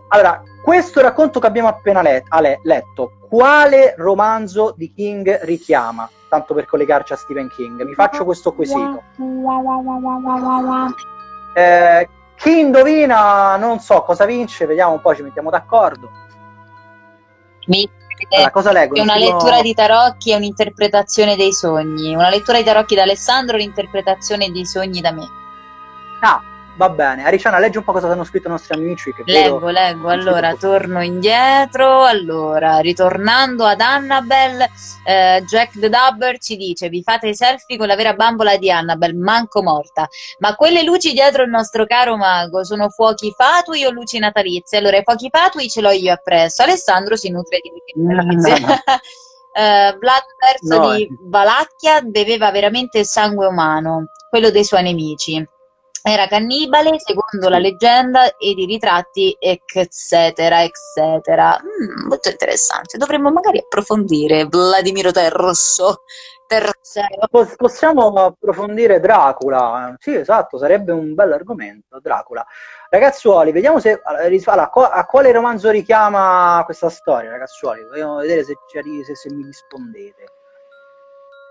Allora, 0.10 0.42
questo 0.64 1.02
racconto 1.02 1.40
che 1.40 1.48
abbiamo 1.48 1.68
appena 1.68 2.02
let- 2.02 2.32
le- 2.40 2.60
letto, 2.64 3.14
quale 3.28 3.96
romanzo 3.98 4.74
di 4.78 4.94
King 4.94 5.44
richiama? 5.44 6.08
Tanto 6.30 6.54
per 6.54 6.66
collegarci 6.66 7.14
a 7.14 7.16
Stephen 7.16 7.50
King. 7.50 7.82
Mi 7.84 7.94
faccio 7.94 8.24
questo 8.24 8.54
quesito. 8.54 9.02
Eh, 11.56 12.10
chi 12.36 12.60
indovina, 12.60 13.56
non 13.58 13.80
so 13.80 14.02
cosa 14.02 14.26
vince, 14.26 14.66
vediamo 14.66 14.94
un 14.94 15.02
po', 15.02 15.16
ci 15.16 15.24
mettiamo 15.24 15.50
d'accordo. 15.50 16.10
Mi 17.66 17.90
Allora, 18.30 18.52
cosa 18.52 18.72
leggo? 18.72 18.96
è 18.96 19.02
una 19.02 19.18
lettura 19.18 19.62
di 19.62 19.74
tarocchi 19.74 20.32
e 20.32 20.36
un'interpretazione 20.36 21.36
dei 21.36 21.54
sogni. 21.54 22.14
Una 22.14 22.30
lettura 22.30 22.58
di 22.58 22.64
tarocchi 22.64 22.96
da 22.96 23.04
Alessandro, 23.04 23.58
l'interpretazione 23.58 24.52
dei 24.52 24.66
sogni 24.66 25.02
da 25.02 25.12
me. 25.12 25.28
Ah, 26.22 26.42
va 26.76 26.90
bene. 26.90 27.24
Ariciana, 27.24 27.60
leggi 27.60 27.78
un 27.78 27.84
po' 27.84 27.92
cosa 27.92 28.08
hanno 28.10 28.24
scritto 28.24 28.48
i 28.48 28.52
nostri 28.52 28.76
amici. 28.76 29.14
Leggo, 29.26 29.70
leggo, 29.70 30.10
allora 30.10 30.56
torno 30.56 31.02
indietro, 31.04 32.04
allora 32.04 32.80
ritornando 32.80 33.66
ad 33.66 33.82
Annabelle, 33.82 34.70
eh, 35.06 35.44
Jack 35.46 35.80
the 35.80 35.90
Dubber 35.90 36.40
ci 36.40 36.56
dice 36.56 36.90
vi 36.90 37.04
fate 37.04 37.30
i 37.30 37.36
selfie 37.36 37.78
con 37.78 37.88
la 37.88 37.96
vera 37.96 38.14
bambola 38.14 38.58
di 38.58 38.72
Annabelle, 38.72 39.14
manco 39.14 39.62
morta, 39.62 40.08
ma 40.40 40.56
quelle 40.56 40.84
luci 40.84 41.14
dietro 41.14 41.44
il 41.44 41.50
nostro 41.50 41.86
caro 41.86 42.18
mago 42.18 42.64
sono 42.64 42.90
fuochi 42.90 43.34
fatui 43.36 43.86
o 43.86 43.92
luci 43.92 44.20
natalizie? 44.20 44.80
Allora 44.80 44.98
i 44.98 45.04
fuochi 45.04 45.30
fatui 45.32 45.70
ce 45.70 45.82
l'ho 45.82 45.92
io 45.92 46.14
appresso, 46.14 46.64
Alessandro 46.64 47.16
si 47.16 47.30
nutre 47.30 47.60
di 47.62 47.70
luci 47.70 48.16
natalizie. 48.16 48.82
Eh, 49.56 49.96
Vlad 50.00 50.24
III 50.42 50.68
No, 50.68 50.96
di 50.96 51.04
eh. 51.04 51.10
Valacchia 51.28 52.02
beveva 52.02 52.50
veramente 52.50 53.04
sangue 53.04 53.46
umano, 53.46 54.06
quello 54.28 54.50
dei 54.50 54.64
suoi 54.64 54.82
nemici. 54.82 55.48
Era 56.06 56.28
cannibale, 56.28 57.00
secondo 57.00 57.48
la 57.48 57.60
leggenda, 57.60 58.36
ed 58.38 58.58
i 58.60 58.66
ritratti, 58.66 59.36
eccetera, 59.40 60.62
eccetera. 60.64 61.58
Mm, 61.62 62.08
molto 62.08 62.30
interessante. 62.30 62.98
Dovremmo 62.98 63.32
magari 63.32 63.60
approfondire 63.60 64.46
Vladimiro. 64.46 65.12
Pos- 67.30 67.56
Possiamo 67.56 68.08
approfondire 68.08 69.00
Dracula? 69.00 69.96
Sì, 69.98 70.14
esatto, 70.14 70.58
sarebbe 70.58 70.92
un 70.92 71.14
bel 71.14 71.32
argomento, 71.32 72.00
Dracula. 72.02 72.46
Ragazzuoli, 72.90 73.52
vediamo 73.54 73.80
se 73.80 74.00
allora, 74.04 74.64
a 74.64 74.70
qua- 74.70 74.92
a 74.92 75.06
quale 75.06 75.32
romanzo 75.32 75.70
richiama 75.72 76.62
questa 76.66 76.90
storia, 76.90 77.32
ragazzuoli? 77.32 77.84
Vogliamo 77.86 78.18
vedere 78.18 78.44
se- 78.44 78.58
se 78.68 79.34
mi 79.34 79.46
rispondete. 79.46 80.24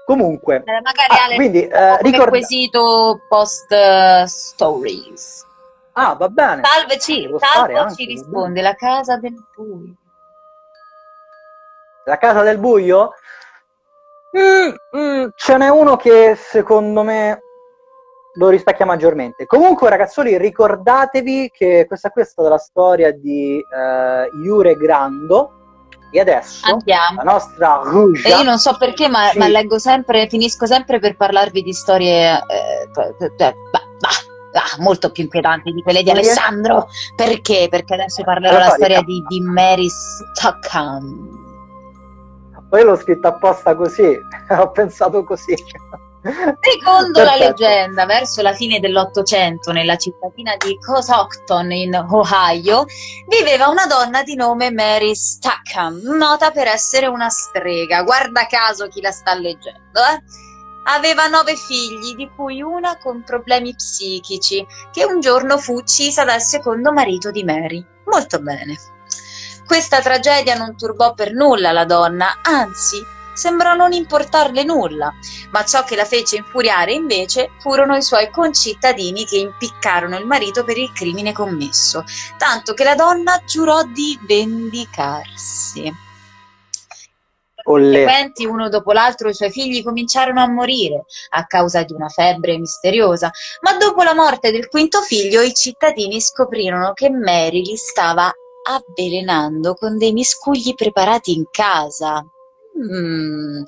Comunque, 0.04 0.56
Eh, 0.66 0.80
magari 0.82 1.08
Ah, 1.10 1.24
Ale, 1.24 1.34
quindi, 1.36 1.66
eh, 1.66 1.96
ricorda- 2.02 2.30
quesito 2.30 3.20
post 3.28 3.70
eh, 3.72 4.24
stories. 4.26 5.46
ah, 5.92 6.14
va 6.14 6.28
bene. 6.28 6.62
Salve, 6.64 6.98
ci, 6.98 7.22
Devo 7.22 7.38
stare 7.38 7.54
Salvo 7.74 7.78
anche, 7.78 7.94
ci 7.94 8.06
risponde 8.06 8.60
la 8.62 8.74
casa 8.74 9.16
del 9.16 9.34
buio. 9.54 9.94
La 12.04 12.18
casa 12.18 12.42
del 12.42 12.58
buio? 12.58 13.12
Mm, 14.36 14.70
mm, 14.96 15.28
ce 15.36 15.56
n'è 15.56 15.68
uno 15.68 15.96
che 15.96 16.34
secondo 16.36 17.02
me 17.02 17.40
lo 18.34 18.48
rispecchia 18.48 18.86
maggiormente. 18.86 19.46
Comunque, 19.46 19.88
ragazzoli, 19.90 20.36
ricordatevi 20.38 21.50
che 21.54 21.84
questa 21.86 22.10
qui 22.10 22.22
è 22.22 22.24
stata 22.24 22.48
la 22.48 22.58
storia 22.58 23.12
di 23.12 23.58
eh, 23.58 24.28
Iure 24.42 24.74
Grando. 24.76 25.58
E 26.14 26.20
adesso 26.20 26.66
Andiamo. 26.70 27.22
la 27.22 27.32
nostra 27.32 27.80
E 27.80 27.88
Rugia. 27.88 28.28
io 28.36 28.42
non 28.42 28.58
so 28.58 28.76
perché, 28.76 29.08
ma, 29.08 29.28
Sì. 29.30 29.38
ma 29.38 29.48
leggo 29.48 29.78
sempre, 29.78 30.28
finisco 30.28 30.66
sempre 30.66 30.98
per 30.98 31.16
parlarvi 31.16 31.62
di 31.62 31.72
storie 31.72 32.36
eh, 32.36 32.88
bah, 32.92 33.54
bah, 33.70 34.10
ah, 34.52 34.76
molto 34.80 35.10
più 35.10 35.22
inquietanti 35.24 35.72
di 35.72 35.82
quelle 35.82 36.02
di? 36.02 36.10
Alessandro. 36.10 36.86
Perché? 37.16 37.68
Perché 37.70 37.94
adesso 37.94 38.22
parlerò 38.24 38.52
Lo 38.52 38.58
la 38.58 38.68
so, 38.68 38.74
storia 38.74 39.00
di, 39.02 39.24
di 39.26 39.40
Mary 39.40 39.88
Stockham. 39.88 41.40
Poi 42.68 42.84
l'ho 42.84 42.96
scritta 42.96 43.28
apposta 43.28 43.74
così, 43.74 44.14
ho 44.50 44.70
pensato 44.70 45.24
così. 45.24 45.54
Secondo 46.22 47.24
la 47.24 47.34
leggenda, 47.34 48.06
verso 48.06 48.42
la 48.42 48.52
fine 48.52 48.78
dell'Ottocento, 48.78 49.72
nella 49.72 49.96
cittadina 49.96 50.54
di 50.56 50.78
Coshocton 50.78 51.72
in 51.72 51.94
Ohio, 51.94 52.84
viveva 53.26 53.66
una 53.66 53.86
donna 53.86 54.22
di 54.22 54.36
nome 54.36 54.70
Mary 54.70 55.16
Stackham, 55.16 56.00
nota 56.16 56.52
per 56.52 56.68
essere 56.68 57.06
una 57.06 57.28
strega. 57.28 58.02
Guarda 58.02 58.46
caso 58.46 58.86
chi 58.86 59.00
la 59.00 59.10
sta 59.10 59.34
leggendo, 59.34 59.98
eh? 59.98 60.22
Aveva 60.84 61.26
nove 61.26 61.56
figli, 61.56 62.14
di 62.14 62.30
cui 62.36 62.62
una 62.62 62.98
con 62.98 63.24
problemi 63.24 63.74
psichici, 63.74 64.64
che 64.92 65.04
un 65.04 65.20
giorno 65.20 65.58
fu 65.58 65.74
uccisa 65.74 66.24
dal 66.24 66.40
secondo 66.40 66.92
marito 66.92 67.32
di 67.32 67.42
Mary. 67.42 67.84
Molto 68.06 68.40
bene. 68.40 68.76
Questa 69.66 70.00
tragedia 70.00 70.54
non 70.54 70.76
turbò 70.76 71.14
per 71.14 71.32
nulla 71.32 71.72
la 71.72 71.84
donna, 71.84 72.40
anzi, 72.42 73.02
sembrò 73.34 73.74
non 73.74 73.92
importarle 73.92 74.64
nulla 74.64 75.12
ma 75.52 75.64
ciò 75.64 75.84
che 75.84 75.96
la 75.96 76.04
fece 76.04 76.36
infuriare 76.36 76.92
invece 76.92 77.50
furono 77.58 77.96
i 77.96 78.02
suoi 78.02 78.30
concittadini 78.30 79.24
che 79.24 79.36
impiccarono 79.36 80.18
il 80.18 80.26
marito 80.26 80.64
per 80.64 80.78
il 80.78 80.92
crimine 80.92 81.32
commesso, 81.32 82.04
tanto 82.36 82.74
che 82.74 82.84
la 82.84 82.94
donna 82.94 83.42
giurò 83.46 83.82
di 83.84 84.18
vendicarsi. 84.26 86.10
Ollè. 87.64 88.02
Frequenti, 88.04 88.44
uno 88.44 88.68
dopo 88.68 88.90
l'altro 88.92 89.28
i 89.28 89.34
suoi 89.34 89.52
figli 89.52 89.84
cominciarono 89.84 90.40
a 90.40 90.48
morire 90.48 91.04
a 91.30 91.46
causa 91.46 91.84
di 91.84 91.92
una 91.92 92.08
febbre 92.08 92.58
misteriosa, 92.58 93.30
ma 93.60 93.76
dopo 93.76 94.02
la 94.02 94.14
morte 94.14 94.50
del 94.50 94.68
quinto 94.68 95.00
figlio 95.02 95.42
i 95.42 95.52
cittadini 95.54 96.20
scoprirono 96.20 96.92
che 96.92 97.08
Mary 97.08 97.62
li 97.62 97.76
stava 97.76 98.32
avvelenando 98.64 99.74
con 99.74 99.96
dei 99.96 100.12
miscugli 100.12 100.74
preparati 100.74 101.34
in 101.34 101.44
casa. 101.52 102.26
Mm. 102.78 103.62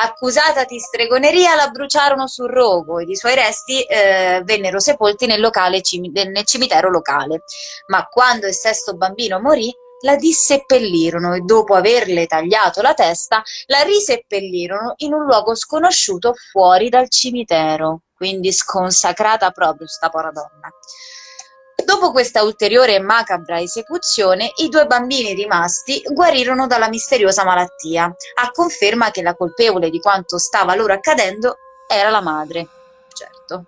Accusata 0.00 0.64
di 0.64 0.78
stregoneria, 0.78 1.54
la 1.54 1.68
bruciarono 1.68 2.26
sul 2.26 2.48
rogo 2.48 2.98
ed 2.98 3.08
i 3.08 3.16
suoi 3.16 3.34
resti 3.34 3.82
eh, 3.82 4.42
vennero 4.44 4.80
sepolti 4.80 5.26
nel, 5.26 5.40
locale 5.40 5.80
nel 6.00 6.44
cimitero 6.44 6.90
locale. 6.90 7.42
Ma 7.88 8.06
quando 8.06 8.46
il 8.46 8.54
sesto 8.54 8.96
bambino 8.96 9.40
morì, 9.40 9.72
la 10.00 10.16
disseppellirono 10.16 11.34
e 11.34 11.40
dopo 11.40 11.74
averle 11.74 12.26
tagliato 12.26 12.80
la 12.82 12.94
testa, 12.94 13.42
la 13.66 13.82
riseppellirono 13.82 14.94
in 14.98 15.12
un 15.12 15.24
luogo 15.24 15.54
sconosciuto 15.54 16.34
fuori 16.34 16.88
dal 16.88 17.10
cimitero, 17.10 18.02
quindi 18.14 18.52
sconsacrata 18.52 19.50
proprio 19.50 19.86
sta 19.88 20.08
povera 20.08 20.30
donna. 20.30 20.70
Dopo 21.88 22.10
questa 22.12 22.42
ulteriore 22.42 22.96
e 22.96 23.00
macabra 23.00 23.62
esecuzione, 23.62 24.52
i 24.56 24.68
due 24.68 24.84
bambini 24.84 25.32
rimasti 25.32 26.02
guarirono 26.04 26.66
dalla 26.66 26.90
misteriosa 26.90 27.44
malattia, 27.44 28.04
a 28.04 28.50
conferma 28.50 29.10
che 29.10 29.22
la 29.22 29.34
colpevole 29.34 29.88
di 29.88 29.98
quanto 29.98 30.36
stava 30.36 30.74
loro 30.74 30.92
accadendo 30.92 31.56
era 31.90 32.10
la 32.10 32.20
madre. 32.20 32.68
Certo. 33.10 33.64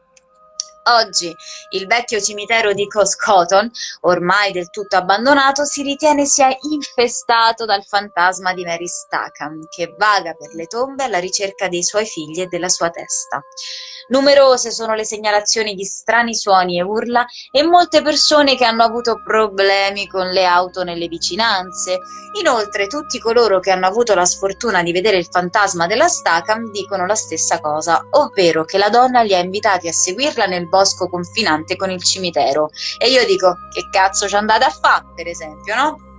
Oggi 0.82 1.34
il 1.70 1.86
vecchio 1.86 2.20
cimitero 2.20 2.74
di 2.74 2.86
Coscoton, 2.88 3.70
ormai 4.02 4.52
del 4.52 4.68
tutto 4.68 4.96
abbandonato, 4.96 5.64
si 5.64 5.80
ritiene 5.80 6.26
sia 6.26 6.54
infestato 6.70 7.64
dal 7.64 7.86
fantasma 7.86 8.52
di 8.52 8.64
Mary 8.64 8.86
Stackham, 8.86 9.66
che 9.70 9.94
vaga 9.96 10.34
per 10.34 10.52
le 10.52 10.66
tombe 10.66 11.04
alla 11.04 11.20
ricerca 11.20 11.68
dei 11.68 11.82
suoi 11.82 12.04
figli 12.04 12.42
e 12.42 12.48
della 12.48 12.68
sua 12.68 12.90
testa. 12.90 13.42
Numerose 14.10 14.70
sono 14.70 14.94
le 14.94 15.04
segnalazioni 15.04 15.74
di 15.74 15.84
strani 15.84 16.34
suoni 16.34 16.78
e 16.78 16.82
urla 16.82 17.24
e 17.50 17.62
molte 17.62 18.02
persone 18.02 18.56
che 18.56 18.64
hanno 18.64 18.82
avuto 18.82 19.20
problemi 19.24 20.06
con 20.06 20.28
le 20.28 20.44
auto 20.44 20.84
nelle 20.84 21.08
vicinanze. 21.08 21.98
Inoltre 22.40 22.86
tutti 22.86 23.18
coloro 23.18 23.60
che 23.60 23.70
hanno 23.70 23.86
avuto 23.86 24.14
la 24.14 24.24
sfortuna 24.24 24.82
di 24.82 24.92
vedere 24.92 25.16
il 25.16 25.26
fantasma 25.30 25.86
della 25.86 26.08
Stackham 26.08 26.70
dicono 26.70 27.06
la 27.06 27.14
stessa 27.14 27.60
cosa, 27.60 28.00
ovvero 28.10 28.64
che 28.64 28.78
la 28.78 28.88
donna 28.88 29.22
li 29.22 29.34
ha 29.34 29.38
invitati 29.38 29.88
a 29.88 29.92
seguirla 29.92 30.46
nel 30.46 30.68
bosco 30.68 31.08
confinante 31.08 31.76
con 31.76 31.90
il 31.90 32.02
cimitero. 32.02 32.70
E 32.98 33.08
io 33.10 33.24
dico, 33.24 33.56
che 33.72 33.88
cazzo 33.90 34.28
ci 34.28 34.36
andate 34.36 34.64
a 34.64 34.70
fare, 34.70 35.06
per 35.14 35.26
esempio, 35.26 35.74
no? 35.74 36.09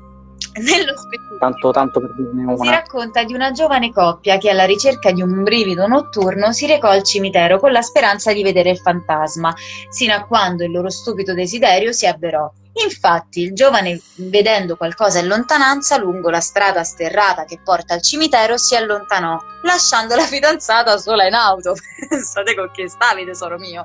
Nello 0.61 0.97
specifico 0.97 1.31
tanto, 1.41 1.71
tanto 1.71 1.99
per 1.99 2.13
dirne 2.13 2.55
si 2.55 2.61
una. 2.61 2.71
racconta 2.71 3.23
di 3.23 3.33
una 3.33 3.51
giovane 3.51 3.91
coppia 3.91 4.37
che 4.37 4.49
alla 4.49 4.65
ricerca 4.65 5.11
di 5.11 5.21
un 5.21 5.43
brivido 5.43 5.87
notturno 5.87 6.51
si 6.51 6.67
recò 6.67 6.89
al 6.89 7.03
cimitero 7.03 7.59
con 7.59 7.71
la 7.71 7.81
speranza 7.81 8.31
di 8.31 8.43
vedere 8.43 8.69
il 8.69 8.77
fantasma, 8.77 9.53
sino 9.89 10.13
a 10.13 10.25
quando 10.25 10.63
il 10.63 10.71
loro 10.71 10.89
stupido 10.89 11.33
desiderio 11.33 11.91
si 11.91 12.05
avverò. 12.05 12.51
Infatti, 12.73 13.41
il 13.41 13.53
giovane, 13.53 13.99
vedendo 14.15 14.77
qualcosa 14.77 15.19
in 15.19 15.27
lontananza 15.27 15.97
lungo 15.97 16.29
la 16.29 16.39
strada 16.39 16.83
sterrata 16.83 17.43
che 17.43 17.59
porta 17.61 17.95
al 17.95 18.01
cimitero, 18.01 18.57
si 18.57 18.75
allontanò, 18.75 19.37
lasciando 19.63 20.15
la 20.15 20.23
fidanzata 20.23 20.97
sola 20.97 21.25
in 21.27 21.33
auto. 21.33 21.73
Pensate 22.07 22.55
con 22.55 22.71
chi 22.71 22.87
stavi, 22.87 23.25
tesoro 23.25 23.57
mio. 23.57 23.83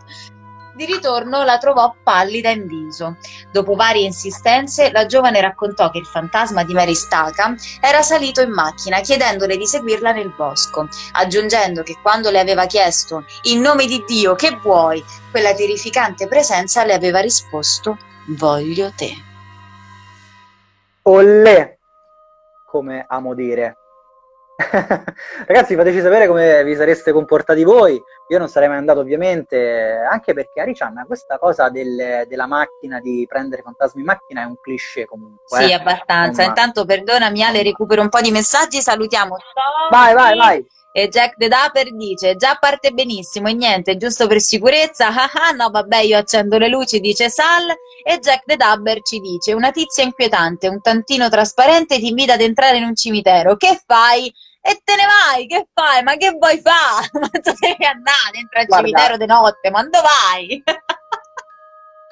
Di 0.76 0.84
ritorno 0.84 1.42
la 1.42 1.56
trovò 1.56 1.96
pallida 2.02 2.50
in 2.50 2.66
viso. 2.66 3.16
Dopo 3.50 3.74
varie 3.74 4.04
insistenze, 4.04 4.90
la 4.90 5.06
giovane 5.06 5.40
raccontò 5.40 5.90
che 5.90 5.96
il 5.96 6.04
fantasma 6.04 6.64
di 6.64 6.74
Mary 6.74 6.94
Stackham 6.94 7.56
era 7.80 8.02
salito 8.02 8.42
in 8.42 8.50
macchina 8.50 9.00
chiedendole 9.00 9.56
di 9.56 9.66
seguirla 9.66 10.12
nel 10.12 10.34
bosco, 10.36 10.86
aggiungendo 11.12 11.82
che 11.82 11.96
quando 12.02 12.30
le 12.30 12.40
aveva 12.40 12.66
chiesto 12.66 13.24
in 13.44 13.62
nome 13.62 13.86
di 13.86 14.04
Dio 14.06 14.34
che 14.34 14.54
vuoi, 14.62 15.02
quella 15.30 15.54
terrificante 15.54 16.28
presenza 16.28 16.84
le 16.84 16.92
aveva 16.92 17.20
risposto 17.20 17.96
voglio 18.26 18.92
te. 18.94 19.14
Ollè, 21.04 21.78
come 22.66 23.04
amo 23.08 23.32
dire. 23.32 23.76
Ragazzi, 25.46 25.74
fateci 25.76 26.00
sapere 26.00 26.26
come 26.26 26.64
vi 26.64 26.74
sareste 26.74 27.12
comportati 27.12 27.62
voi. 27.62 28.02
Io 28.28 28.38
non 28.38 28.48
sarei 28.48 28.68
mai 28.68 28.78
andato, 28.78 29.00
ovviamente, 29.00 30.00
anche 30.10 30.32
perché 30.32 30.60
Aricianna, 30.60 31.04
questa 31.04 31.38
cosa 31.38 31.68
del- 31.68 32.24
della 32.26 32.46
macchina, 32.46 32.98
di 33.00 33.26
prendere 33.28 33.62
fantasmi 33.62 34.00
in 34.00 34.06
macchina, 34.06 34.42
è 34.42 34.44
un 34.44 34.56
cliché 34.60 35.04
comunque. 35.04 35.60
Sì, 35.60 35.70
eh. 35.70 35.74
abbastanza. 35.74 36.42
Insomma. 36.42 36.48
Intanto 36.48 36.84
perdonami 36.86 37.42
Ale, 37.42 37.62
recupero 37.62 38.00
un 38.00 38.08
po' 38.08 38.20
di 38.20 38.30
messaggi, 38.30 38.80
salutiamo 38.80 39.36
Vai, 39.90 40.14
vai, 40.14 40.36
vai. 40.36 40.66
E 40.98 41.08
Jack 41.08 41.36
the 41.36 41.48
Dapper 41.48 41.94
dice: 41.94 42.36
Già 42.36 42.56
parte 42.58 42.90
benissimo 42.90 43.48
e 43.48 43.52
niente, 43.52 43.98
giusto 43.98 44.26
per 44.26 44.40
sicurezza. 44.40 45.08
Ah 45.12 45.30
ah, 45.48 45.50
no, 45.50 45.68
vabbè, 45.68 45.98
io 45.98 46.16
accendo 46.16 46.56
le 46.56 46.68
luci, 46.68 47.00
dice 47.00 47.28
Sal. 47.28 47.68
E 48.02 48.18
Jack 48.18 48.44
the 48.46 48.56
Dapper 48.56 49.02
ci 49.02 49.18
dice: 49.20 49.52
Una 49.52 49.70
tizia 49.72 50.02
inquietante, 50.04 50.68
un 50.68 50.80
tantino 50.80 51.28
trasparente, 51.28 51.98
ti 51.98 52.08
invita 52.08 52.32
ad 52.32 52.40
entrare 52.40 52.78
in 52.78 52.84
un 52.84 52.96
cimitero. 52.96 53.56
Che 53.56 53.78
fai? 53.84 54.32
E 54.68 54.80
te 54.82 54.96
ne 54.96 55.06
vai, 55.06 55.46
che 55.46 55.68
fai? 55.72 56.02
Ma 56.02 56.16
che 56.16 56.30
vuoi 56.32 56.58
fare? 56.58 57.08
Ma 57.20 57.28
tu 57.28 57.52
devi 57.60 57.84
andare 57.84 58.30
dentro 58.32 58.58
al 58.58 58.66
cimitero 58.68 59.16
di 59.16 59.26
notte, 59.26 59.70
ma 59.70 59.82
dove 59.84 60.00
vai? 60.02 60.64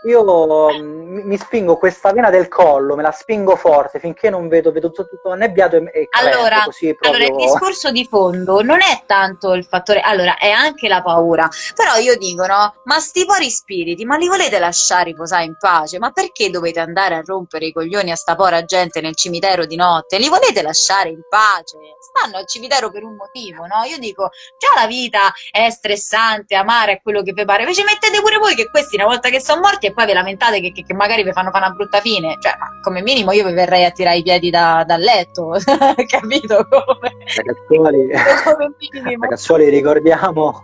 Io 0.07 0.71
mm, 0.73 1.21
mi 1.25 1.37
spingo 1.39 1.77
questa 1.77 2.13
vena 2.13 2.29
del 2.29 2.49
collo, 2.49 2.95
me 2.95 3.03
la 3.03 3.11
spingo 3.11 3.57
forte 3.57 3.99
finché 3.99 4.29
non 4.29 4.49
vedo, 4.49 4.71
vedo 4.71 4.91
tutto, 4.91 5.09
tutto 5.09 5.31
annebbiato 5.31 5.77
e, 5.77 5.91
e 5.93 6.09
Allora, 6.11 6.63
così 6.65 6.95
Allora, 7.01 7.25
proprio... 7.25 7.47
il 7.47 7.51
discorso 7.51 7.91
di 7.91 8.07
fondo 8.07 8.63
non 8.63 8.83
è 8.83 9.03
tanto 9.07 9.55
il 9.55 9.65
fattore, 9.65 10.01
allora, 10.01 10.37
è 10.37 10.51
anche 10.51 10.89
la 10.89 11.03
paura, 11.03 11.49
però 11.75 11.97
io 11.97 12.17
dico, 12.19 12.47
no, 12.47 12.75
ma 12.85 12.99
sti 12.99 13.25
pori 13.25 13.49
spiriti, 13.51 14.05
ma 14.05 14.17
li 14.17 14.29
volete 14.29 14.59
lasciare 14.59 15.05
riposare 15.05 15.45
in 15.45 15.57
pace? 15.59 15.99
Ma 15.99 16.11
perché 16.11 16.51
dovete 16.51 16.81
andare 16.81 17.15
a 17.15 17.23
rompere 17.25 17.67
i 17.67 17.73
coglioni 17.73 18.11
a 18.11 18.17
sta 18.17 18.35
pora 18.35 18.65
gente 18.65 19.01
nel 19.01 19.17
cimitero 19.17 19.65
di 19.65 19.77
notte? 19.77 20.19
Li 20.19 20.29
volete 20.29 20.61
lasciare 20.61 21.09
in 21.09 21.21
pace? 21.29 21.79
Stanno 22.01 22.37
al 22.37 22.47
cimitero 22.47 22.91
per 22.91 23.05
un 23.05 23.17
motivo, 23.17 23.67
no? 23.67 23.85
Io 23.89 23.99
dico, 23.99 24.31
già 24.59 24.79
la 24.79 24.87
vita 24.87 25.33
è 25.51 25.71
stressante, 25.71 26.55
amara 26.55 26.93
è 26.93 27.01
quello 27.03 27.23
che 27.23 27.33
vi 27.33 27.45
pare, 27.45 27.63
invece 27.63 27.85
mettete 27.85 28.21
pure 28.21 28.37
voi 28.37 28.55
che 28.55 28.69
questi 28.69 28.97
una 28.97 29.07
volta 29.07 29.31
che 29.31 29.41
sono 29.41 29.61
morti 29.61 29.87
e 29.87 29.93
poi 29.95 30.07
vi 30.07 30.13
lamentate 30.13 30.61
che, 30.61 30.73
che- 30.73 30.83
che 30.85 30.93
magari 30.95 31.23
vi 31.23 31.33
fanno 31.33 31.51
fare 31.51 31.65
una 31.67 31.75
brutta 31.75 32.01
fine, 32.01 32.37
cioè, 32.41 32.57
ma 32.59 32.69
come 32.83 33.01
minimo 33.03 33.33
io 33.33 33.47
vi 33.47 33.53
verrei 33.53 33.85
a 33.85 33.91
tirare 33.91 34.19
i 34.19 34.23
piedi 34.23 34.51
da- 34.51 34.85
dal 34.87 35.01
letto, 35.01 35.53
capito 36.07 36.67
come? 36.69 37.13
Ragazzuoli, 37.37 38.09
come 39.03 39.17
ragazzuoli, 39.21 39.69
ricordiamo, 39.71 40.63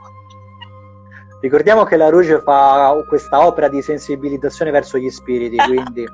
ricordiamo 1.40 1.84
che 1.84 1.96
la 1.96 2.08
Rouge 2.08 2.40
fa 2.42 2.94
questa 3.08 3.46
opera 3.46 3.68
di 3.68 3.80
sensibilizzazione 3.80 4.70
verso 4.70 4.98
gli 4.98 5.10
spiriti, 5.10 5.56
quindi... 5.64 6.04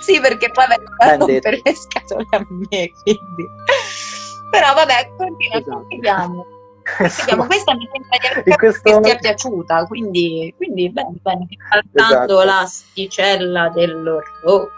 Sì, 0.00 0.20
perché 0.20 0.50
poi 0.50 0.66
vengono 0.68 1.26
rompere 1.26 1.60
le 1.62 1.74
scatole 1.74 2.26
a 2.30 2.46
me, 2.48 2.90
quindi. 3.02 3.48
Però 4.50 4.74
vabbè, 4.74 5.12
continua, 5.16 5.84
Esatto. 5.88 6.46
Continuiamo. 6.98 7.46
Questa 7.46 7.74
mi 7.74 7.88
sembra 7.92 8.18
di 8.18 8.26
aver 8.26 8.56
questo- 8.56 9.00
che 9.00 9.10
è 9.12 9.18
piaciuta, 9.18 9.86
quindi, 9.86 10.52
quindi 10.56 10.90
bene, 10.90 11.14
bene, 11.22 11.46
saltando 11.68 12.40
Esatto. 12.40 12.44
l'asticella 12.44 13.68
dell'orrore. 13.70 14.26
Uh, 14.44 14.68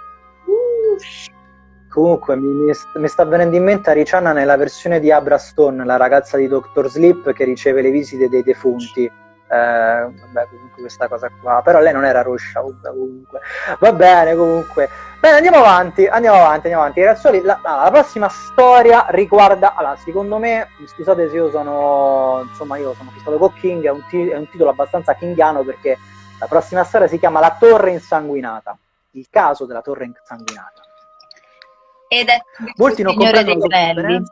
Comunque 1.89 2.37
mi, 2.37 2.71
mi 2.95 3.09
sta 3.09 3.25
venendo 3.25 3.55
in 3.55 3.65
mente 3.65 3.91
Ariciana 3.91 4.33
nella 4.33 4.57
versione 4.57 4.99
di 4.99 5.11
Abra 5.11 5.37
Stone, 5.37 5.85
la 5.85 5.97
ragazza 5.97 6.39
di 6.39 6.49
Dr. 6.49 6.89
Sleep 6.89 7.33
che 7.35 7.45
riceve 7.45 7.83
le 7.83 7.91
visite 7.91 8.31
dei 8.31 8.43
defunti. 8.43 9.11
Eh, 9.53 9.55
vabbè, 9.55 10.49
comunque 10.49 10.81
questa 10.81 11.09
cosa 11.09 11.31
qua. 11.41 11.61
Però 11.63 11.79
lei 11.81 11.93
non 11.93 12.07
era 12.07 12.23
Roscia, 12.23 12.61
comunque. 12.61 13.41
Va 13.79 13.93
bene, 13.93 14.35
comunque. 14.35 14.89
Bene, 15.21 15.37
andiamo 15.37 15.59
avanti, 15.59 16.07
andiamo 16.07 16.39
avanti, 16.39 16.69
andiamo 16.69 16.81
avanti. 16.81 17.01
Ragazzuoli, 17.01 17.43
la, 17.43 17.61
la- 17.63 17.91
prossima 17.93 18.29
storia 18.29 19.05
riguarda... 19.11 19.75
Allora, 19.75 19.95
secondo 19.97 20.39
me, 20.39 20.69
scusate 20.87 21.29
se 21.29 21.37
io 21.37 21.51
sono... 21.51 22.41
Insomma, 22.49 22.79
io 22.79 22.95
sono 22.95 23.11
fissato 23.11 23.37
con 23.37 23.53
King, 23.53 23.85
è 23.85 23.91
un, 23.91 24.03
ti- 24.09 24.31
è 24.31 24.37
un 24.37 24.49
titolo 24.49 24.71
abbastanza 24.71 25.13
kingiano 25.15 25.63
perché 25.63 25.99
la 26.41 26.47
prossima 26.47 26.83
storia 26.83 27.07
si 27.07 27.19
chiama 27.19 27.39
La 27.41 27.55
torre 27.59 27.91
insanguinata. 27.91 28.77
Il 29.13 29.27
caso 29.29 29.67
della 29.67 29.83
torre 29.83 30.07
insanguinata. 30.07 30.81
ed 32.09 32.27
è 32.29 32.39
Molti 32.77 33.03
non 33.03 33.15
comprendono 33.15 33.59
la 33.59 33.67
Bonelli. 33.67 34.25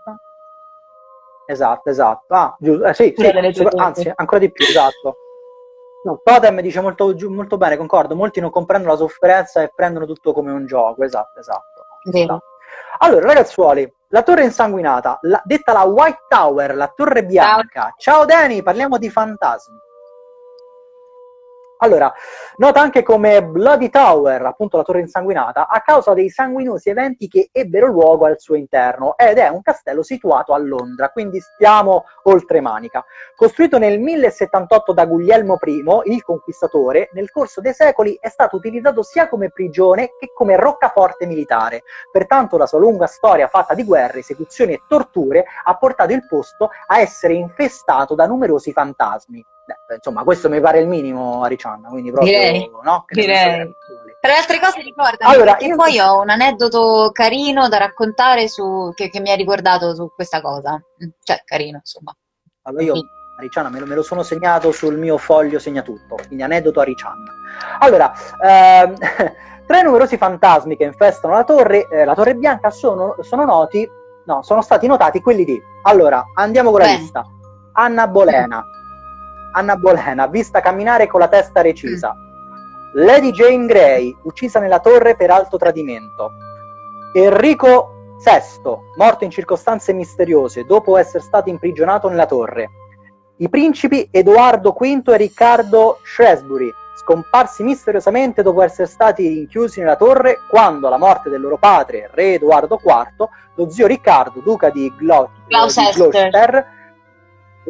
Esatto, 1.50 1.90
esatto. 1.90 2.32
Ah, 2.34 2.54
giusto. 2.58 2.84
Eh, 2.84 2.94
sì, 2.94 3.12
Pure 3.12 3.32
sì, 3.42 3.50
giocate. 3.50 3.76
anzi, 3.82 4.12
ancora 4.14 4.40
di 4.40 4.52
più, 4.52 4.64
esatto. 4.64 5.16
No, 6.04 6.20
Totem 6.22 6.60
dice 6.60 6.80
molto, 6.80 7.14
molto 7.28 7.56
bene, 7.56 7.76
concordo. 7.76 8.14
Molti 8.14 8.40
non 8.40 8.50
comprendono 8.50 8.92
la 8.92 8.98
sofferenza 8.98 9.60
e 9.62 9.72
prendono 9.74 10.06
tutto 10.06 10.32
come 10.32 10.52
un 10.52 10.64
gioco. 10.66 11.02
Esatto, 11.02 11.40
esatto. 11.40 11.84
Vero. 12.04 12.40
Allora, 12.98 13.26
ragazzuoli, 13.26 13.92
la 14.08 14.22
torre 14.22 14.44
insanguinata, 14.44 15.18
la- 15.22 15.42
detta 15.44 15.72
la 15.72 15.82
White 15.82 16.24
Tower, 16.28 16.74
la 16.76 16.88
torre 16.94 17.24
bianca. 17.24 17.92
Ciao 17.98 18.24
Dani, 18.24 18.62
parliamo 18.62 18.96
di 18.96 19.10
fantasmi. 19.10 19.76
Allora, 21.82 22.12
nota 22.56 22.82
anche 22.82 23.02
come 23.02 23.42
Bloody 23.42 23.88
Tower, 23.88 24.42
appunto 24.42 24.76
la 24.76 24.82
torre 24.82 25.00
insanguinata, 25.00 25.66
a 25.66 25.80
causa 25.80 26.12
dei 26.12 26.28
sanguinosi 26.28 26.90
eventi 26.90 27.26
che 27.26 27.48
ebbero 27.50 27.86
luogo 27.86 28.26
al 28.26 28.38
suo 28.38 28.54
interno 28.54 29.16
ed 29.16 29.38
è 29.38 29.48
un 29.48 29.62
castello 29.62 30.02
situato 30.02 30.52
a 30.52 30.58
Londra, 30.58 31.08
quindi 31.08 31.40
stiamo 31.40 32.04
oltre 32.24 32.60
manica. 32.60 33.02
Costruito 33.34 33.78
nel 33.78 33.98
1078 33.98 34.92
da 34.92 35.06
Guglielmo 35.06 35.58
I, 35.64 36.12
il 36.12 36.22
conquistatore, 36.22 37.08
nel 37.14 37.30
corso 37.30 37.62
dei 37.62 37.72
secoli 37.72 38.14
è 38.20 38.28
stato 38.28 38.56
utilizzato 38.56 39.02
sia 39.02 39.26
come 39.30 39.48
prigione 39.48 40.10
che 40.18 40.32
come 40.34 40.56
roccaforte 40.56 41.24
militare. 41.24 41.84
Pertanto 42.12 42.58
la 42.58 42.66
sua 42.66 42.78
lunga 42.78 43.06
storia 43.06 43.48
fatta 43.48 43.72
di 43.72 43.84
guerre, 43.84 44.18
esecuzioni 44.18 44.74
e 44.74 44.82
torture 44.86 45.46
ha 45.64 45.74
portato 45.78 46.12
il 46.12 46.26
posto 46.26 46.68
a 46.88 47.00
essere 47.00 47.32
infestato 47.32 48.14
da 48.14 48.26
numerosi 48.26 48.70
fantasmi. 48.70 49.42
Beh, 49.88 49.94
insomma, 49.96 50.22
questo 50.24 50.48
mi 50.48 50.60
pare 50.60 50.80
il 50.80 50.88
minimo, 50.88 51.42
Aricianna, 51.42 51.88
quindi 51.88 52.10
proprio 52.10 52.32
Direi, 52.32 52.70
no? 52.82 53.04
Che 53.06 53.14
direi. 53.20 53.70
Tra 54.20 54.32
le 54.32 54.36
altre 54.38 54.58
cose 54.60 54.80
ricordami, 54.82 55.32
Allora, 55.34 55.56
io- 55.60 55.76
poi 55.76 55.98
ho 55.98 56.20
un 56.20 56.28
aneddoto 56.30 57.10
carino 57.12 57.68
da 57.68 57.78
raccontare 57.78 58.48
su, 58.48 58.92
che, 58.94 59.08
che 59.08 59.20
mi 59.20 59.30
ha 59.30 59.34
ricordato 59.34 59.94
su 59.94 60.10
questa 60.14 60.40
cosa. 60.42 60.80
Cioè, 61.22 61.42
carino, 61.44 61.78
insomma. 61.78 62.14
Allora 62.62 62.82
io, 62.82 62.94
Sì. 62.96 63.02
Ariciana, 63.38 63.70
me 63.70 63.78
lo, 63.80 63.86
me 63.86 63.94
lo 63.94 64.02
sono 64.02 64.22
segnato 64.22 64.70
sul 64.72 64.98
mio 64.98 65.16
foglio 65.16 65.58
segnatutto, 65.58 66.16
quindi 66.26 66.42
aneddoto 66.42 66.80
Ariciana. 66.80 67.16
Allora, 67.78 68.12
ehm, 68.44 68.94
tra 69.66 69.78
i 69.80 69.82
numerosi 69.82 70.18
fantasmi 70.18 70.76
che 70.76 70.84
infestano 70.84 71.32
la 71.32 71.44
torre, 71.44 71.88
eh, 71.88 72.04
la 72.04 72.14
torre 72.14 72.34
bianca 72.34 72.68
sono, 72.68 73.16
sono 73.20 73.46
noti, 73.46 73.88
no, 74.26 74.42
sono 74.42 74.60
stati 74.60 74.86
notati 74.86 75.22
quelli 75.22 75.44
di, 75.44 75.58
allora, 75.84 76.22
andiamo 76.34 76.70
con 76.70 76.80
la 76.80 76.86
Bene. 76.86 76.98
lista. 76.98 77.24
Anna 77.72 78.06
Bolena, 78.06 78.62
Anna 79.52 79.76
Bolena, 79.76 80.26
vista 80.26 80.60
camminare 80.60 81.06
con 81.06 81.20
la 81.20 81.28
testa 81.28 81.60
recisa. 81.60 82.14
Lady 82.94 83.30
Jane 83.30 83.66
Grey, 83.66 84.16
uccisa 84.22 84.58
nella 84.58 84.80
torre 84.80 85.14
per 85.16 85.30
alto 85.30 85.56
tradimento. 85.56 86.32
Enrico 87.14 88.14
VI, 88.24 88.76
morto 88.96 89.24
in 89.24 89.30
circostanze 89.30 89.92
misteriose 89.92 90.64
dopo 90.64 90.96
essere 90.96 91.22
stato 91.22 91.48
imprigionato 91.48 92.08
nella 92.08 92.26
torre. 92.26 92.70
I 93.36 93.48
principi 93.48 94.08
Edoardo 94.10 94.76
V 94.78 95.08
e 95.08 95.16
Riccardo 95.16 96.00
Shrewsbury, 96.04 96.70
scomparsi 96.96 97.62
misteriosamente 97.62 98.42
dopo 98.42 98.62
essere 98.62 98.86
stati 98.86 99.26
rinchiusi 99.26 99.80
nella 99.80 99.96
torre 99.96 100.40
quando, 100.50 100.88
alla 100.88 100.98
morte 100.98 101.30
del 101.30 101.40
loro 101.40 101.56
padre, 101.56 102.10
re 102.12 102.34
Edoardo 102.34 102.78
IV, 102.82 103.28
lo 103.54 103.70
zio 103.70 103.86
Riccardo, 103.86 104.40
duca 104.40 104.68
di, 104.68 104.92
Glo- 104.96 105.30
Gloucester. 105.94 106.78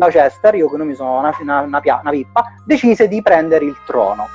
Gloucester, 0.01 0.09
Gloucester, 0.09 0.55
io 0.55 0.71
che 0.71 0.77
non 0.79 0.87
mi 0.87 0.95
sono 0.95 1.19
una, 1.19 1.37
una- 1.41 1.61
una 1.61 1.81
una 2.01 2.11
pippa, 2.11 2.45
decise 2.65 3.07
di 3.09 3.21
prendere 3.23 3.65
il 3.67 3.77
trono. 3.85 4.29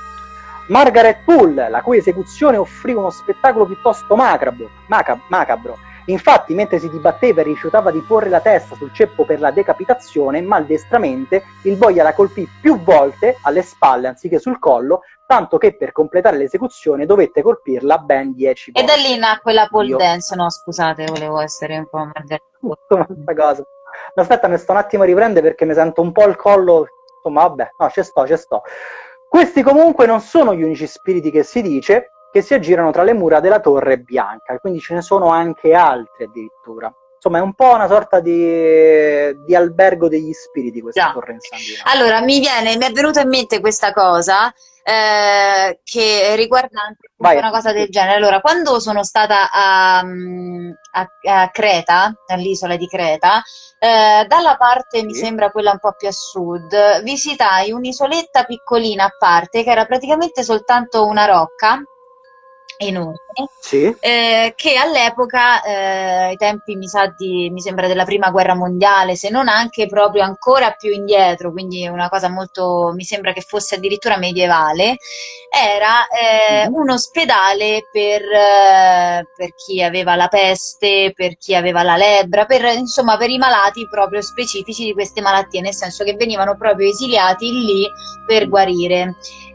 Margaret 0.68 1.18
Poole, 1.24 1.68
la 1.68 1.80
cui 1.82 1.98
esecuzione 1.98 2.56
offrì 2.56 2.92
uno 2.92 3.10
spettacolo 3.10 3.66
piuttosto 3.66 4.16
macabro, 4.16 4.68
macab- 4.88 5.20
macabro. 5.28 5.78
Infatti, 6.08 6.54
mentre 6.54 6.78
si 6.78 6.88
dibatteva 6.88 7.40
e 7.40 7.44
rifiutava 7.44 7.90
di 7.90 7.98
porre 8.00 8.28
la 8.28 8.40
testa 8.40 8.76
sul 8.76 8.92
ceppo 8.92 9.24
per 9.24 9.40
la 9.40 9.50
decapitazione, 9.50 10.40
maldestramente 10.40 11.42
il 11.62 11.76
boia 11.76 12.04
la 12.04 12.14
colpì 12.14 12.48
più 12.60 12.78
volte 12.80 13.38
alle 13.42 13.62
spalle 13.62 14.06
anziché 14.06 14.38
sul 14.38 14.60
collo, 14.60 15.00
tanto 15.26 15.58
che 15.58 15.76
per 15.76 15.90
completare 15.90 16.36
l'esecuzione 16.36 17.06
dovette 17.06 17.42
colpirla 17.42 17.98
ben 17.98 18.32
dieci 18.34 18.70
volte. 18.70 18.92
E 18.92 18.96
da 18.96 19.00
lì 19.02 19.18
nacque 19.18 19.52
la 19.52 19.66
pole 19.68 19.96
dance, 19.96 20.36
no 20.36 20.48
scusate, 20.48 21.06
volevo 21.06 21.40
essere 21.40 21.76
un 21.78 21.88
po' 21.88 21.98
Margaret 21.98 22.42
Poole. 22.60 23.34
cosa. 23.34 23.64
Aspetta, 24.14 24.48
mi 24.48 24.58
sto 24.58 24.72
un 24.72 24.78
attimo 24.78 25.02
a 25.02 25.06
riprendere 25.06 25.48
perché 25.48 25.64
mi 25.64 25.74
sento 25.74 26.00
un 26.00 26.12
po' 26.12 26.24
il 26.24 26.36
collo, 26.36 26.86
insomma 27.16 27.46
vabbè, 27.46 27.70
no, 27.78 27.90
ci 27.90 28.02
sto, 28.02 28.26
ci 28.26 28.36
sto. 28.36 28.62
Questi 29.28 29.62
comunque 29.62 30.06
non 30.06 30.20
sono 30.20 30.54
gli 30.54 30.62
unici 30.62 30.86
spiriti 30.86 31.30
che 31.30 31.42
si 31.42 31.60
dice 31.60 32.10
che 32.32 32.42
si 32.42 32.54
aggirano 32.54 32.90
tra 32.90 33.02
le 33.02 33.12
mura 33.12 33.40
della 33.40 33.60
Torre 33.60 33.98
Bianca, 33.98 34.58
quindi 34.58 34.80
ce 34.80 34.94
ne 34.94 35.02
sono 35.02 35.28
anche 35.28 35.72
altri 35.72 36.24
addirittura. 36.24 36.92
Insomma, 37.14 37.38
è 37.38 37.40
un 37.40 37.54
po' 37.54 37.74
una 37.74 37.88
sorta 37.88 38.20
di, 38.20 39.44
di 39.44 39.54
albergo 39.54 40.08
degli 40.08 40.32
spiriti 40.32 40.80
questa 40.80 41.06
Già. 41.06 41.12
torre 41.12 41.32
in 41.32 41.40
sanguinato. 41.40 41.90
Allora, 41.92 42.20
mi 42.20 42.38
viene, 42.40 42.76
mi 42.76 42.84
è 42.84 42.92
venuta 42.92 43.20
in 43.20 43.28
mente 43.28 43.60
questa 43.60 43.92
cosa 43.92 44.52
eh, 44.88 45.80
che 45.82 46.36
riguardante 46.36 47.10
Vai. 47.16 47.36
una 47.38 47.50
cosa 47.50 47.72
del 47.72 47.88
genere. 47.88 48.14
Allora, 48.18 48.40
quando 48.40 48.78
sono 48.78 49.02
stata 49.02 49.50
a, 49.50 49.98
a- 49.98 51.40
a 51.42 51.50
Creta, 51.50 52.14
all'isola 52.28 52.76
di 52.76 52.86
Creta, 52.86 53.42
eh, 53.80 54.24
dalla 54.28 54.56
parte, 54.56 55.02
mi 55.02 55.12
Sì. 55.12 55.24
sembra 55.24 55.50
quella 55.50 55.72
un 55.72 55.80
po' 55.80 55.92
più 55.98 56.06
a 56.06 56.12
sud, 56.12 57.02
visitai 57.02 57.72
un'isoletta 57.72 58.44
piccolina 58.44 59.06
a 59.06 59.16
parte 59.18 59.64
che 59.64 59.70
era 59.70 59.86
praticamente 59.86 60.44
soltanto 60.44 61.04
una 61.04 61.24
rocca 61.24 61.82
enorme 62.78 63.18
Sì, 63.60 63.94
eh, 64.00 64.52
che 64.56 64.76
all'epoca, 64.76 65.62
eh, 65.62 65.72
ai 66.28 66.36
tempi 66.36 66.76
mi 66.76 66.86
sa 66.88 67.12
di, 67.16 67.50
mi 67.50 67.60
sembra 67.60 67.86
della 67.88 68.04
prima 68.04 68.30
guerra 68.30 68.54
mondiale, 68.54 69.16
se 69.16 69.28
non 69.30 69.48
anche 69.48 69.86
proprio 69.86 70.22
ancora 70.22 70.70
più 70.72 70.90
indietro, 70.92 71.50
quindi 71.52 71.86
una 71.88 72.08
cosa 72.08 72.28
molto, 72.28 72.92
mi 72.94 73.04
sembra 73.04 73.32
che 73.32 73.40
fosse 73.40 73.74
addirittura 73.76 74.16
medievale, 74.18 74.96
era 75.50 76.06
eh, 76.08 76.68
Mhm. 76.68 76.74
un 76.74 76.90
ospedale 76.90 77.88
per, 77.90 78.22
eh, 78.22 79.26
per 79.36 79.54
chi 79.54 79.82
aveva 79.82 80.14
la 80.16 80.28
peste, 80.28 81.12
per 81.14 81.36
chi 81.36 81.54
aveva 81.54 81.82
la 81.82 81.96
lebbra, 81.96 82.44
per, 82.46 82.64
insomma 82.76 83.16
per 83.16 83.30
i 83.30 83.38
malati 83.38 83.86
proprio 83.88 84.20
specifici 84.22 84.84
di 84.84 84.92
queste 84.92 85.20
malattie, 85.20 85.60
nel 85.60 85.74
senso 85.74 86.04
che 86.04 86.14
venivano 86.14 86.56
proprio 86.56 86.88
esiliati 86.88 87.50
lì 87.50 87.88
per 88.26 88.48
guarire. 88.48 89.14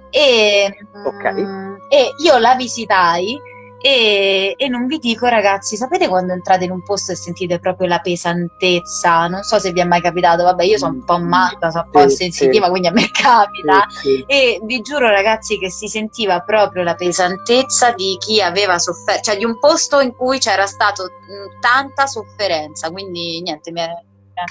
E, 0.10 0.70
Ok. 1.06 1.32
mm, 1.32 1.71
e 1.92 2.14
io 2.20 2.38
la 2.38 2.56
visitai 2.56 3.38
e, 3.84 4.54
e 4.58 4.68
non 4.70 4.86
vi 4.86 5.00
dico, 5.00 5.26
ragazzi, 5.26 5.76
sapete 5.76 6.08
quando 6.08 6.34
entrate 6.34 6.66
in 6.66 6.72
un 6.72 6.84
posto 6.84 7.12
e 7.12 7.16
sentite 7.16 7.60
proprio 7.60 7.88
la 7.88 8.00
pesantezza? 8.00 9.28
Non 9.28 9.42
so 9.42 9.60
se 9.60 9.72
vi 9.72 9.82
è 9.82 9.84
mai 9.84 10.02
capitato, 10.02 10.44
vabbè, 10.44 10.64
io 10.64 10.78
sono 10.78 10.94
un 10.94 11.04
po' 11.04 11.18
matta, 11.20 11.72
sono 11.72 11.86
un 11.86 11.92
po' 11.92 12.08
Sì, 12.08 12.16
sensitiva, 12.16 12.66
sì. 12.66 12.70
quindi 12.70 12.88
a 12.88 12.92
me 12.92 13.10
capita. 13.12 13.88
sì. 13.90 14.24
E 14.28 14.62
vi 14.64 14.82
giuro, 14.82 15.10
ragazzi, 15.10 15.58
che 15.58 15.70
si 15.72 15.88
sentiva 15.88 16.40
proprio 16.42 16.84
la 16.84 16.94
pesantezza 16.94 17.92
di 17.92 18.16
chi 18.20 18.40
aveva 18.40 18.78
sofferto, 18.78 19.24
cioè 19.24 19.38
di 19.38 19.46
un 19.46 19.58
posto 19.60 20.00
in 20.00 20.14
cui 20.16 20.38
c'era 20.38 20.68
stato 20.68 21.04
mh, 21.06 21.60
tanta 21.60 22.06
sofferenza. 22.06 22.92
Quindi, 22.92 23.42
niente, 23.42 23.72
mi 23.72 23.82
è 23.82 23.90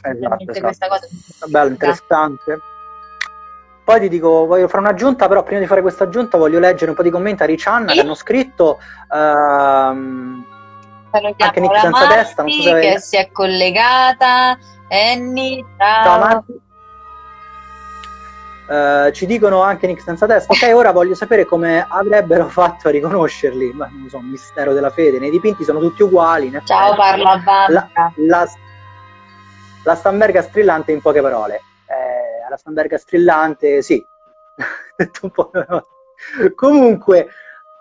esatto. 0.03 0.61
questa 0.61 0.89
cosa. 0.89 1.07
Bello, 1.47 1.71
interessante. 1.71 2.61
Poi 3.91 3.99
ti 3.99 4.09
dico, 4.09 4.47
voglio 4.47 4.69
fare 4.69 4.85
un'aggiunta, 4.85 5.27
però 5.27 5.43
prima 5.43 5.59
di 5.59 5.67
fare 5.67 5.81
questa 5.83 6.05
aggiunta 6.05 6.39
voglio 6.39 6.61
leggere 6.61 6.91
un 6.91 6.97
po' 6.97 7.03
di 7.03 7.11
commenti 7.11 7.43
a 7.43 7.47
Riccianna 7.47 7.89
Sì. 7.89 7.95
che 7.97 8.01
hanno 8.03 8.15
scritto 8.15 8.79
ehm, 9.13 10.45
Salutiamo 11.11 11.35
Anche 11.39 11.61
Nick 11.61 11.75
la 11.75 11.81
senza 11.81 12.07
testa, 12.07 12.43
non 12.43 12.53
so 12.53 12.63
se 12.63 12.79
che 12.79 13.01
si 13.01 13.17
è 13.17 13.33
collegata. 13.33 14.57
Annie, 14.89 15.65
ciao. 15.77 16.05
Ciao 16.05 16.19
Marti. 16.21 16.61
Eh, 18.71 19.13
ci 19.13 19.27
dicono 19.27 19.61
anche 19.63 19.89
Nick 19.89 20.03
senza 20.03 20.25
testa. 20.29 20.53
Ok, 20.53 20.73
ora 20.73 20.93
voglio 20.93 21.17
sapere 21.17 21.45
come 21.45 21.85
avrebbero 21.89 22.47
fatto 22.47 22.87
a 22.87 22.93
riconoscerli. 22.93 23.73
Ma 23.73 23.89
non 23.91 24.09
so, 24.09 24.19
un 24.19 24.27
mistero 24.27 24.73
della 24.73 24.91
fede. 24.91 25.19
Nei 25.19 25.31
dipinti 25.31 25.65
sono 25.65 25.81
tutti 25.81 26.05
uguali. 26.05 26.57
Ciao, 26.63 26.95
parla 26.95 27.39
Barbara. 27.39 27.91
La, 28.19 28.49
la 29.83 29.95
stamberga 29.97 30.43
strillante 30.43 30.93
in 30.93 31.01
poche 31.01 31.21
parole. 31.21 31.63
La 32.51 32.57
stamberga 32.57 32.99
strillante, 32.99 33.81
sì. 33.81 34.05
Comunque, 36.55 37.29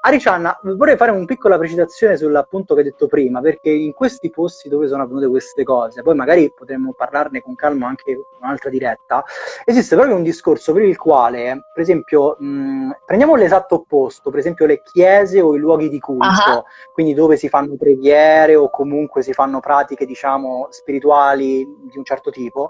Aricianna, 0.02 0.58
vorrei 0.64 0.96
fare 0.96 1.12
una 1.12 1.26
piccola 1.26 1.58
precisazione 1.58 2.16
sull'appunto 2.16 2.74
che 2.74 2.82
hai 2.82 2.86
detto 2.86 3.08
prima, 3.08 3.42
perché 3.42 3.70
in 3.70 3.92
questi 3.94 4.30
posti 4.30 4.70
dove 4.70 4.88
sono 4.88 5.04
avvenute 5.04 5.28
queste 5.28 5.64
cose, 5.64 6.04
poi 6.04 6.16
magari 6.16 6.54
potremmo 6.56 6.94
parlarne 6.94 7.42
con 7.42 7.56
calma 7.56 7.88
anche 7.88 8.12
in 8.12 8.20
un'altra 8.40 8.70
diretta, 8.70 9.26
esiste 9.66 9.96
proprio 9.96 10.16
un 10.16 10.24
discorso 10.24 10.72
per 10.72 10.84
il 10.84 10.96
quale, 10.98 11.66
per 11.74 11.82
esempio, 11.84 12.38
mh, 12.40 12.92
prendiamo 13.06 13.36
l'esatto 13.36 13.76
opposto, 13.76 14.30
per 14.30 14.40
esempio 14.40 14.66
le 14.68 14.82
chiese 14.84 15.42
o 15.42 15.54
i 15.54 15.60
luoghi 15.60 15.90
di 15.90 16.00
culto, 16.00 16.26
Ah. 16.30 16.64
quindi 16.94 17.14
dove 17.14 17.36
si 17.36 17.50
fanno 17.50 17.76
preghiere 17.76 18.56
o 18.56 18.70
comunque 18.70 19.22
si 19.22 19.34
fanno 19.34 19.60
pratiche, 19.60 20.06
diciamo, 20.06 20.68
spirituali 20.70 21.66
di 21.92 21.98
un 21.98 22.06
certo 22.06 22.30
tipo, 22.30 22.70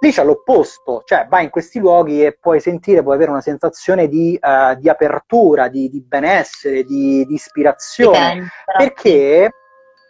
lì 0.00 0.12
c'è 0.12 0.24
l'opposto, 0.24 1.02
cioè 1.04 1.26
vai 1.28 1.44
in 1.44 1.50
questi 1.50 1.78
luoghi 1.78 2.24
e 2.24 2.36
puoi 2.40 2.60
sentire, 2.60 3.02
puoi 3.02 3.16
avere 3.16 3.30
una 3.30 3.40
sensazione 3.40 4.08
di, 4.08 4.38
eh, 4.40 4.76
di 4.78 4.88
apertura, 4.88 5.68
di, 5.68 5.88
di 5.88 6.00
benessere, 6.00 6.84
di, 6.84 7.24
di 7.26 7.34
ispirazione, 7.34 8.48
perché, 8.76 9.50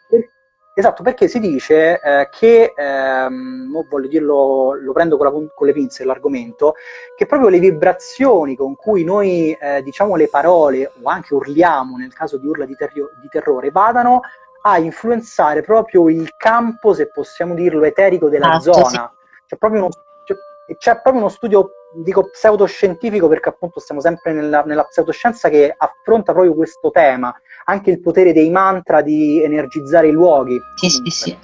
per- 0.09 0.29
esatto, 0.75 1.03
perché 1.03 1.27
si 1.27 1.41
dice 1.41 2.01
eh, 2.01 2.29
che, 2.31 2.75
ehm, 2.77 3.73
voglio 3.89 4.09
dirlo, 4.09 4.75
lo 4.79 4.93
prendo 4.93 5.17
con, 5.17 5.27
la 5.27 5.33
con 5.33 5.67
le 5.67 5.73
pinze 5.73 6.05
l'argomento, 6.05 6.75
che 7.17 7.25
proprio 7.25 7.49
le 7.49 7.59
vibrazioni 7.59 8.57
con 8.57 8.77
cui 8.77 9.05
noi 9.05 9.57
eh, 9.59 9.83
diciamo 9.83 10.17
le 10.17 10.29
parole 10.29 10.93
o 11.03 11.09
anche 11.09 11.33
urliamo 11.35 11.97
nel 11.97 12.13
caso 12.13 12.37
di 12.37 12.47
urla 12.47 12.67
di, 12.67 12.75
terrio- 12.75 13.11
di 13.23 13.29
terrore 13.29 13.71
vadano 13.71 14.21
a 14.63 14.77
influenzare 14.79 15.63
proprio 15.63 16.11
il 16.11 16.35
campo, 16.37 16.93
se 16.93 17.09
possiamo 17.11 17.55
dirlo, 17.55 17.85
eterico 17.85 18.29
della 18.29 18.57
Esatto, 18.57 18.85
zona. 18.85 19.13
C'è 19.49 19.57
proprio 19.57 19.81
uno, 19.81 19.89
c'è, 20.25 20.35
c'è 20.77 21.01
proprio 21.01 21.23
uno 21.23 21.31
studio, 21.31 21.71
dico 21.95 22.29
pseudoscientifico, 22.29 23.29
perché 23.29 23.49
appunto 23.49 23.81
stiamo 23.81 24.03
sempre 24.03 24.35
nella, 24.35 24.63
nella 24.63 24.85
pseudoscienza 24.85 25.49
che 25.49 25.75
affronta 25.75 26.33
proprio 26.33 26.55
questo 26.55 26.91
tema, 26.91 27.35
anche 27.65 27.91
il 27.91 28.01
potere 28.03 28.35
dei 28.35 28.51
mantra 28.51 29.01
di 29.01 29.43
energizzare 29.43 30.09
i 30.09 30.13
luoghi. 30.13 30.61
Sì, 30.75 30.91
sì, 30.91 31.11
sì. 31.11 31.39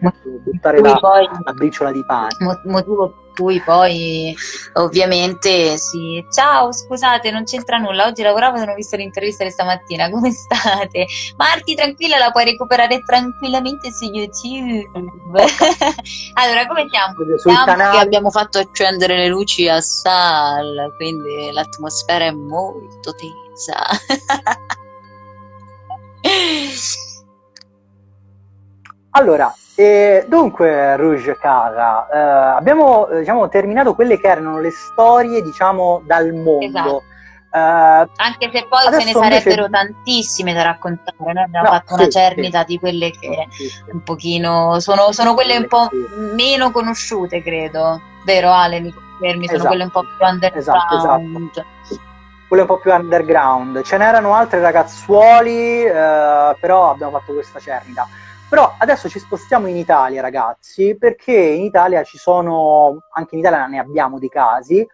Boh, 0.00 0.12
devo 0.22 0.38
buttare 0.44 0.80
la, 0.80 0.96
poi- 0.96 1.28
la 1.44 1.52
briciola 1.52 1.92
di 1.92 2.04
pane. 2.04 2.34
Mo- 2.40 2.60
motivo 2.64 3.08
per 3.08 3.26
cui 3.36 3.60
poi 3.60 4.34
ovviamente 4.74 5.76
sì. 5.76 6.24
Ciao, 6.30 6.72
scusate, 6.72 7.30
non 7.30 7.44
c'entra 7.44 7.76
nulla. 7.76 8.06
Oggi 8.06 8.22
lavoravo 8.22 8.56
e 8.56 8.60
non 8.60 8.70
ho 8.70 8.74
visto 8.74 8.96
l'intervista 8.96 9.44
di 9.44 9.50
stamattina. 9.50 10.08
Come 10.10 10.30
state? 10.30 11.06
Marti, 11.36 11.74
tranquilla, 11.74 12.18
la 12.18 12.30
puoi 12.30 12.44
recuperare 12.44 13.00
tranquillamente 13.00 13.92
su 13.92 14.04
YouTube. 14.06 15.44
allora, 16.34 16.66
come 16.66 16.86
siamo? 16.90 17.14
Siamo 17.36 17.90
che 17.90 17.98
abbiamo 17.98 18.30
fatto 18.30 18.58
accendere 18.58 19.16
le 19.16 19.28
luci 19.28 19.68
a 19.68 19.80
Sal, 19.80 20.94
quindi 20.96 21.50
l'atmosfera 21.52 22.24
è 22.24 22.32
molto 22.32 23.14
tesa. 23.14 23.84
Allora, 29.10 29.54
eh, 29.76 30.24
dunque, 30.28 30.96
Rouge 30.96 31.36
Cara, 31.38 32.08
eh, 32.08 32.56
abbiamo 32.56 33.08
eh, 33.08 33.18
diciamo, 33.20 33.48
terminato 33.48 33.94
quelle 33.94 34.18
che 34.18 34.26
erano 34.26 34.58
le 34.58 34.70
storie, 34.70 35.42
diciamo, 35.42 36.02
dal 36.04 36.32
mondo. 36.32 36.64
Esatto. 36.64 37.02
Eh, 37.52 37.58
Anche 37.58 38.50
se 38.52 38.66
poi 38.68 38.80
ce 38.82 38.90
ne 39.04 39.10
invece- 39.10 39.18
sarebbero 39.40 39.68
tantissime 39.70 40.52
da 40.52 40.62
raccontare. 40.62 41.16
Noi 41.18 41.42
abbiamo 41.44 41.66
No, 41.68 41.72
fatto 41.72 41.94
una 41.94 42.02
sì, 42.04 42.10
cernita 42.10 42.60
sì. 42.60 42.64
di 42.66 42.78
quelle 42.78 43.10
che 43.10 43.46
sì, 43.50 43.70
un 43.92 44.02
pochino 44.02 44.78
sono, 44.80 45.12
sono 45.12 45.34
quelle 45.34 45.56
un 45.56 45.66
po' 45.66 45.88
meno 46.34 46.70
conosciute, 46.70 47.42
credo. 47.42 48.00
Vero 48.24 48.50
Ale, 48.50 48.80
mi 48.80 48.92
confermi? 48.92 49.46
Sono 49.46 49.56
Esatto. 49.58 49.68
quelle 49.68 49.84
un 49.84 49.90
po' 49.90 50.00
più 50.02 50.26
underground. 50.26 50.56
Esatto, 50.56 51.64
quelle 52.48 52.62
un 52.62 52.68
po' 52.68 52.78
più 52.78 52.92
underground. 52.92 53.82
Ce 53.82 53.96
n'erano 53.96 54.34
altre 54.34 54.60
ragazzuoli, 54.60 55.82
eh, 55.84 56.56
però 56.60 56.90
abbiamo 56.90 57.18
fatto 57.18 57.32
questa 57.32 57.58
cernita. 57.58 58.06
Però 58.48 58.74
adesso 58.78 59.08
ci 59.08 59.18
spostiamo 59.18 59.66
in 59.66 59.76
Italia, 59.76 60.22
ragazzi, 60.22 60.96
perché 60.96 61.32
in 61.32 61.62
Italia 61.62 62.04
ci 62.04 62.16
sono, 62.16 63.06
anche 63.10 63.34
in 63.34 63.40
Italia 63.40 63.66
ne 63.66 63.80
abbiamo 63.80 64.18
di 64.18 64.28
casi, 64.28 64.86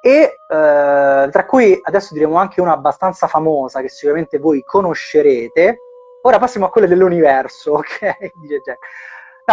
e 0.00 0.36
eh, 0.48 1.28
tra 1.30 1.44
cui 1.46 1.78
adesso 1.82 2.14
diremo 2.14 2.36
anche 2.36 2.60
una 2.60 2.72
abbastanza 2.72 3.26
famosa 3.26 3.80
che 3.80 3.88
sicuramente 3.88 4.38
voi 4.38 4.62
conoscerete. 4.62 5.78
Ora 6.22 6.38
passiamo 6.38 6.66
a 6.66 6.70
quelle 6.70 6.86
dell'universo, 6.86 7.74
ok? 7.78 8.30
Dice. 8.40 8.78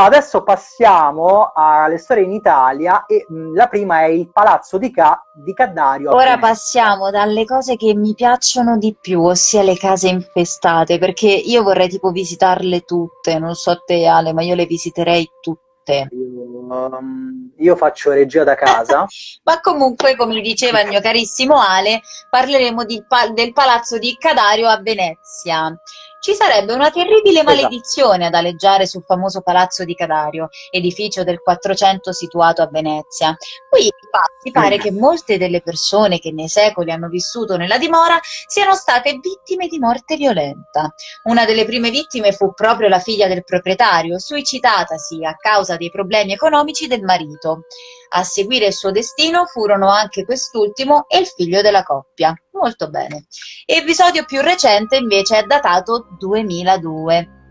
Adesso 0.02 0.44
passiamo 0.44 1.52
alle 1.54 2.00
storie 2.00 2.24
in 2.24 2.32
Italia 2.32 3.06
e 3.06 3.26
mh, 3.28 3.54
la 3.54 3.68
prima 3.68 4.00
è 4.02 4.06
il 4.06 4.32
palazzo 4.32 4.80
di, 4.80 4.90
Ca- 4.92 5.24
di 5.34 5.54
Caddario. 5.54 6.14
Ora 6.16 6.40
passiamo 6.40 7.12
dalle 7.12 7.46
cose 7.46 7.76
che 7.76 7.94
mi 7.94 8.16
piacciono 8.16 8.78
di 8.78 8.98
più, 9.00 9.22
ossia 9.22 9.62
le 9.62 9.78
case 9.78 10.08
infestate, 10.08 10.98
perché 10.98 11.28
io 11.28 11.62
vorrei 11.62 11.90
tipo 11.90 12.10
visitarle 12.10 12.82
tutte, 12.82 13.38
non 13.38 13.54
so 13.54 13.84
te 13.86 14.08
Ale, 14.08 14.34
ma 14.34 14.42
io 14.42 14.56
le 14.56 14.66
visiterei 14.66 15.30
tutte. 15.40 16.08
Io, 16.12 16.44
um, 16.70 17.52
io 17.58 17.76
faccio 17.76 18.12
regia 18.12 18.44
da 18.44 18.56
casa. 18.56 19.06
Ma 19.44 19.60
comunque, 19.60 20.16
come 20.16 20.42
diceva 20.42 20.82
il 20.82 20.90
mio 20.90 21.02
carissimo 21.02 21.58
Ale, 21.60 22.02
parleremo 22.32 22.84
di 22.84 23.04
del 23.34 23.54
palazzo 23.54 24.00
di 24.00 24.16
Cadario 24.18 24.68
a 24.68 24.82
Venezia. 24.82 25.76
Ci 26.24 26.36
sarebbe 26.36 26.72
una 26.72 26.90
terribile 26.90 27.42
Esatto. 27.42 27.54
maledizione 27.54 28.26
ad 28.28 28.34
aleggiare 28.34 28.88
sul 28.88 29.04
famoso 29.06 29.42
palazzo 29.42 29.84
di 29.84 29.94
Cadario, 29.94 30.48
edificio 30.72 31.26
del 31.26 31.42
400 31.42 32.14
situato 32.14 32.62
a 32.62 32.70
Venezia. 32.72 33.36
Qui 33.70 33.82
infatti 33.82 34.52
pare 34.52 34.78
che 34.78 34.94
molte 34.94 35.38
delle 35.38 35.62
persone 35.62 36.20
che 36.20 36.32
nei 36.32 36.48
secoli 36.48 36.92
hanno 36.92 37.10
vissuto 37.10 37.58
nella 37.58 37.78
dimora 37.78 38.18
siano 38.48 38.74
state 38.74 39.20
vittime 39.20 39.68
di 39.68 39.80
morte 39.80 40.16
violenta. 40.16 40.94
Una 41.24 41.44
delle 41.44 41.66
prime 41.66 41.90
vittime 41.90 42.32
fu 42.32 42.54
proprio 42.54 42.88
la 42.88 43.00
figlia 43.00 43.28
del 43.28 43.44
proprietario, 43.44 44.18
suicidatasi 44.18 45.26
a 45.26 45.36
causa 45.36 45.76
dei 45.76 45.92
problemi 45.92 46.32
economici 46.32 46.88
del 46.88 47.02
marito. 47.02 47.64
A 48.12 48.24
seguire 48.24 48.68
il 48.68 48.74
suo 48.74 48.92
destino 48.92 49.46
furono 49.46 49.90
anche 49.90 50.24
quest'ultimo 50.24 51.04
e 51.10 51.18
il 51.18 51.28
figlio 51.28 51.62
della 51.62 51.84
coppia. 51.84 52.34
Molto 52.54 52.88
bene. 52.90 53.26
Episodio 53.66 54.26
più 54.26 54.42
recente 54.42 54.96
invece 54.96 55.40
è 55.40 55.44
datato 55.44 56.08
2002 56.20 57.42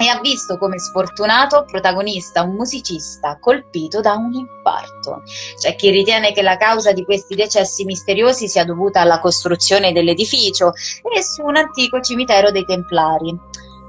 e 0.00 0.08
ha 0.08 0.20
visto 0.20 0.58
come 0.58 0.78
sfortunato 0.78 1.64
protagonista 1.64 2.42
un 2.42 2.54
musicista 2.54 3.38
colpito 3.38 4.00
da 4.00 4.14
un 4.14 4.32
infarto. 4.32 5.22
C'è 5.60 5.76
chi 5.76 5.90
ritiene 5.90 6.32
che 6.32 6.42
la 6.42 6.56
causa 6.56 6.92
di 6.92 7.04
questi 7.04 7.36
decessi 7.36 7.84
misteriosi 7.84 8.48
sia 8.48 8.64
dovuta 8.64 9.00
alla 9.00 9.20
costruzione 9.20 9.92
dell'edificio 9.92 10.72
e 11.14 11.22
su 11.22 11.44
un 11.44 11.56
antico 11.56 12.00
cimitero 12.00 12.50
dei 12.50 12.64
Templari. 12.64 13.30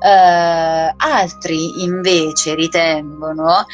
Eh, 0.01 0.93
altri 0.97 1.83
invece 1.83 2.53
ritengono 2.53 3.65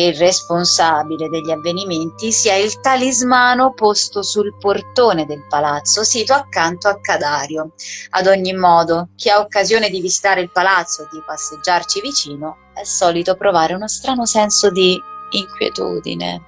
il 0.00 0.14
responsabile 0.14 1.28
degli 1.28 1.50
avvenimenti 1.50 2.30
sia 2.30 2.54
il 2.54 2.80
talismano 2.80 3.72
posto 3.72 4.22
sul 4.22 4.54
portone 4.58 5.24
del 5.24 5.46
palazzo, 5.48 6.04
sito 6.04 6.34
accanto 6.34 6.88
a 6.88 7.00
Cadario. 7.00 7.72
Ad 8.10 8.26
ogni 8.26 8.52
modo, 8.52 9.08
chi 9.16 9.30
ha 9.30 9.38
occasione 9.38 9.88
di 9.88 10.00
visitare 10.00 10.42
il 10.42 10.50
palazzo 10.50 11.02
o 11.02 11.08
di 11.10 11.22
passeggiarci 11.24 12.00
vicino 12.00 12.58
è 12.74 12.84
solito 12.84 13.36
provare 13.36 13.72
uno 13.72 13.88
strano 13.88 14.26
senso 14.26 14.70
di 14.70 15.00
inquietudine. 15.30 16.42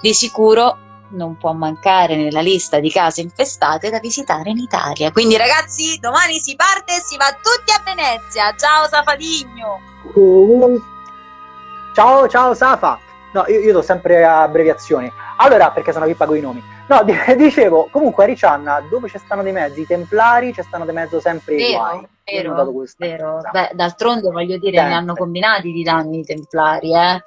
Di 0.00 0.14
sicuro 0.14 0.78
non 1.10 1.36
può 1.36 1.52
mancare 1.52 2.16
nella 2.16 2.40
lista 2.40 2.80
di 2.80 2.90
case 2.90 3.20
infestate 3.20 3.90
da 3.90 4.00
visitare 4.00 4.50
in 4.50 4.58
Italia. 4.58 5.12
Quindi 5.12 5.36
ragazzi, 5.36 5.98
domani 6.00 6.38
si 6.38 6.56
parte 6.56 6.96
e 6.96 7.00
si 7.00 7.16
va 7.16 7.30
tutti 7.30 7.72
a 7.72 7.82
Venezia. 7.84 8.54
Ciao 8.56 8.88
Safadigno! 8.88 9.80
Ciao, 11.96 12.28
ciao 12.28 12.52
Safa. 12.52 12.98
No, 13.32 13.46
io, 13.48 13.58
io 13.58 13.72
do 13.72 13.80
sempre 13.80 14.22
abbreviazioni. 14.22 15.10
Allora, 15.38 15.70
perché 15.70 15.92
sono 15.92 16.04
qui 16.04 16.12
pago 16.12 16.34
i 16.34 16.42
nomi. 16.42 16.62
No, 16.88 17.02
di- 17.02 17.14
dicevo, 17.36 17.88
comunque 17.90 18.24
a 18.24 18.26
Riccianna, 18.26 18.82
dove 18.90 19.08
ci 19.08 19.16
stanno 19.16 19.42
di 19.42 19.50
mezzo 19.50 19.80
i 19.80 19.86
templari, 19.86 20.52
ci 20.52 20.60
stanno 20.60 20.84
di 20.84 20.92
mezzo 20.92 21.20
sempre 21.20 21.54
i 21.54 21.72
guai. 21.72 22.06
Vero, 22.22 22.54
vero, 22.54 22.84
vero. 22.98 23.40
Beh, 23.50 23.70
d'altronde 23.72 24.30
voglio 24.30 24.58
dire, 24.58 24.76
Sempre. 24.76 24.92
ne 24.92 24.94
hanno 24.94 25.14
combinati 25.14 25.72
di 25.72 25.82
danni 25.82 26.18
i 26.18 26.24
templari, 26.24 26.94
eh. 26.94 27.22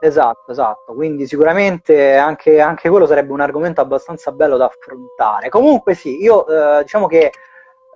Esatto, 0.00 0.52
esatto. 0.52 0.92
Quindi 0.92 1.26
sicuramente 1.26 2.16
anche, 2.16 2.60
anche 2.60 2.90
quello 2.90 3.06
sarebbe 3.06 3.32
un 3.32 3.40
argomento 3.40 3.80
abbastanza 3.80 4.32
bello 4.32 4.58
da 4.58 4.66
affrontare. 4.66 5.48
Comunque 5.48 5.94
sì, 5.94 6.20
io 6.20 6.46
eh, 6.46 6.82
diciamo 6.82 7.06
che 7.06 7.32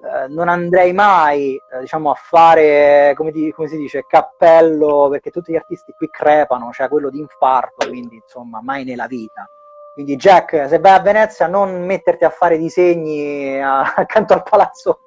eh, 0.00 0.28
non 0.28 0.48
andrei 0.48 0.92
mai 0.92 1.54
eh, 1.54 1.80
diciamo, 1.80 2.10
a 2.10 2.14
fare, 2.14 3.12
come, 3.16 3.30
di- 3.30 3.52
come 3.52 3.68
si 3.68 3.76
dice, 3.76 4.04
cappello, 4.06 5.08
perché 5.10 5.30
tutti 5.30 5.52
gli 5.52 5.56
artisti 5.56 5.92
qui 5.96 6.08
crepano, 6.08 6.70
cioè 6.72 6.88
quello 6.88 7.10
di 7.10 7.18
infarto, 7.18 7.88
quindi 7.88 8.16
insomma, 8.16 8.60
mai 8.62 8.84
nella 8.84 9.06
vita. 9.06 9.48
Quindi 9.94 10.16
Jack, 10.16 10.68
se 10.68 10.78
vai 10.78 10.92
a 10.92 11.00
Venezia 11.00 11.48
non 11.48 11.84
metterti 11.84 12.24
a 12.24 12.30
fare 12.30 12.56
disegni 12.56 13.60
a- 13.60 13.82
accanto 13.96 14.32
al 14.34 14.42
palazzo 14.44 15.00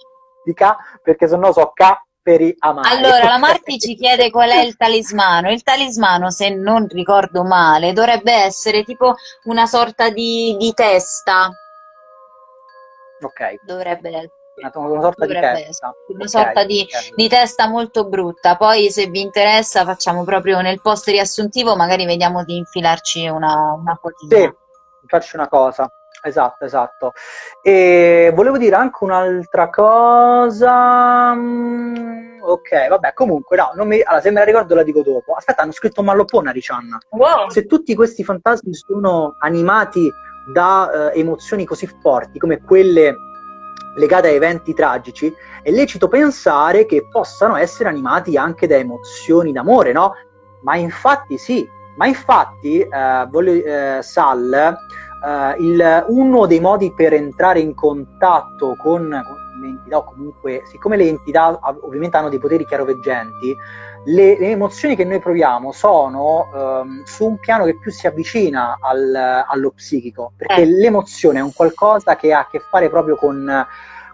di 0.43 0.53
K, 0.53 0.75
perché 1.01 1.27
sennò 1.27 1.51
so 1.53 1.71
K 1.73 2.01
per 2.21 2.41
i 2.41 2.53
amari. 2.59 2.97
Allora, 2.97 3.29
la? 3.29 3.37
Marti 3.37 3.79
ci 3.79 3.95
chiede 3.95 4.29
qual 4.29 4.49
è 4.49 4.61
il 4.61 4.75
talismano. 4.75 5.49
Il 5.51 5.63
talismano, 5.63 6.29
se 6.29 6.49
non 6.49 6.87
ricordo 6.87 7.43
male, 7.43 7.93
dovrebbe 7.93 8.33
essere 8.33 8.83
tipo 8.83 9.15
una 9.45 9.65
sorta 9.65 10.09
di, 10.09 10.55
di 10.59 10.73
testa. 10.73 11.49
Ok, 13.21 13.63
Dovrebbe 13.63 14.09
essere. 14.09 14.40
Una, 14.56 14.72
una 14.88 15.02
sorta 15.02 15.26
di 15.26 15.34
testa. 15.34 15.93
una 16.08 16.24
Ok, 16.24 16.30
sorta 16.30 16.64
di, 16.66 16.82
ok. 16.89 17.16
di 17.16 17.30
testa 17.30 17.68
molto 17.68 18.08
brutta. 18.08 18.56
Poi, 18.58 18.89
se 18.91 19.08
vi 19.08 19.22
interessa, 19.22 19.84
facciamo 19.86 20.24
proprio 20.24 20.62
nel 20.62 20.82
post 20.82 21.08
riassuntivo, 21.08 21.76
magari 21.76 22.06
vediamo 22.06 22.43
di 22.43 22.58
infilarci 22.58 23.28
una, 23.28 23.74
una 23.74 23.97
fotina. 23.99 24.36
Sì, 24.36 24.52
faccio 25.08 25.38
una 25.38 25.47
cosa. 25.47 25.89
Esatto, 26.24 26.66
esatto. 26.66 27.14
E 27.64 28.32
volevo 28.36 28.58
dire 28.60 28.76
anche 28.76 28.97
un'altra 29.04 29.70
cosa. 29.72 31.34
mm, 31.34 32.30
Ok, 32.43 32.88
vabbè, 32.89 33.14
comunque, 33.14 33.56
no, 33.58 33.72
non 33.76 33.88
mi... 33.88 34.02
allora, 34.02 34.22
se 34.22 34.32
me 34.32 34.39
la 34.39 34.45
ricordo 34.45 34.76
la 34.76 34.84
dico 34.84 35.02
dopo. 35.04 35.34
Aspetta, 35.34 35.62
hanno 35.62 35.72
scritto 35.72 36.02
Malloppone 36.04 36.49
a 36.49 36.52
Riccianna. 36.52 36.97
Wow! 37.12 37.49
Se 37.49 37.66
tutti 37.66 37.93
questi 37.95 38.24
fantasmi 38.24 38.74
sono 38.74 39.36
animati 39.39 40.12
da 40.54 41.12
eh, 41.12 41.20
emozioni 41.20 41.66
così 41.66 41.88
forti 42.02 42.39
come 42.39 42.62
quelle 42.62 43.16
legate 43.95 44.27
a 44.27 44.32
eventi 44.32 44.73
tragici, 44.73 45.34
è 45.61 45.71
lecito 45.71 46.07
pensare 46.07 46.86
che 46.86 47.07
possano 47.09 47.55
essere 47.55 47.89
animati 47.89 48.38
anche 48.38 48.67
da 48.67 48.75
emozioni 48.75 49.51
d'amore, 49.51 49.91
no? 49.91 50.13
Ma 50.61 50.75
infatti 50.75 51.38
sì, 51.38 51.67
ma 51.97 52.07
infatti, 52.07 52.79
eh, 52.79 53.27
voglio- 53.29 53.51
eh, 53.51 53.99
Sal, 54.01 54.53
eh, 54.53 55.55
il- 55.59 56.05
uno 56.07 56.45
dei 56.45 56.59
modi 56.59 56.93
per 56.93 57.13
entrare 57.13 57.59
in 57.59 57.73
contatto 57.75 58.75
con, 58.77 59.09
con 59.25 59.63
entità, 59.63 59.97
o 59.97 60.03
comunque, 60.05 60.63
siccome 60.65 60.97
le 60.97 61.07
entità 61.07 61.59
ovviamente 61.82 62.17
hanno 62.17 62.29
dei 62.29 62.39
poteri 62.39 62.65
chiaroveggenti, 62.65 63.55
le, 64.06 64.38
le 64.39 64.49
emozioni 64.49 64.95
che 64.95 65.06
noi 65.06 65.20
proviamo 65.20 65.72
sono 65.72 66.49
ehm, 66.54 67.04
su 67.04 67.26
un 67.26 67.38
piano 67.38 67.66
che 67.66 67.78
più 67.78 67.91
si 67.91 68.08
avvicina 68.08 68.78
al- 68.82 69.45
allo 69.47 69.72
psichico, 69.72 70.34
perché 70.36 70.62
Eh. 70.62 70.66
l'emozione 70.66 71.39
è 71.39 71.41
un 71.41 71.54
qualcosa 71.54 72.16
che 72.16 72.34
ha 72.34 72.39
a 72.39 72.47
che 72.49 72.60
fare 72.60 72.89
proprio 72.89 73.16
con, 73.16 73.38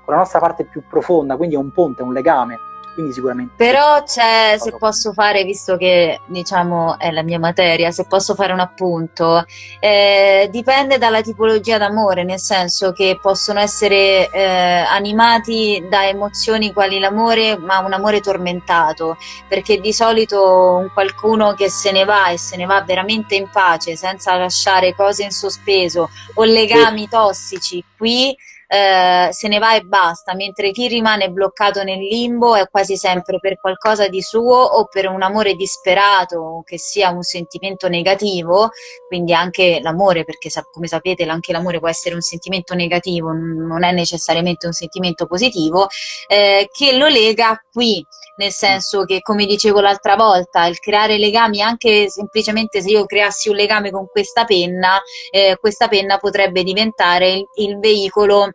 con 0.03 0.13
la 0.13 0.19
nostra 0.19 0.39
parte 0.39 0.65
più 0.65 0.83
profonda, 0.87 1.37
quindi 1.37 1.55
è 1.55 1.57
un 1.57 1.71
ponte, 1.71 2.03
un 2.03 2.13
legame. 2.13 2.57
Quindi 2.97 3.13
sicuramente. 3.13 3.53
Però 3.55 4.01
c'è, 4.01 4.55
se 4.57 4.75
posso 4.75 5.13
fare, 5.13 5.43
visto 5.43 5.77
che 5.77 6.19
diciamo 6.25 6.97
è 6.97 7.11
la 7.11 7.21
mia 7.21 7.37
materia, 7.37 7.91
se 7.91 8.07
posso 8.07 8.33
fare 8.33 8.53
un 8.53 8.59
appunto, 8.59 9.45
eh, 9.79 10.47
dipende 10.49 10.97
dalla 10.97 11.21
tipologia 11.21 11.77
d'amore, 11.77 12.23
nel 12.23 12.39
senso 12.39 12.93
che 12.93 13.19
possono 13.21 13.59
essere 13.59 14.27
eh, 14.31 14.43
animati 14.89 15.85
da 15.87 16.07
emozioni 16.07 16.73
quali 16.73 16.97
l'amore, 16.97 17.55
ma 17.55 17.77
un 17.77 17.93
amore 17.93 18.19
tormentato, 18.19 19.17
perché 19.47 19.79
di 19.79 19.93
solito 19.93 20.77
un 20.77 20.89
qualcuno 20.91 21.53
che 21.53 21.69
se 21.69 21.91
ne 21.91 22.03
va 22.03 22.29
e 22.29 22.39
se 22.39 22.57
ne 22.57 22.65
va 22.65 22.81
veramente 22.81 23.35
in 23.35 23.47
pace, 23.51 23.95
senza 23.95 24.35
lasciare 24.37 24.95
cose 24.95 25.21
in 25.21 25.31
sospeso 25.31 26.09
o 26.33 26.43
legami 26.45 27.07
tossici 27.07 27.83
qui 27.95 28.35
eh, 28.67 29.29
se 29.31 29.47
ne 29.47 29.59
va 29.59 29.75
e 29.75 29.81
basta, 29.81 30.35
mentre 30.35 30.71
chi 30.71 30.87
rimane 30.87 31.29
bloccato 31.29 31.83
nel 31.83 31.99
limbo 31.99 32.55
è 32.55 32.67
quasi 32.69 32.97
sempre 32.97 33.39
per 33.39 33.57
qualcosa 33.59 34.07
di 34.07 34.21
suo 34.21 34.57
o 34.57 34.87
per 34.87 35.07
un 35.07 35.21
amore 35.21 35.55
disperato, 35.55 36.63
che 36.65 36.77
sia 36.77 37.09
un 37.09 37.23
sentimento 37.23 37.87
negativo, 37.87 38.69
quindi 39.07 39.33
anche 39.33 39.79
l'amore, 39.81 40.25
perché 40.25 40.49
come 40.71 40.87
sapete 40.87 41.23
anche 41.23 41.51
l'amore 41.51 41.79
può 41.79 41.87
essere 41.87 42.15
un 42.15 42.21
sentimento 42.21 42.73
negativo, 42.73 43.31
non 43.31 43.83
è 43.83 43.91
necessariamente 43.91 44.65
un 44.65 44.73
sentimento 44.73 45.25
positivo, 45.25 45.87
eh, 46.27 46.67
che 46.71 46.97
lo 46.97 47.07
lega 47.07 47.59
qui. 47.71 48.05
Nel 48.37 48.51
senso 48.51 49.03
che, 49.03 49.21
come 49.21 49.45
dicevo 49.45 49.79
l'altra 49.79 50.15
volta, 50.15 50.65
il 50.67 50.79
creare 50.79 51.17
legami, 51.17 51.61
anche 51.61 52.09
semplicemente 52.09 52.81
se 52.81 52.89
io 52.89 53.05
creassi 53.05 53.49
un 53.49 53.55
legame 53.55 53.91
con 53.91 54.07
questa 54.07 54.45
penna, 54.45 55.01
eh, 55.31 55.57
questa 55.59 55.87
penna 55.87 56.17
potrebbe 56.17 56.63
diventare 56.63 57.33
il, 57.33 57.45
il 57.55 57.79
veicolo 57.79 58.51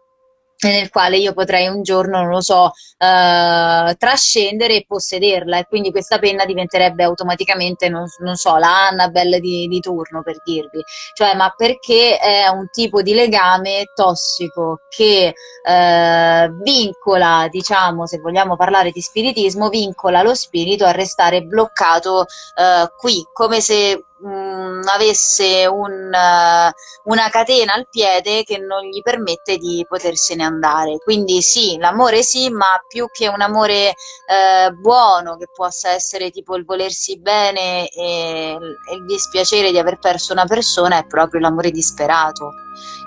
nel 0.71 0.91
quale 0.91 1.17
io 1.17 1.33
potrei 1.33 1.69
un 1.69 1.83
giorno, 1.83 2.21
non 2.21 2.29
lo 2.29 2.41
so, 2.41 2.73
eh, 2.99 3.95
trascendere 3.99 4.77
e 4.77 4.85
possederla 4.87 5.59
e 5.59 5.67
quindi 5.67 5.91
questa 5.91 6.19
penna 6.19 6.45
diventerebbe 6.45 7.05
automaticamente, 7.05 7.89
non, 7.89 8.05
non 8.19 8.37
so, 8.37 8.57
la 8.57 8.89
Annabelle 8.89 9.41
di, 9.41 9.67
di, 9.67 9.81
turno 9.81 10.23
per 10.23 10.41
dirvi, 10.45 10.83
cioè 11.15 11.35
ma 11.35 11.53
perché 11.57 12.19
è 12.19 12.49
un 12.49 12.69
tipo 12.71 13.03
di 13.03 13.15
legame 13.15 13.87
tossico 13.95 14.81
che 14.89 15.35
eh, 15.67 16.51
vincola, 16.63 17.49
diciamo, 17.51 18.07
se 18.07 18.19
vogliamo 18.19 18.57
parlare 18.57 18.91
di 18.91 19.01
spiritismo, 19.01 19.69
vincola 19.69 20.23
lo 20.23 20.35
spirito 20.35 20.85
a 20.85 20.93
restare 20.93 21.43
bloccato 21.43 22.27
eh, 22.57 22.89
qui, 22.99 23.25
come 23.33 23.61
se 23.61 24.05
mh, 24.23 24.29
mm, 24.29 24.83
avesse 24.87 25.67
un, 25.67 26.11
uh, 26.13 27.11
una 27.11 27.29
catena 27.31 27.75
al 27.75 27.89
piede 27.91 28.43
che 28.45 28.59
non 28.59 28.85
gli 28.85 29.03
permette 29.03 29.57
di 29.57 29.85
potersene 29.89 30.45
andare. 30.45 30.99
Quindi 30.99 31.43
sì, 31.43 31.77
l'amore 31.79 32.23
sì, 32.23 32.51
ma 32.51 32.83
più 32.87 33.07
che 33.11 33.29
un 33.29 33.41
amore 33.41 33.89
eh, 33.91 34.71
buono 34.73 35.37
che 35.37 35.47
possa 35.53 35.91
essere 35.91 36.31
tipo 36.31 36.57
il 36.57 36.65
volersi 36.65 37.19
bene 37.19 37.89
e, 37.89 38.57
e 38.91 38.95
il 38.95 39.05
dispiacere 39.07 39.71
di 39.71 39.79
aver 39.79 39.99
perso 39.99 40.33
una 40.33 40.47
persona 40.47 40.99
è 40.99 41.07
proprio 41.07 41.41
l'amore 41.41 41.71
disperato 41.71 42.51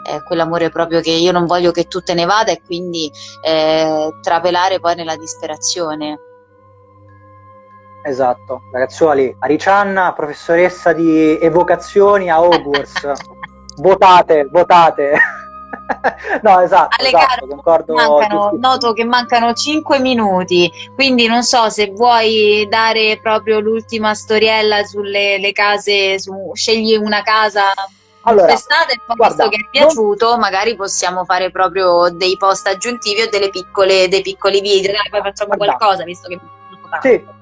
è 0.06 0.22
quell'amore 0.24 0.70
proprio 0.70 1.02
che 1.02 1.10
io 1.10 1.32
non 1.32 1.46
voglio 1.46 1.72
che 1.72 1.86
tu 1.86 2.00
te 2.02 2.14
ne 2.14 2.26
vada 2.26 2.52
e 2.52 2.62
quindi 2.62 3.12
eh, 3.42 4.10
trapelare 4.22 4.80
poi 4.80 4.96
nella 4.96 5.16
disperazione. 5.16 6.35
Esatto, 8.08 8.62
ragazzuoli, 8.72 9.36
Aricianna, 9.40 10.14
professoressa 10.14 10.94
di 10.94 11.40
evocazioni 11.40 12.30
a 12.30 12.40
Hogwarts. 12.40 13.14
votate, 13.82 14.48
votate. 14.52 15.18
no, 16.44 16.62
esatto, 16.62 16.96
Ale 17.00 17.08
esatto 17.08 17.48
concordo. 17.48 17.94
Mancano, 17.96 18.52
noto 18.60 18.94
che 18.94 19.04
mancano 19.06 19.54
5 19.54 19.98
minuti, 20.00 20.72
quindi 20.94 21.26
non 21.26 21.42
so 21.42 21.72
se 21.72 21.94
vuoi 21.96 22.68
dare 22.70 23.20
proprio 23.20 23.60
l'ultima 23.60 24.14
storiella 24.14 24.84
sulle 24.84 25.52
case, 25.52 26.20
su, 26.20 26.52
scegli 26.54 26.96
una 26.96 27.24
casa 27.24 27.74
allora, 28.22 28.46
quest'estate 28.46 28.94
e 28.94 29.02
poi 29.04 29.16
guarda, 29.16 29.48
visto 29.48 29.50
che 29.50 29.64
è 29.66 29.70
piaciuto 29.72 30.30
non... 30.30 30.40
magari 30.40 30.76
possiamo 30.76 31.26
fare 31.26 31.50
proprio 31.50 32.10
dei 32.12 32.38
post 32.38 32.68
aggiuntivi 32.68 33.22
o 33.22 33.30
delle 33.30 33.50
piccole, 33.50 34.08
dei 34.08 34.22
piccoli 34.22 34.62
video, 34.62 34.92
dai, 34.92 35.10
poi 35.10 35.22
facciamo 35.22 35.56
guarda. 35.56 35.76
qualcosa 35.76 36.04
visto 36.04 36.28
che... 36.28 36.40
Sì, 37.02 37.34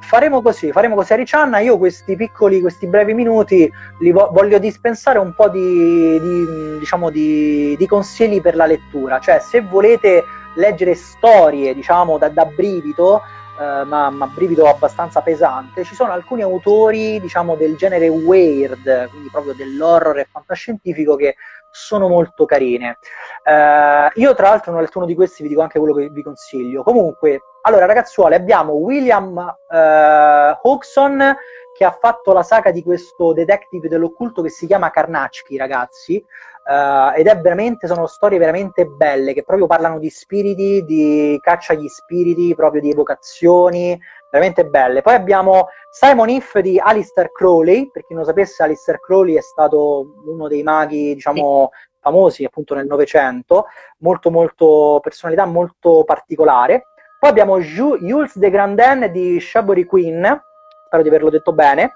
faremo 0.00 0.42
così, 0.42 0.72
faremo 0.72 0.94
così. 0.94 1.12
A 1.12 1.16
Riccianna, 1.16 1.58
io 1.58 1.78
questi 1.78 2.16
piccoli, 2.16 2.60
questi 2.60 2.86
brevi 2.86 3.14
minuti 3.14 3.70
li 4.00 4.10
vo- 4.10 4.30
voglio 4.32 4.58
dispensare 4.58 5.18
un 5.18 5.34
po' 5.34 5.48
di, 5.48 6.18
di, 6.20 6.78
diciamo, 6.78 7.10
di, 7.10 7.76
di, 7.76 7.86
consigli 7.86 8.40
per 8.40 8.56
la 8.56 8.66
lettura, 8.66 9.18
cioè 9.20 9.38
se 9.38 9.60
volete 9.60 10.24
leggere 10.56 10.94
storie, 10.94 11.74
diciamo, 11.74 12.18
da, 12.18 12.28
da 12.28 12.44
brivido, 12.44 13.22
eh, 13.58 13.84
ma, 13.84 14.10
ma, 14.10 14.26
brivido 14.26 14.66
abbastanza 14.68 15.20
pesante, 15.20 15.84
ci 15.84 15.94
sono 15.94 16.12
alcuni 16.12 16.42
autori, 16.42 17.20
diciamo, 17.20 17.54
del 17.54 17.76
genere 17.76 18.08
weird, 18.08 19.08
quindi 19.10 19.28
proprio 19.30 19.54
dell'horror 19.54 20.18
e 20.18 20.28
fantascientifico 20.30 21.16
che 21.16 21.36
sono 21.76 22.08
molto 22.08 22.46
carine. 22.46 22.98
Eh, 23.44 24.10
io 24.14 24.34
tra 24.34 24.48
l'altro 24.48 24.70
non 24.70 24.80
ho 24.80 24.82
letto 24.82 24.98
uno 24.98 25.06
di 25.06 25.14
questi, 25.14 25.42
vi 25.42 25.50
dico 25.50 25.60
anche 25.60 25.78
quello 25.78 25.94
che 25.94 26.08
vi 26.08 26.22
consiglio. 26.22 26.82
Comunque, 26.82 27.42
allora 27.62 27.84
ragazzuoli, 27.84 28.34
abbiamo 28.34 28.72
William 28.72 29.38
eh, 29.70 30.58
Hawkson 30.62 31.36
che 31.76 31.84
ha 31.84 31.96
fatto 32.00 32.32
la 32.32 32.42
saga 32.42 32.70
di 32.70 32.82
questo 32.82 33.34
detective 33.34 33.88
dell'occulto 33.88 34.40
che 34.40 34.48
si 34.48 34.66
chiama 34.66 34.90
Karnachki, 34.90 35.56
ragazzi, 35.58 36.24
Uh, 36.66 37.16
ed 37.16 37.28
è 37.28 37.40
veramente, 37.40 37.86
sono 37.86 38.08
storie 38.08 38.38
veramente 38.38 38.86
belle 38.86 39.34
che 39.34 39.44
proprio 39.44 39.68
parlano 39.68 40.00
di 40.00 40.10
spiriti, 40.10 40.84
di 40.84 41.38
caccia 41.40 41.74
agli 41.74 41.86
spiriti, 41.86 42.56
proprio 42.56 42.80
di 42.80 42.90
evocazioni, 42.90 43.96
veramente 44.30 44.66
belle. 44.66 45.02
Poi 45.02 45.14
abbiamo 45.14 45.68
Simon 45.90 46.28
If 46.28 46.58
di 46.58 46.78
Alistair 46.78 47.30
Crowley, 47.32 47.90
per 47.90 48.04
chi 48.04 48.12
non 48.12 48.22
lo 48.22 48.28
sapesse 48.28 48.62
Alistair 48.62 49.00
Crowley 49.00 49.34
è 49.34 49.40
stato 49.40 50.22
uno 50.26 50.48
dei 50.48 50.62
maghi, 50.62 51.14
diciamo, 51.14 51.70
famosi 52.00 52.44
appunto 52.44 52.74
nel 52.74 52.86
Novecento, 52.86 53.66
molto 53.98 54.30
molto 54.30 55.00
personalità 55.02 55.44
molto 55.44 56.04
particolare. 56.04 56.86
Poi 57.18 57.30
abbiamo 57.30 57.58
Jules 57.58 58.36
de 58.36 58.50
Grandin 58.50 59.10
di 59.10 59.40
Shabbury 59.40 59.84
Queen, 59.84 60.42
spero 60.86 61.02
di 61.02 61.08
averlo 61.08 61.30
detto 61.30 61.52
bene. 61.52 61.94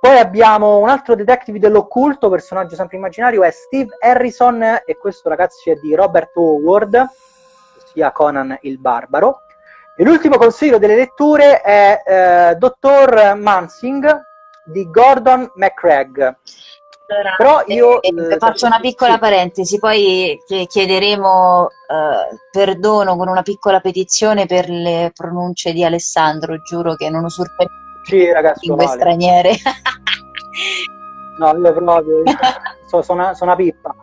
Poi 0.00 0.18
abbiamo 0.18 0.78
un 0.78 0.88
altro 0.88 1.14
detective 1.14 1.60
dell'occulto, 1.60 2.28
personaggio 2.28 2.74
sempre 2.74 2.96
immaginario, 2.96 3.44
è 3.44 3.50
Steve 3.52 3.96
Harrison 4.00 4.82
e 4.84 4.96
questo 4.98 5.28
ragazzi 5.28 5.70
è 5.70 5.76
di 5.76 5.94
Robert 5.94 6.36
Howard, 6.36 7.06
ossia 7.80 8.10
Conan 8.10 8.58
il 8.62 8.78
Barbaro. 8.78 9.42
E 9.94 10.04
l'ultimo 10.04 10.38
consiglio 10.38 10.78
delle 10.78 10.96
letture 10.96 11.60
è 11.60 12.02
eh, 12.04 12.54
Dottor 12.56 13.34
Mansing 13.36 14.20
di 14.64 14.88
Gordon 14.90 15.50
McCraig. 15.54 16.36
Allora, 17.12 17.34
Però 17.36 17.62
io 17.66 18.00
eh, 18.00 18.08
eh, 18.08 18.38
faccio 18.38 18.66
una 18.66 18.80
piccola 18.80 19.14
sì. 19.14 19.18
parentesi, 19.18 19.78
poi 19.78 20.38
chiederemo 20.66 21.68
eh, 21.68 22.36
perdono 22.50 23.16
con 23.16 23.28
una 23.28 23.42
piccola 23.42 23.80
petizione 23.80 24.46
per 24.46 24.70
le 24.70 25.12
pronunce 25.14 25.72
di 25.72 25.84
Alessandro, 25.84 26.62
giuro 26.62 26.94
che 26.94 27.10
non 27.10 27.24
usurperò 27.24 27.68
sì, 28.02 28.30
ragazzi, 28.32 28.66
lingue 28.66 28.86
vale. 28.86 28.98
straniere. 28.98 29.54
no, 31.38 31.46
io 31.48 31.72
proprio 31.72 32.22
sono, 32.88 33.02
sono, 33.02 33.34
sono 33.34 33.52
una 33.52 33.56
pippa. 33.56 33.94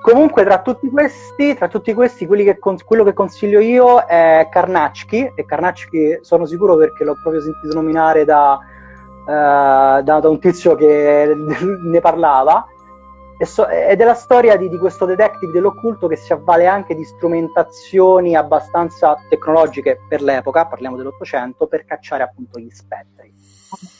Comunque, 0.00 0.44
tra 0.44 0.62
tutti 0.62 0.88
questi, 0.88 1.54
tra 1.54 1.68
tutti 1.68 1.92
questi 1.92 2.26
che, 2.26 2.58
quello 2.58 3.04
che 3.04 3.12
consiglio 3.12 3.60
io 3.60 4.06
è 4.06 4.48
Karnacki. 4.50 5.32
E 5.34 5.44
Karnacki 5.44 6.20
sono 6.22 6.46
sicuro 6.46 6.76
perché 6.76 7.04
l'ho 7.04 7.18
proprio 7.20 7.42
sentito 7.42 7.74
nominare 7.74 8.24
da, 8.24 8.58
uh, 9.26 10.02
da, 10.02 10.20
da 10.20 10.28
un 10.28 10.38
tizio 10.38 10.74
che 10.74 11.34
ne 11.36 12.00
parlava. 12.00 12.66
So, 13.42 13.64
è 13.64 13.96
la 13.96 14.14
storia 14.14 14.56
di, 14.56 14.68
di, 14.68 14.76
questo 14.76 15.06
detective 15.06 15.52
dell'occulto 15.52 16.08
che 16.08 16.16
si 16.16 16.32
avvale 16.32 16.66
anche 16.66 16.94
di 16.94 17.04
strumentazioni 17.04 18.36
abbastanza 18.36 19.16
tecnologiche 19.30 19.98
per 20.06 20.20
l'epoca, 20.20 20.66
parliamo 20.66 20.96
dell'Ottocento, 20.96 21.66
per 21.66 21.86
cacciare 21.86 22.22
appunto 22.22 22.58
gli 22.58 22.68
spettri. 22.68 23.19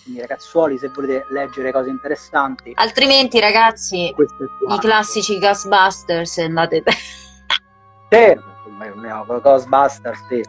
Quindi 0.02 0.20
ragazzuoli, 0.20 0.78
se 0.78 0.88
volete 0.88 1.26
leggere 1.30 1.72
cose 1.72 1.88
interessanti. 1.88 2.72
Altrimenti 2.74 3.38
ragazzi, 3.40 4.14
i 4.16 4.78
classici 4.80 5.38
Ghostbusters 5.38 6.38
andate... 6.38 6.82
sì, 8.08 8.38
Ghostbusters, 9.40 10.18
sì. 10.28 10.42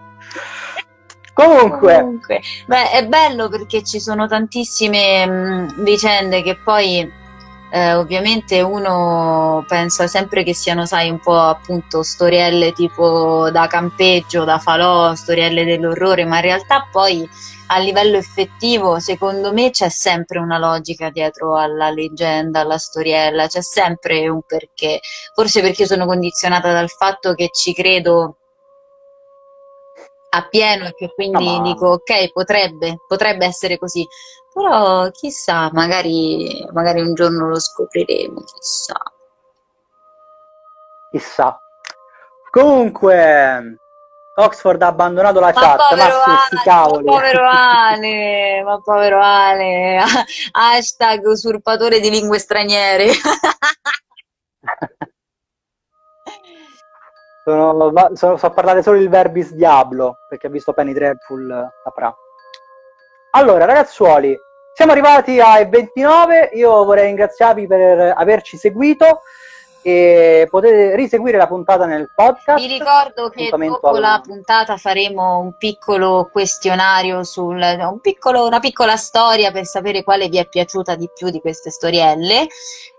Comunque. 1.33 1.99
Comunque. 1.99 2.41
Beh, 2.65 2.91
è 2.91 3.07
bello 3.07 3.49
perché 3.49 3.83
ci 3.83 3.99
sono 3.99 4.27
tantissime 4.27 5.25
mh, 5.25 5.83
vicende 5.83 6.41
che 6.43 6.57
poi 6.57 7.19
eh, 7.73 7.93
ovviamente 7.93 8.61
uno 8.61 9.63
pensa 9.67 10.07
sempre 10.07 10.43
che 10.43 10.53
siano, 10.53 10.85
sai, 10.85 11.09
un 11.09 11.19
po' 11.19 11.39
appunto 11.39 12.03
storielle 12.03 12.73
tipo 12.73 13.49
da 13.49 13.67
campeggio, 13.67 14.43
da 14.43 14.59
falò, 14.59 15.15
storielle 15.15 15.63
dell'orrore, 15.63 16.25
ma 16.25 16.35
in 16.37 16.41
realtà 16.41 16.87
poi 16.91 17.27
a 17.73 17.77
livello 17.77 18.17
effettivo, 18.17 18.99
secondo 18.99 19.53
me, 19.53 19.69
c'è 19.69 19.87
sempre 19.87 20.39
una 20.39 20.57
logica 20.57 21.09
dietro 21.09 21.57
alla 21.57 21.89
leggenda, 21.89 22.59
alla 22.59 22.77
storiella, 22.77 23.47
c'è 23.47 23.61
sempre 23.61 24.27
un 24.27 24.41
perché. 24.45 24.99
Forse 25.33 25.61
perché 25.61 25.85
sono 25.85 26.05
condizionata 26.05 26.73
dal 26.73 26.89
fatto 26.89 27.33
che 27.33 27.49
ci 27.51 27.73
credo 27.73 28.35
a 30.33 30.47
pieno 30.49 30.87
e 30.87 30.93
che 30.93 31.13
quindi 31.13 31.45
no, 31.45 31.57
ma... 31.59 31.63
dico 31.63 31.87
ok, 31.91 32.31
potrebbe, 32.33 32.97
potrebbe 33.07 33.45
essere 33.45 33.77
così. 33.77 34.05
Però 34.53 35.09
chissà, 35.11 35.69
magari, 35.71 36.67
magari 36.73 36.99
un 36.99 37.13
giorno 37.13 37.47
lo 37.47 37.57
scopriremo, 37.57 38.41
chissà. 38.41 38.97
Chissà. 41.09 41.57
Comunque, 42.49 43.77
Oxford 44.35 44.81
ha 44.81 44.87
abbandonato 44.87 45.39
la 45.39 45.51
ma 45.53 45.59
chat, 45.59 45.95
ma 45.95 46.09
sti 46.45 46.55
cavoli. 46.63 47.05
Ma 47.05 47.11
povero 47.11 47.47
Ale, 47.49 48.63
ma 48.63 48.79
povero 48.81 49.19
Ale. 49.21 49.99
Hashtag 50.51 51.25
usurpatore 51.25 51.99
di 51.99 52.09
lingue 52.09 52.39
straniere. 52.39 53.07
sono, 57.43 57.93
sono, 58.13 58.37
so 58.37 58.49
parlare 58.51 58.81
solo 58.81 58.97
il 58.99 59.09
verbis 59.09 59.51
diablo, 59.51 60.19
perché 60.29 60.47
ha 60.47 60.49
visto 60.49 60.71
Penny 60.73 60.93
Dreadful 60.93 61.69
saprà. 61.83 62.15
Allora, 63.31 63.65
ragazzuoli, 63.65 64.37
siamo 64.73 64.93
arrivati 64.93 65.39
ai 65.41 65.67
29. 65.67 66.51
Io 66.53 66.85
vorrei 66.85 67.07
ringraziarvi 67.07 67.67
per 67.67 68.13
averci 68.15 68.57
seguito. 68.57 69.21
E 69.83 70.47
potete 70.49 70.95
riseguire 70.95 71.37
la 71.37 71.47
puntata 71.47 71.85
nel 71.85 72.11
podcast. 72.13 72.59
Vi 72.59 72.71
ricordo 72.71 73.29
che 73.29 73.49
dopo 73.49 73.89
al... 73.89 73.99
la 73.99 74.21
puntata 74.23 74.77
faremo 74.77 75.39
un 75.39 75.57
piccolo 75.57 76.29
questionario 76.31 77.23
sul 77.23 77.59
un 77.61 77.99
piccolo, 77.99 78.45
una 78.45 78.59
piccola 78.59 78.95
storia 78.95 79.51
per 79.51 79.65
sapere 79.65 80.03
quale 80.03 80.29
vi 80.29 80.37
è 80.37 80.47
piaciuta 80.47 80.95
di 80.95 81.09
più 81.13 81.29
di 81.29 81.39
queste 81.39 81.71
storielle. 81.71 82.47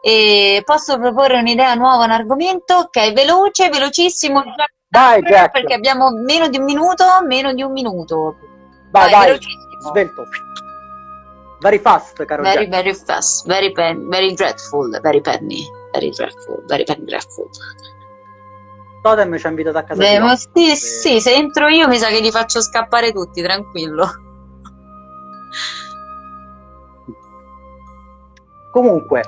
E 0.02 0.62
posso 0.64 0.98
proporre 0.98 1.38
un'idea 1.38 1.74
nuova, 1.74 2.04
un 2.04 2.10
argomento 2.10 2.88
che 2.90 3.02
è 3.04 3.12
veloce, 3.12 3.68
velocissimo. 3.68 4.42
Vai, 4.88 5.22
Jack. 5.22 5.52
Perché 5.52 5.74
abbiamo 5.74 6.10
meno 6.10 6.48
di 6.48 6.58
un 6.58 6.64
minuto, 6.64 7.04
meno 7.26 7.52
di 7.52 7.62
un 7.62 7.72
minuto. 7.72 8.36
Vai, 8.90 9.10
vai, 9.10 9.28
vai. 9.28 9.38
svelto. 9.78 10.24
Very 11.60 11.78
fast, 11.78 12.24
caro 12.24 12.42
Very, 12.42 12.66
Jack. 12.66 12.82
very 12.82 12.94
fast, 12.94 13.46
very, 13.46 13.70
pen, 13.70 14.08
very 14.08 14.34
dreadful, 14.34 14.98
very 15.00 15.20
penny 15.20 15.64
very 15.92 16.10
dreadful, 16.10 16.64
very 16.66 16.84
dreadful. 16.84 17.48
Totem 19.02 19.36
ci 19.36 19.46
ha 19.46 19.48
invitato 19.48 19.78
a 19.78 19.82
casa 19.82 20.00
Beh, 20.00 20.18
ma 20.20 20.36
sì, 20.36 20.76
sì, 20.76 21.20
se 21.20 21.34
entro 21.34 21.68
io 21.68 21.88
mi 21.88 21.98
sa 21.98 22.08
che 22.08 22.20
li 22.20 22.30
faccio 22.30 22.60
scappare 22.60 23.12
tutti, 23.12 23.42
tranquillo. 23.42 24.08
Comunque, 28.70 29.22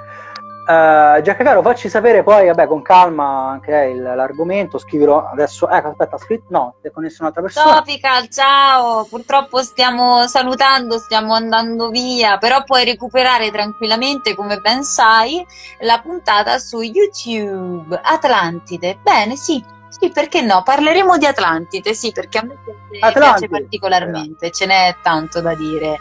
Uh, 0.66 1.20
Giaccaro, 1.20 1.60
facci 1.60 1.90
sapere 1.90 2.22
poi, 2.22 2.46
vabbè, 2.46 2.66
con 2.66 2.80
calma 2.80 3.50
anche 3.50 3.70
il, 3.94 4.00
l'argomento. 4.02 4.78
Scriverò 4.78 5.28
adesso. 5.30 5.68
Ecco, 5.68 5.88
aspetta, 5.88 6.16
scritto. 6.16 6.46
No, 6.48 6.74
è 6.80 6.90
connesso 6.90 7.18
un'altra 7.20 7.42
persona. 7.42 7.74
Topical, 7.74 8.28
ciao. 8.28 9.04
Purtroppo 9.04 9.62
stiamo 9.62 10.26
salutando, 10.26 10.98
stiamo 10.98 11.34
andando 11.34 11.90
via. 11.90 12.38
Però 12.38 12.64
puoi 12.64 12.84
recuperare 12.84 13.50
tranquillamente, 13.50 14.34
come 14.34 14.58
ben 14.58 14.82
sai, 14.84 15.44
la 15.80 16.00
puntata 16.00 16.58
su 16.58 16.80
YouTube. 16.80 18.00
Atlantide. 18.02 18.98
Bene, 19.02 19.36
sì. 19.36 19.62
Sì, 19.88 20.10
perché 20.10 20.40
no? 20.40 20.62
Parleremo 20.64 21.18
di 21.18 21.26
Atlantide, 21.26 21.94
sì, 21.94 22.10
perché 22.10 22.38
a 22.38 22.42
me 22.42 22.58
piace, 22.90 23.18
piace 23.18 23.48
particolarmente, 23.48 24.50
ce 24.50 24.66
n'è 24.66 24.96
tanto 25.02 25.40
da 25.40 25.54
dire. 25.54 26.00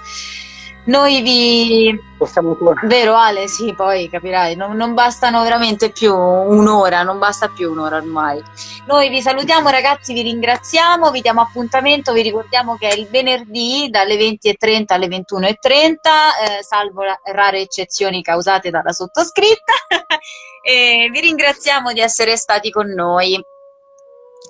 Noi 0.85 1.21
vi... 1.21 1.97
Possiamo 2.17 2.57
Vero 2.83 3.15
Ale, 3.15 3.47
sì, 3.47 3.73
poi 3.73 4.09
capirai, 4.09 4.55
non, 4.55 4.75
non, 4.75 4.93
bastano 4.93 5.41
veramente 5.41 5.89
più 5.91 6.13
un'ora, 6.13 7.03
non 7.03 7.19
basta 7.19 7.47
più 7.49 7.71
un'ora 7.71 7.97
ormai. 7.97 8.41
Noi 8.87 9.09
vi 9.09 9.21
salutiamo 9.21 9.69
ragazzi, 9.69 10.13
vi 10.13 10.21
ringraziamo, 10.21 11.11
vi 11.11 11.21
diamo 11.21 11.41
appuntamento, 11.41 12.13
vi 12.13 12.21
ricordiamo 12.21 12.75
che 12.77 12.89
è 12.89 12.93
il 12.93 13.07
venerdì 13.07 13.87
dalle 13.89 14.15
20.30 14.15 14.83
alle 14.87 15.07
21.30, 15.07 15.49
eh, 15.49 16.63
salvo 16.63 17.01
rare 17.23 17.59
eccezioni 17.59 18.21
causate 18.21 18.69
dalla 18.69 18.91
sottoscritta. 18.91 19.73
e 20.63 21.09
vi 21.11 21.19
ringraziamo 21.19 21.91
di 21.91 21.99
essere 21.99 22.35
stati 22.37 22.71
con 22.71 22.87
noi. 22.87 23.41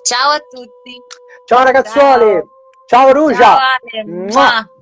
Ciao 0.02 0.30
a 0.30 0.38
tutti. 0.38 1.00
Ciao 1.44 1.62
ragazzuoli. 1.64 2.42
Ciao, 2.86 3.06
Ciao 3.06 3.12
Rugia. 3.12 3.38
Ciao 3.38 3.58
Ale. 3.58 4.72